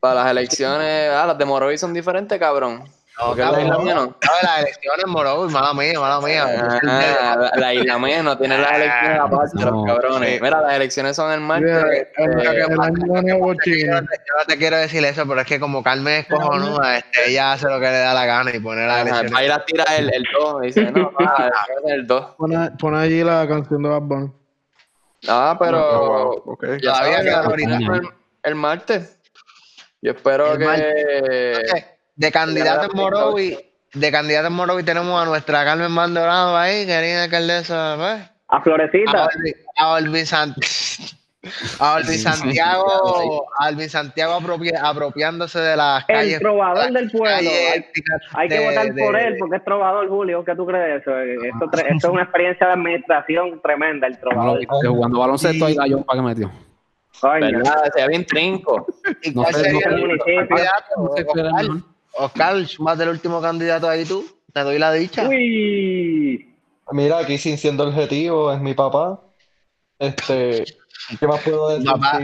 [0.00, 2.84] Para las elecciones, ah, las de Morovi son diferentes, cabrón.
[3.18, 3.94] No, la cabrón, no, no.
[3.94, 6.44] no, las elecciones en Morovi, mala mía, mala mía.
[6.86, 9.70] Ah, la, la isla mía no tiene las elecciones aparte, No.
[9.70, 10.40] los cabrones.
[10.42, 11.82] Mira, las elecciones son el martes.
[12.14, 14.18] Este, Yo no, te,
[14.48, 17.80] no quiero decir eso, pero es que como Carmen es cojonuda, este, ella hace lo
[17.80, 19.32] que le da la gana y pone las elecciones.
[19.34, 20.60] va a ir a tirar el, el 2.
[20.62, 21.50] Dice, no, va,
[21.86, 22.26] el 2.
[22.36, 24.30] Pone, pone allí la canción de Bad Bunny.
[25.28, 26.64] Ah, pero Ok.
[26.82, 27.94] ya Todavía sabes, queda ahorita ahorita.
[27.94, 28.08] el,
[28.42, 29.18] el martes.
[30.06, 31.84] Yo espero El que.
[32.14, 33.58] De candidato en Morovi,
[33.92, 38.30] de candidato en Morovi tenemos a nuestra Carmen Maldonado ahí, querida alcaldesa, pues.
[38.46, 39.24] A Florecita.
[39.24, 41.16] A Olvi, a Olvi Sant-
[41.80, 46.34] a Olvi Santiago, a Olvi Santiago apropia- apropiándose de las calles.
[46.34, 47.28] El trovador del pueblo.
[47.50, 47.84] calles
[48.34, 50.44] Hay, que de- votar de- por él porque es trovador, Julio.
[50.44, 51.18] ¿Qué tú crees de eso?
[51.20, 54.60] Eh, Esto, esto es una experiencia de administración tremenda, el trovador.
[54.68, 56.50] jugando baloncesto ahí la Yompa que metió.
[57.22, 57.90] ¿Verdad?
[57.94, 58.86] Se ve bien trinco.
[62.18, 64.24] Oscar, más del último candidato ahí tú.
[64.52, 65.28] Te doy la dicha.
[65.28, 66.54] Uy.
[66.92, 69.20] Mira, aquí sin siendo objetivo, es mi papá.
[69.98, 70.64] Este,
[71.18, 71.90] ¿qué más puedo decir?
[71.90, 72.20] Papá.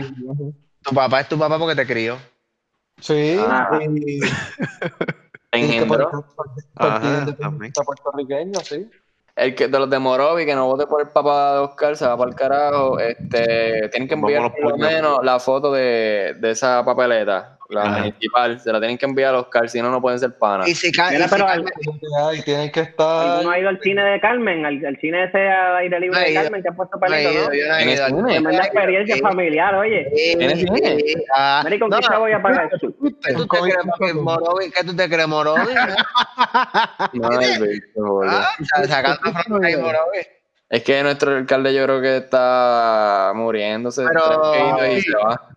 [0.83, 2.17] Tu papá es tu papá porque te crió.
[2.99, 3.69] Sí, Ah.
[3.93, 4.19] y,
[5.51, 6.09] Engendro.
[6.09, 7.71] por- por- Ajá, también.
[7.73, 8.89] puertorriqueño, sí.
[9.35, 12.05] El que de los de Morovi, que no vote por el papá de Oscar, se
[12.05, 12.99] va para el carajo.
[12.99, 17.97] Este, tienen que enviar por lo menos la foto de, de esa papeleta, la Ajá.
[17.99, 18.59] municipal.
[18.59, 20.67] Se la tienen que enviar a Oscar, si no, no pueden ser panas.
[20.67, 23.37] Y si, Mira, y si pero que hay, tienen que estar.
[23.37, 24.65] ¿Alguno ha ido al cine de Carmen?
[24.65, 26.33] ¿Al, al cine ese al aire libre No de.
[26.33, 28.21] Carmen que ha puesto ido, no?
[28.21, 28.27] no.
[28.27, 30.07] Tremenda experiencia familiar, oye.
[31.35, 32.87] Ah, Mira, ¿y con no, qué chavo ya paga eso?
[33.21, 34.71] ¿Qué tú te crees, Morovi?
[34.71, 35.73] ¿Qué tú te crees, Morovi?
[35.77, 38.31] Ay, bicho, boludo.
[38.31, 38.49] Ah,
[38.87, 40.19] sacando a y Morovi.
[40.69, 44.03] Es que nuestro alcalde yo creo que está muriéndose.
[44.07, 45.49] Pero- y se va.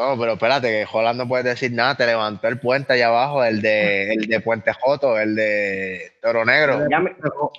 [0.00, 3.44] No, pero espérate, que Holland no puede decir nada, te levantó el puente allá abajo,
[3.44, 6.86] el de, el de Puente Joto, el de Toro Negro.
[6.90, 7.14] Ya me-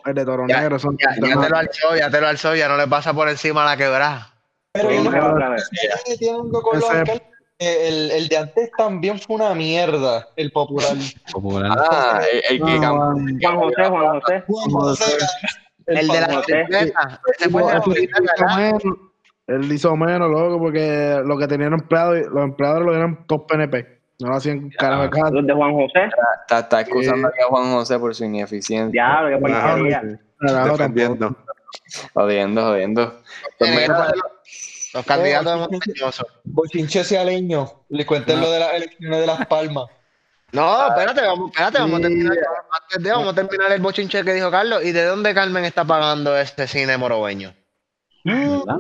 [0.06, 2.56] El de Toro Ya- Negro son Ya, ya te lo alzó, ya te lo alzó,
[2.56, 4.34] ya no le pasa por encima la quebrada.
[4.72, 5.12] Pero yo no
[6.12, 7.22] tiene.
[7.62, 10.96] Eh, El, el de antes también fue una mierda, el popular.
[11.34, 11.78] Popular.
[11.78, 13.50] Ah, el, el que No, cambió.
[13.50, 14.44] Juan José, Juan José.
[14.48, 15.18] Juan José,
[15.88, 17.52] El de la bicicleta, el
[19.50, 24.00] Él hizo menos, loco, porque lo que tenían empleados, los empleados lo eran todos PNP.
[24.20, 25.10] No lo hacían carajo.
[25.32, 26.10] Los de Juan José.
[26.42, 28.92] Está, está excusando aquí a Juan José por su ineficiencia.
[28.92, 30.20] Diablo, qué porquería.
[30.40, 30.78] Carajo, tampoco.
[30.78, 31.36] Defendiendo.
[32.14, 33.22] Jodiendo, jodiendo.
[33.58, 33.88] Pues que
[34.94, 36.28] Los candidatos de montañosos.
[36.44, 37.86] Bochinche Cialeño.
[37.90, 39.86] Le cuenten lo de las elecciones de Las Palmas.
[40.52, 42.38] No, espérate, vamos, espérate, vamos a terminar.
[42.82, 44.84] Antes de, vamos a terminar el bochinche que dijo Carlos.
[44.84, 47.54] ¿Y de dónde Carmen está pagando este cine morobeño?
[48.24, 48.78] ¿Verdad?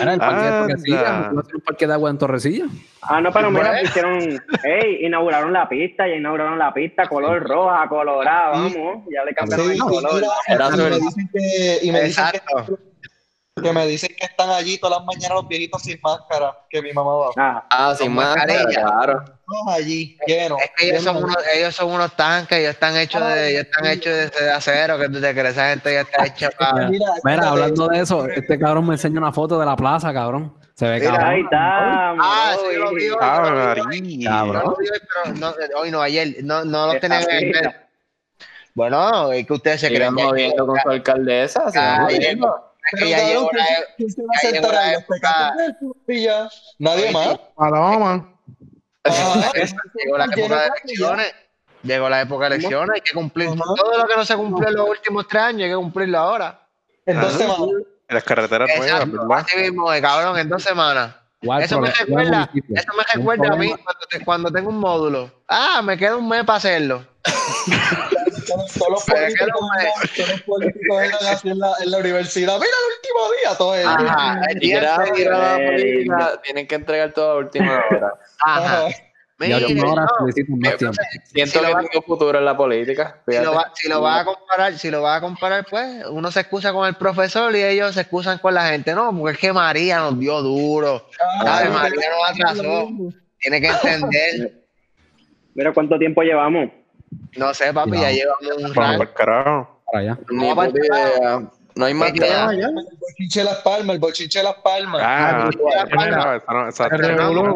[0.00, 0.60] Era el parque de.
[0.60, 1.30] Torrecilla.
[1.32, 2.64] ¿No un parque de agua en Torrecilla?
[3.02, 4.18] Ah, no, pero mira, hicieron,
[4.64, 9.70] hey, inauguraron la pista, ya inauguraron la pista, color roja, colorada, vamos, ya le cambiaron
[9.70, 10.22] el color.
[10.48, 12.24] y me dicen que, y me dicen
[13.62, 16.92] que, me dicen que están allí todas las mañanas los viejitos sin máscara, que mi
[16.92, 17.30] mamá va.
[17.38, 19.24] Ah, Ah, sin máscara, claro.
[19.46, 20.60] Todos allí, llenos.
[20.60, 23.86] Es que ellos son, unos, ellos son unos tanques, ellos están hechos de, ellos están
[23.86, 26.90] hechos de, de acero, que desde que esa gente ya está hecha para.
[27.24, 30.54] Mira, hablando de eso, este cabrón me enseña una foto de la plaza, cabrón.
[30.74, 31.30] Se ve Mira, cabrón.
[31.30, 36.36] ahí está, Ah, sí, lo vi hoy, lo lo pero no, hoy no, ayer.
[36.42, 36.92] No, no
[37.30, 37.60] pista.
[37.70, 37.76] el.
[38.74, 40.10] Bueno, es que ustedes se creen.
[40.10, 41.64] Sigamos que- viendo con su alcaldesa.
[41.74, 42.06] Ah.
[46.78, 47.38] Nadie más.
[47.56, 48.32] Paloma.
[50.04, 51.34] Llegó la época de elecciones.
[51.82, 53.48] Llegó la época de elecciones, hay que cumplir.
[53.48, 53.62] Ajá.
[53.76, 56.60] Todo lo que no se cumplió en los últimos tres años, hay que cumplirlo ahora.
[57.04, 57.38] En dos Ah.
[57.38, 57.68] semanas.
[58.08, 59.44] Las carreteras nuevas, Exacto, ¿verdad?
[59.46, 61.14] así mismo, cabrón, en dos semanas.
[61.44, 63.78] ¿Cuál Eso me recuerda, eso me recuerda a mí problema.
[63.84, 65.30] cuando, te- cuando tengo un módulo.
[65.48, 67.04] Ah, me queda un mes para hacerlo.
[68.46, 69.48] Todos los políticos,
[71.30, 72.54] así en la, en la universidad.
[72.54, 73.74] Mira el último día, todo.
[73.88, 74.96] Ajá, el día
[75.68, 76.06] Eh,
[76.44, 78.12] tienen que entregar todo a última hora.
[78.40, 78.88] Ajá.
[79.38, 79.38] No.
[79.38, 79.80] Siento Si que
[81.72, 83.20] va- tengo futuro en la política.
[83.28, 86.30] si lo, va, si lo vas a comparar, si lo vas a comparar, pues uno
[86.30, 88.94] se excusa con el profesor y ellos se excusan con la gente.
[88.94, 91.06] No, porque es que María nos dio duro.
[91.44, 92.88] María nos atrasó.
[93.38, 94.62] Tiene que entender.
[95.54, 96.70] Mira cuánto tiempo llevamos.
[97.36, 98.74] No sé, papi, ya llevamos un rato.
[98.74, 99.80] para el carajo.
[99.90, 100.18] Para allá.
[100.30, 101.42] Ni No, para- idea.
[101.74, 102.52] No hay más nada.
[102.52, 105.02] El bochinche de las palmas, el bochinche de las palmas.
[105.04, 105.50] Ah,
[106.68, 107.54] esa- El revolú.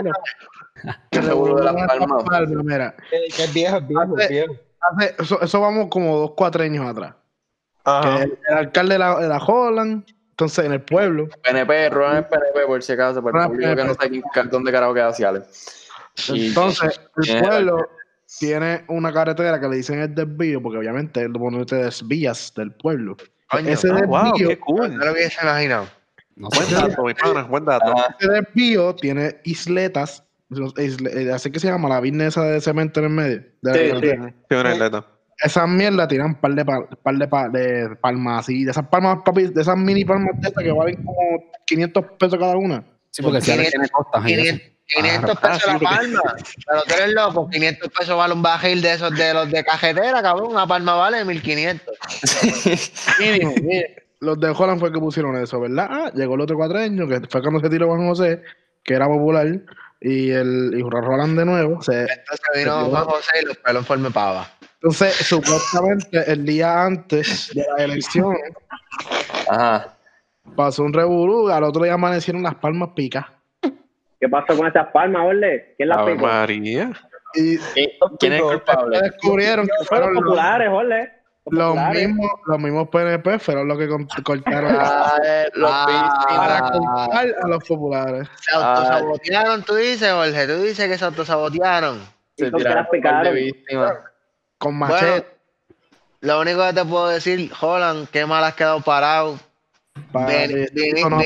[1.10, 2.48] El de las palmas.
[2.64, 4.54] Mira, Que, es viejo, es viejo, es viejo.
[4.80, 7.14] hace- eso, eso vamos como dos, cuatro años atrás.
[7.82, 8.22] Ajá.
[8.24, 12.24] el, el alcalde de la, de la Holland, entonces en el pueblo, PNP, Ron es
[12.26, 15.14] PNP por si acaso, para el Ron público que no sabe quién- dónde carajo queda
[15.14, 15.88] Ciales.
[16.28, 17.88] Entonces el pueblo
[18.38, 23.16] tiene una carretera que le dicen el desvío, porque obviamente donde te desvías del pueblo.
[23.50, 24.96] Coño, Ese Ah, wow, desvío, qué cool.
[24.96, 25.88] no lo hubiese imaginado.
[26.36, 26.48] No.
[26.48, 27.92] Buen dato, mi pana, buen dato.
[28.18, 33.00] Ese desvío tiene isletas, isle- eh, así que se llama la virne esa de cemento
[33.00, 33.36] en el medio.
[33.62, 34.34] de la Sí, carretera.
[34.48, 35.06] Sí, una atleta.
[35.42, 38.86] Esas mierdas tiran un par de, pa- par de, pa- de palmas así, de esas
[38.88, 41.18] palmas, papi, de esas mini palmas de estas que valen como
[41.66, 42.84] 500 pesos cada una.
[43.10, 44.28] Sí, porque si ahora 500, tiene costas.
[44.28, 44.42] y eso.
[44.42, 46.22] 500, 500 Ah, pesos sí, la porque- palma.
[46.66, 50.22] Pero tú eres loco, 500 pesos vale un bajil de esos de los de cajetera,
[50.22, 50.50] cabrón.
[50.52, 51.94] Una palma vale 1500.
[53.18, 53.82] Mínimo, mínimo.
[54.20, 55.86] Los de Holland fue el que pusieron eso, ¿verdad?
[55.90, 58.42] Ah, llegó el otro cuatreño, que fue cuando se tiró Juan José,
[58.84, 59.46] que era popular,
[60.02, 61.80] y el y Roland de nuevo.
[61.82, 64.50] Se, Entonces vino Juan José y los pelos en forma pava.
[64.74, 68.40] entonces, supuestamente, el día antes de las elecciones,
[69.48, 69.96] Ajá.
[70.54, 73.24] pasó un revolú, al otro día amanecieron las palmas picas.
[74.20, 75.74] ¿Qué pasó con esas palmas, Orle?
[75.76, 76.26] ¿Quién las Ave picó?
[76.26, 76.90] María.
[77.34, 79.00] Y ¿Qui- ¿Quién es el culpable?
[79.00, 81.12] descubrieron que fueron Los populares, Orle.
[81.46, 83.88] Los mismos, los mismos PNP, fueron los que
[84.22, 87.08] cortaron Ah, eh, los Ah.
[87.08, 88.28] para a los populares.
[88.40, 90.46] Se autosabotearon, tú dices, Jorge.
[90.46, 91.98] Tú dices que se autosabotearon.
[92.36, 92.66] Se ¿Y con qué
[92.98, 93.92] tiraron de víctimas.
[94.58, 95.26] Con Bueno, machete.
[96.20, 99.36] lo único que te puedo decir, Holland, qué mal has quedado parado.
[101.08, 101.22] No-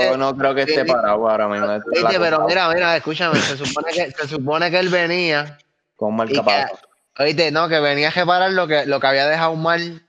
[0.00, 1.66] Yo no creo que esté parado ahora mismo.
[1.92, 5.58] Viste, pero mira, mira, escúchame, se supone que, se supone que él venía
[5.96, 6.78] Con marcapaso.
[7.14, 10.02] que, oíste, no, que venía a reparar lo que, lo que había dejado mal,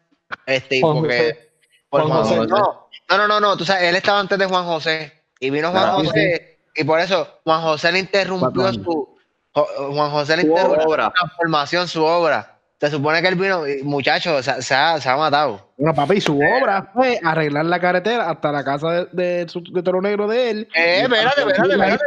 [0.45, 1.49] este, y Juan porque, José.
[1.90, 2.38] por Juan Juan José.
[2.38, 2.49] José.
[2.49, 5.72] No, no, no, no, no, tú sabes, él estaba antes de Juan José, y vino
[5.72, 9.18] Juan Ah, sí, José, y por eso Juan José le interrumpió su,
[9.53, 12.59] Juan José le Su interrumpió su transformación, su obra.
[12.80, 15.69] Se supone que él vino, muchacho, se, se ha, se ha matado.
[15.77, 19.84] Bueno, papi, su obra fue arreglar la carretera hasta la casa de, de, su- de
[19.84, 20.68] Toro Negro de él.
[20.73, 22.03] Eh, espérate, espérate, espérate.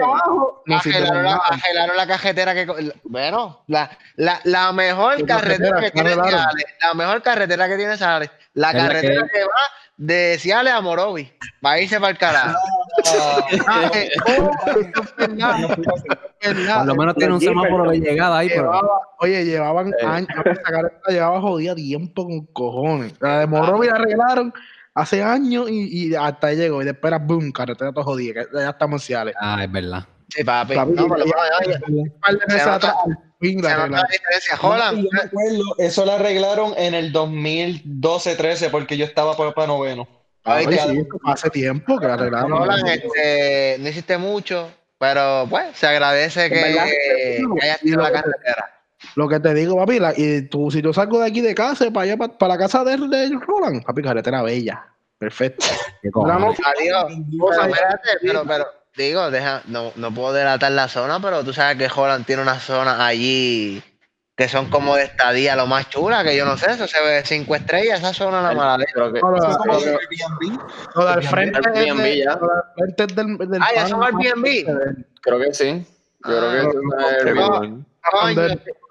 [1.51, 2.93] Agelaron la, cajetera que.
[3.05, 5.81] Bueno, la, la, la mejor ¿Qué carretera carretera?
[5.81, 6.15] que tiene.
[6.29, 9.45] Ciales, la mejor carretera que tiene Ciales, la carretera que- que...
[9.45, 9.51] va
[9.97, 11.31] de Ciales a Morovi,
[11.65, 12.57] va a irse para el carajo.
[16.43, 18.73] Por lo menos tiene un semáforo de llegada ahí, pero
[19.21, 20.07] oye, llevaban Eh.
[20.07, 20.29] años,
[21.09, 23.15] llevaba jodida tiempo con cojones.
[23.21, 24.53] La de Morovi la arreglaron
[24.95, 26.83] hace años y, y hasta ahí llegó.
[26.83, 29.35] Y después era boom, carretera todo jodida, ya estamos en Ciales.
[29.41, 30.05] ah, es verdad.
[30.35, 30.75] Sí, papi.
[30.75, 31.63] Papi, No, por lo menos,
[35.79, 40.09] eso lo arreglaron en el 2012-13 porque yo estaba por para noveno.
[40.45, 42.69] Sí, eso fue hace tiempo que la arreglaron.
[42.89, 46.87] Este, no hiciste mucho, pero pues se agradece que, verdad.
[46.87, 48.69] que hayas tenido la carretera.
[49.17, 51.91] Lo que te digo, papi, la- y tú, si yo salgo de aquí de casa,
[51.91, 54.87] para allá, para, la casa de, de Roland, papi, carretera bella.
[55.19, 55.67] Perfecto.
[56.03, 57.07] Adiós.
[57.39, 61.77] Pero espérate, pero, pero, digo, deja, no, no puedo delatar la zona, pero tú sabes
[61.77, 63.83] que Holland tiene una zona allí
[64.35, 67.23] que son como de estadía lo más chula, que yo no sé, eso se ve
[67.25, 68.93] cinco estrellas, esa zona la mala leche.
[68.95, 71.97] Creo que, No, lo- del frente es del
[73.07, 75.05] del, Ah, ya son Airbnb.
[75.21, 75.87] creo que sí.
[76.27, 76.59] Yo creo que
[76.97, 77.85] Ah, es Airbnb.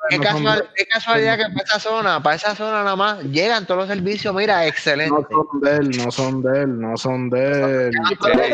[0.09, 3.81] Qué, no casual- casualidad que para esa zona, para esa zona nada más, llegan todos
[3.81, 5.13] los servicios, mira, excelente.
[5.31, 7.91] No son de él, no son de él, no son de él.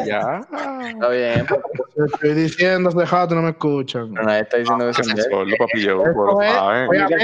[0.05, 0.41] Ya.
[0.89, 4.13] Está bien, Te estoy diciendo rato, no me escuchan.
[4.13, 5.55] nadie está diciendo que son de él.
[5.57, 6.03] Papi, yo.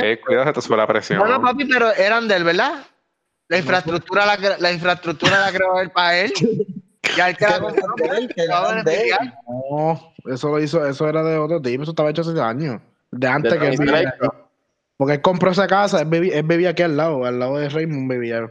[0.04, 1.20] Eh, cuidado, te la presión.
[1.20, 2.86] Bueno, papi, pero eran de él, ¿verdad?
[3.50, 6.34] La infraestructura la, la infraestructura la creó él para él.
[7.18, 7.86] Ya el que la compró.
[9.70, 12.82] No, eso lo hizo, eso era de otro tipo, eso estaba hecho hace años.
[13.14, 14.10] De antes De que él.
[14.98, 17.68] Porque él compró esa casa, él vivía, él vivía aquí al lado, al lado de
[17.68, 18.50] Raymond vivía, el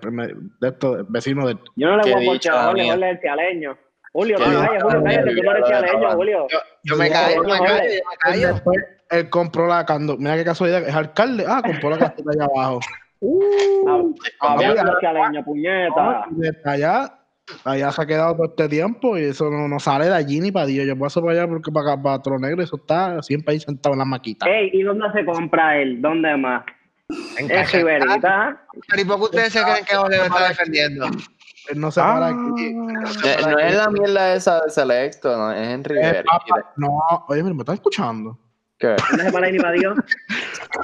[0.61, 2.93] de estos vecinos de Yo no le voy a Jorge, mía.
[2.93, 3.79] Jorge es cialeño.
[4.13, 4.69] Julio, no Julio, mía,
[5.05, 6.47] cállate, tú no eres mira, cialeño, mira, Julio.
[6.51, 8.49] Yo, yo me callo, yo me callo, yo me Él callo.
[8.49, 12.45] después, él compró la cando, mira qué casualidad, es alcalde, ah, compró la casita allá
[12.45, 12.81] abajo.
[14.41, 16.27] Cambiando cialeño, puñeta.
[16.33, 17.19] Y desde allá,
[17.65, 20.51] allá se ha quedado todo este tiempo y eso no, no sale de allí ni
[20.53, 20.87] para Dios.
[20.87, 23.95] Yo paso para allá porque para, acá, para Tro Negro eso está siempre ahí sentado
[23.95, 24.47] en la maquita.
[24.47, 26.01] Ey, ¿y dónde se compra él?
[26.01, 26.65] ¿Dónde más?
[27.39, 27.77] En casa.
[27.77, 28.63] Riverita.
[28.97, 31.07] ¿y por qué ustedes se creen que lo está defendiendo?
[31.69, 32.31] Él no se para Ah.
[32.53, 32.67] aquí.
[32.69, 36.23] Eh, No es la mierda esa de Selecto, no, es en Rivera.
[36.25, 36.99] papá, no,
[37.29, 38.39] oye, me estás escuchando.
[38.83, 38.97] ¿Qué?
[39.11, 39.97] ¿Dónde se para ni para Dios?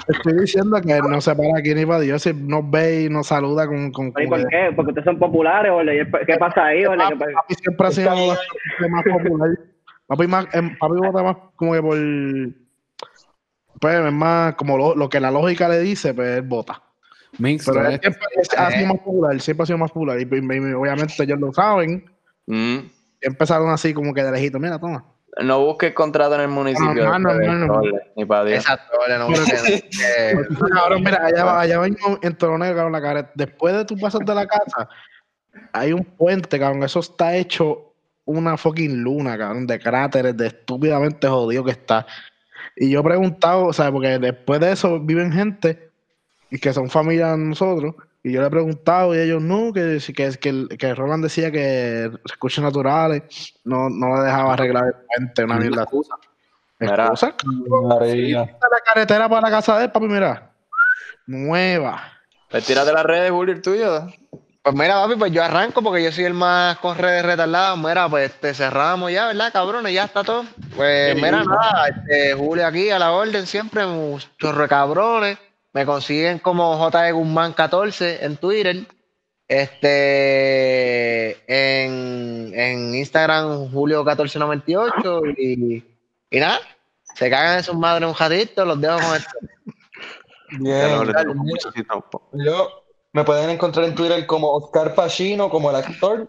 [0.07, 2.23] Estoy diciendo que él no se para aquí ni para Dios.
[2.23, 3.91] Si nos ve y nos saluda con.
[3.91, 4.71] con, ¿Y con por qué?
[4.77, 5.73] Porque ustedes son populares.
[5.83, 6.85] ¿Y ¿Qué pasa ahí.
[6.85, 8.15] Papi siempre ha sido
[8.89, 9.51] más popular.
[10.07, 11.99] Papi, más, em, papi vota más como que por.
[13.81, 16.81] Pues es más como lo, lo que la lógica le dice, pues él vota.
[17.37, 18.01] Pero él eh.
[18.01, 18.27] siempre
[18.57, 20.21] ha sido más popular, siempre ha sido más popular.
[20.21, 20.27] Y, y-
[20.71, 22.05] y obviamente ellos lo saben.
[22.47, 22.79] Mm.
[23.21, 24.61] Empezaron así como que de lejito.
[24.61, 25.05] Mira, toma.
[25.45, 27.05] No busques contrato en el municipio.
[27.05, 27.33] No, no,
[27.67, 27.81] no,
[28.17, 28.59] Ni para Dios.
[28.61, 29.37] Exacto, no me
[30.19, 30.35] eh,
[31.01, 33.33] mira, allá, va- allá mismo en Toronto, cabrón, la carretera.
[33.35, 34.89] Después de tu pasar de la casa,
[35.73, 36.83] hay un puente, cabrón.
[36.83, 37.93] Eso está hecho
[38.25, 42.05] una fucking luna, cabrón, de cráteres, de estúpidamente jodido que está.
[42.77, 45.91] Y yo he preguntado, o sea, porque después de eso viven gente
[46.51, 47.95] y que son familia de nosotros.
[48.23, 51.51] Y yo le he preguntado y ellos no, que, si- que, que, que Roland decía
[51.53, 55.87] que recursos naturales no, no le dejaba arreglar el puente, una mierda.
[56.81, 57.05] Mira.
[57.05, 57.35] Excusa,
[57.89, 58.41] María.
[58.41, 60.51] la carretera para la casa de él, papi, mira.
[61.27, 62.03] Nueva.
[62.51, 64.07] Pues tírate las redes, Julio, el tuyo.
[64.63, 67.77] Pues mira, papi, pues yo arranco porque yo soy el más corre de retardado.
[67.77, 69.93] Mira, pues te cerramos ya, ¿verdad, cabrones?
[69.93, 70.45] Ya está todo.
[70.77, 75.39] Pues mira, nada, este, Julio aquí a la orden siempre, de cabrones.
[75.79, 77.13] Me consiguen como J.
[77.13, 78.85] Guzmán 14 en Twitter.
[79.47, 85.37] Este, en, en Instagram, Julio1498.
[85.39, 85.85] Y,
[86.33, 86.59] y nada,
[87.15, 89.31] se cagan en sus madres un jadito, los dejo con esto.
[90.59, 91.13] No Bien.
[92.45, 96.29] Yo me pueden encontrar en Twitter como Oscar Pacino, como el actor.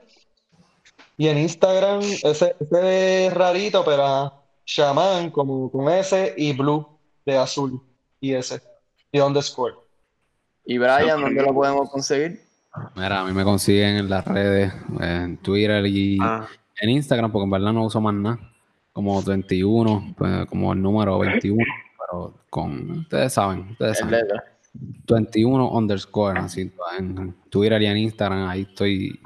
[1.17, 4.31] Y en Instagram, ese, ese es rarito, pero
[4.63, 6.87] Shaman, como con S, y Blue,
[7.25, 7.81] de azul,
[8.21, 8.68] y S,
[9.11, 9.75] y underscore.
[10.65, 12.41] Y Brian, ¿dónde lo podemos conseguir?
[12.95, 16.47] Mira, a mí me consiguen en las redes, en Twitter y Ah,
[16.79, 18.39] en Instagram, porque en verdad no uso más nada.
[18.93, 21.63] Como 21, pues, como el número 21,
[21.99, 24.21] pero con, ustedes saben, ustedes En saben.
[24.21, 24.43] letra.
[24.73, 29.19] 21 underscore, así, en Twitter y en Instagram, ahí estoy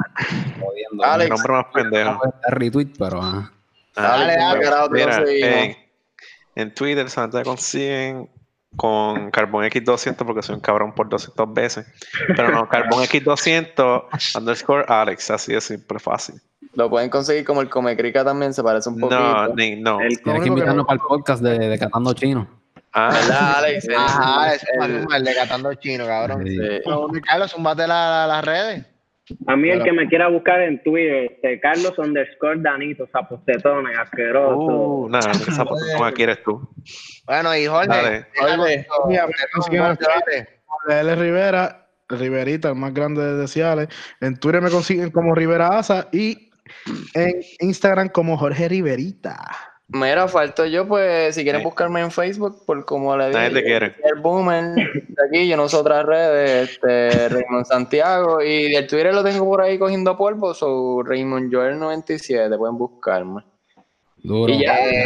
[0.60, 1.04] jodiendo.
[1.04, 1.30] Alex.
[1.30, 2.22] el nombre más pendejo.
[2.50, 3.20] Retweet, pero.
[3.22, 3.48] Dale,
[3.96, 4.88] Ah, dale, mira,
[5.18, 5.54] conseguimos.
[5.54, 5.76] en,
[6.56, 8.30] en Twitter solamente me consiguen
[8.76, 11.86] con Carbon X200 porque soy un cabrón por 200 veces.
[12.36, 16.36] Pero no, Carbon X200 underscore Alex, así de simple, fácil.
[16.76, 19.20] Lo pueden conseguir como el Comecrica también, se parece un poquito.
[19.20, 20.02] No, ni, no.
[20.02, 22.48] El Tienes que invitarnos para el podcast de, de Catando Chino.
[22.94, 23.86] Ah, ¿Verdad, Alex?
[23.88, 26.44] El- Ajá, ese el- es el de Catando Chino, cabrón.
[26.48, 26.58] Sí.
[27.28, 28.86] Carlos, zumbate la- las redes.
[29.48, 34.56] A mí el que me quiera buscar en Twitter, este, Carlos underscore Danito, zapostetones, asqueroso.
[34.56, 36.70] uh, nada, esa persona que quieres tú.
[37.26, 38.26] Bueno, y Jorge.
[38.36, 38.88] Jorge.
[39.08, 41.00] Mira, me consiguen en dale.
[41.00, 43.88] Él es Rivera, Riverita, el más grande de Ciales.
[44.20, 46.52] En Twitter me consiguen como Rivera Asa y
[47.14, 49.73] en Instagram como Jorge Riverita.
[49.94, 51.66] Mira, falto yo, pues, si quieren Sí.
[51.66, 53.96] buscarme en Facebook, por como le dije, te quiere.
[54.04, 59.14] el Boomer, de aquí, yo no uso otras redes, este, Raymond Santiago, y el Twitter
[59.14, 63.44] lo tengo por ahí cogiendo polvo, so Raymond Joel 97, pueden buscarme.
[64.18, 64.52] Duro.
[64.52, 64.78] Y ya.
[64.90, 65.04] Eh,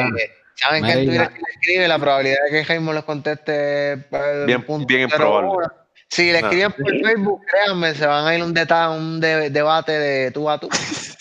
[0.56, 1.88] ¿Saben que en Twitter que le escribe?
[1.88, 5.68] La probabilidad de que Jaime los conteste pues, Bien- punto bien improbable.
[6.10, 9.92] Si le escriben por Facebook, créanme, se van a ir un, deta un de- debate
[9.92, 10.70] de tú a tú.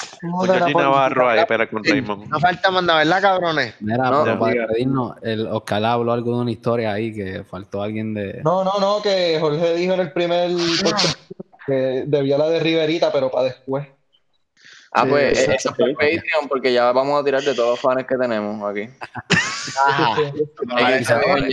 [0.75, 2.29] Navarro ahí, pero con Raymond.
[2.29, 3.75] No falta nada, ¿verdad, cabrones?
[3.81, 4.67] Mira, No, pero para diga.
[4.67, 8.41] despedirnos, el Oscar habló algo de una historia ahí que faltó alguien de.
[8.45, 10.51] No, no, no, que Jorge dijo en el primer
[11.67, 13.87] que debía la de Riverita, pero para después.
[14.93, 15.55] Ah, Sí, pues exacto.
[15.55, 18.89] eso fue Patreon, porque ya vamos a tirar de todos los fans que tenemos aquí.
[19.87, 20.15] Ajá.
[21.05, 21.51] Saben,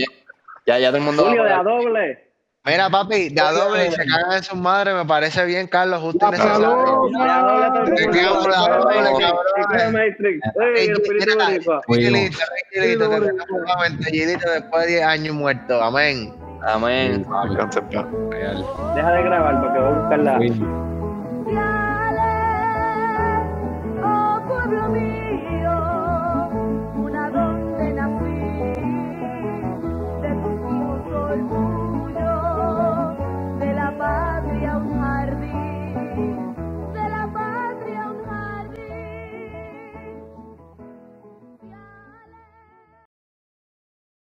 [0.66, 1.24] ya, ya, todo el mundo.
[1.24, 1.64] va a Julio de a pagar.
[1.82, 2.23] doble.
[2.66, 6.00] Mira, papi, de a doble y se cagan en sus madres, me parece bien, Carlos,
[6.00, 7.10] justo y necesario.
[12.30, 16.34] Tranquilito, te tenemos después de 10 años muerto, amén.
[16.66, 17.26] Amén.
[18.94, 20.36] Deja de grabar porque voy a buscar la.
[20.36, 20.68] Fuimos.
[24.02, 25.53] oh pueblo mío.